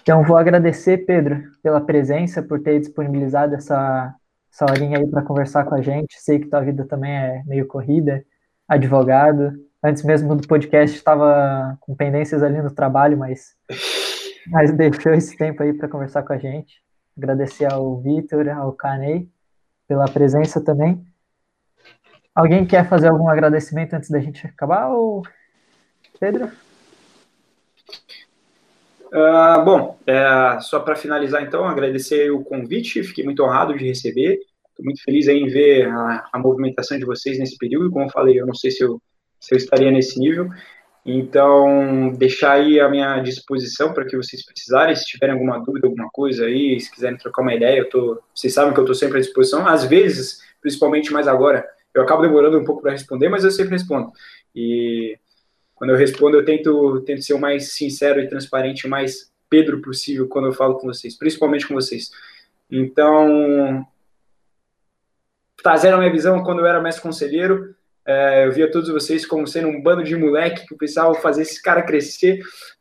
Então, 0.02 0.22
vou 0.22 0.36
agradecer, 0.36 1.06
Pedro, 1.06 1.42
pela 1.62 1.80
presença, 1.80 2.42
por 2.42 2.60
ter 2.60 2.78
disponibilizado 2.80 3.54
essa, 3.54 4.14
essa 4.52 4.66
horinha 4.70 4.98
aí 4.98 5.06
para 5.06 5.22
conversar 5.22 5.64
com 5.64 5.74
a 5.74 5.80
gente. 5.80 6.20
Sei 6.20 6.38
que 6.38 6.48
tua 6.48 6.60
vida 6.60 6.84
também 6.84 7.10
é 7.10 7.42
meio 7.46 7.66
corrida, 7.66 8.22
advogado. 8.68 9.52
Antes 9.82 10.02
mesmo 10.02 10.36
do 10.36 10.46
podcast, 10.46 10.94
estava 10.94 11.78
com 11.80 11.96
pendências 11.96 12.42
ali 12.42 12.60
no 12.60 12.70
trabalho, 12.70 13.16
mas, 13.16 13.54
mas 14.48 14.70
deixou 14.72 15.14
esse 15.14 15.34
tempo 15.34 15.62
aí 15.62 15.72
para 15.72 15.88
conversar 15.88 16.22
com 16.24 16.34
a 16.34 16.38
gente. 16.38 16.82
Agradecer 17.16 17.72
ao 17.72 18.02
Vitor, 18.02 18.50
ao 18.50 18.72
Canei, 18.72 19.30
pela 19.88 20.04
presença 20.04 20.62
também. 20.62 21.02
Alguém 22.34 22.66
quer 22.66 22.86
fazer 22.86 23.08
algum 23.08 23.30
agradecimento 23.30 23.94
antes 23.94 24.10
da 24.10 24.20
gente 24.20 24.46
acabar? 24.46 24.88
Ou... 24.88 25.22
Pedro? 26.20 26.50
Uh, 29.12 29.62
bom, 29.62 29.98
é, 30.06 30.58
só 30.60 30.80
para 30.80 30.96
finalizar, 30.96 31.42
então, 31.42 31.66
agradecer 31.66 32.30
o 32.30 32.42
convite, 32.42 33.04
fiquei 33.04 33.22
muito 33.22 33.42
honrado 33.42 33.76
de 33.76 33.86
receber, 33.86 34.38
estou 34.70 34.84
muito 34.84 35.02
feliz 35.02 35.28
em 35.28 35.46
ver 35.48 35.86
a, 35.86 36.30
a, 36.32 36.38
movimentação 36.38 36.98
de 36.98 37.04
vocês 37.04 37.38
nesse 37.38 37.58
período, 37.58 37.90
como 37.90 38.06
eu 38.06 38.10
falei, 38.10 38.40
eu 38.40 38.46
não 38.46 38.54
sei 38.54 38.70
se 38.70 38.82
eu, 38.82 38.98
se 39.38 39.54
eu 39.54 39.58
estaria 39.58 39.90
nesse 39.90 40.18
nível, 40.18 40.48
então, 41.04 42.10
deixar 42.16 42.52
aí 42.52 42.80
a 42.80 42.88
minha 42.88 43.20
disposição 43.20 43.92
para 43.92 44.06
que 44.06 44.16
vocês 44.16 44.42
precisarem, 44.46 44.96
se 44.96 45.04
tiverem 45.04 45.34
alguma 45.34 45.58
dúvida, 45.58 45.88
alguma 45.88 46.08
coisa 46.10 46.46
aí, 46.46 46.80
se 46.80 46.90
quiserem 46.90 47.18
trocar 47.18 47.42
uma 47.42 47.54
ideia, 47.54 47.80
eu 47.80 47.90
tô, 47.90 48.22
vocês 48.34 48.54
sabem 48.54 48.72
que 48.72 48.80
eu 48.80 48.84
estou 48.84 48.94
sempre 48.94 49.18
à 49.18 49.20
disposição, 49.20 49.66
às 49.66 49.84
vezes, 49.84 50.38
principalmente 50.62 51.12
mais 51.12 51.28
agora, 51.28 51.68
eu 51.92 52.02
acabo 52.02 52.22
demorando 52.22 52.58
um 52.58 52.64
pouco 52.64 52.80
para 52.80 52.92
responder, 52.92 53.28
mas 53.28 53.44
eu 53.44 53.50
sempre 53.50 53.72
respondo, 53.72 54.10
e 54.54 55.18
quando 55.82 55.90
eu 55.90 55.96
respondo, 55.96 56.36
eu 56.36 56.44
tento, 56.44 57.00
tento 57.00 57.22
ser 57.22 57.34
o 57.34 57.40
mais 57.40 57.72
sincero 57.72 58.20
e 58.20 58.28
transparente, 58.28 58.86
o 58.86 58.88
mais 58.88 59.32
Pedro 59.50 59.82
possível 59.82 60.28
quando 60.28 60.46
eu 60.46 60.52
falo 60.52 60.78
com 60.78 60.86
vocês, 60.86 61.18
principalmente 61.18 61.66
com 61.66 61.74
vocês. 61.74 62.08
Então, 62.70 63.84
trazendo 65.60 65.96
a 65.96 65.98
minha 65.98 66.12
visão 66.12 66.40
quando 66.44 66.60
eu 66.60 66.66
era 66.66 66.80
mestre 66.80 67.02
conselheiro, 67.02 67.74
é, 68.06 68.46
eu 68.46 68.52
via 68.52 68.70
todos 68.70 68.90
vocês 68.90 69.26
como 69.26 69.44
sendo 69.44 69.66
um 69.66 69.82
bando 69.82 70.04
de 70.04 70.14
moleque 70.14 70.68
que 70.68 70.76
precisava 70.76 71.14
fazer 71.14 71.42
esse 71.42 71.60
cara 71.60 71.82
crescer. 71.82 72.38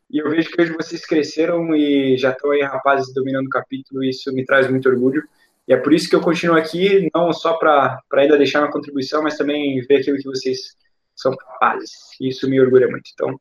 E 0.08 0.18
eu 0.18 0.30
vejo 0.30 0.48
que 0.52 0.62
hoje 0.62 0.72
vocês 0.72 1.04
cresceram 1.04 1.74
e 1.74 2.16
já 2.16 2.30
estão 2.30 2.52
aí, 2.52 2.62
rapazes, 2.62 3.12
dominando 3.12 3.46
o 3.46 3.50
capítulo, 3.50 4.04
e 4.04 4.10
isso 4.10 4.32
me 4.32 4.44
traz 4.44 4.70
muito 4.70 4.88
orgulho. 4.88 5.24
E 5.66 5.72
é 5.72 5.76
por 5.76 5.92
isso 5.92 6.08
que 6.08 6.14
eu 6.14 6.20
continuo 6.20 6.54
aqui, 6.54 7.10
não 7.12 7.32
só 7.32 7.54
para 7.54 8.00
ainda 8.12 8.38
deixar 8.38 8.60
uma 8.60 8.70
contribuição, 8.70 9.24
mas 9.24 9.36
também 9.36 9.80
ver 9.88 9.96
aquilo 9.96 10.18
que 10.18 10.24
vocês 10.24 10.76
são 11.16 11.36
capazes. 11.36 11.92
Isso 12.20 12.48
me 12.48 12.60
orgulha 12.60 12.88
muito. 12.88 13.10
Então, 13.12 13.40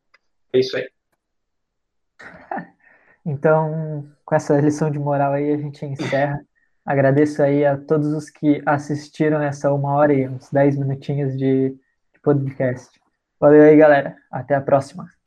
é 0.53 0.59
isso 0.59 0.78
aí. 0.78 0.89
Então, 3.24 4.09
com 4.26 4.34
essa 4.34 4.59
lição 4.59 4.89
de 4.89 4.97
moral 4.97 5.34
aí, 5.34 5.53
a 5.53 5.57
gente 5.57 5.86
encerra. 5.86 6.43
Agradeço 6.84 7.43
aí 7.43 7.63
a 7.63 7.78
todos 7.78 8.07
os 8.13 8.32
que 8.32 8.63
assistiram 8.65 9.39
essa 9.39 9.72
uma 9.72 9.93
hora 9.93 10.11
e 10.11 10.28
uns 10.28 10.49
dez 10.51 10.76
minutinhos 10.76 11.38
de, 11.38 11.69
de 11.69 12.19
podcast. 12.24 12.89
Valeu 13.39 13.61
aí, 13.61 13.78
galera. 13.78 14.15
Até 14.32 14.55
a 14.55 14.61
próxima. 14.61 15.20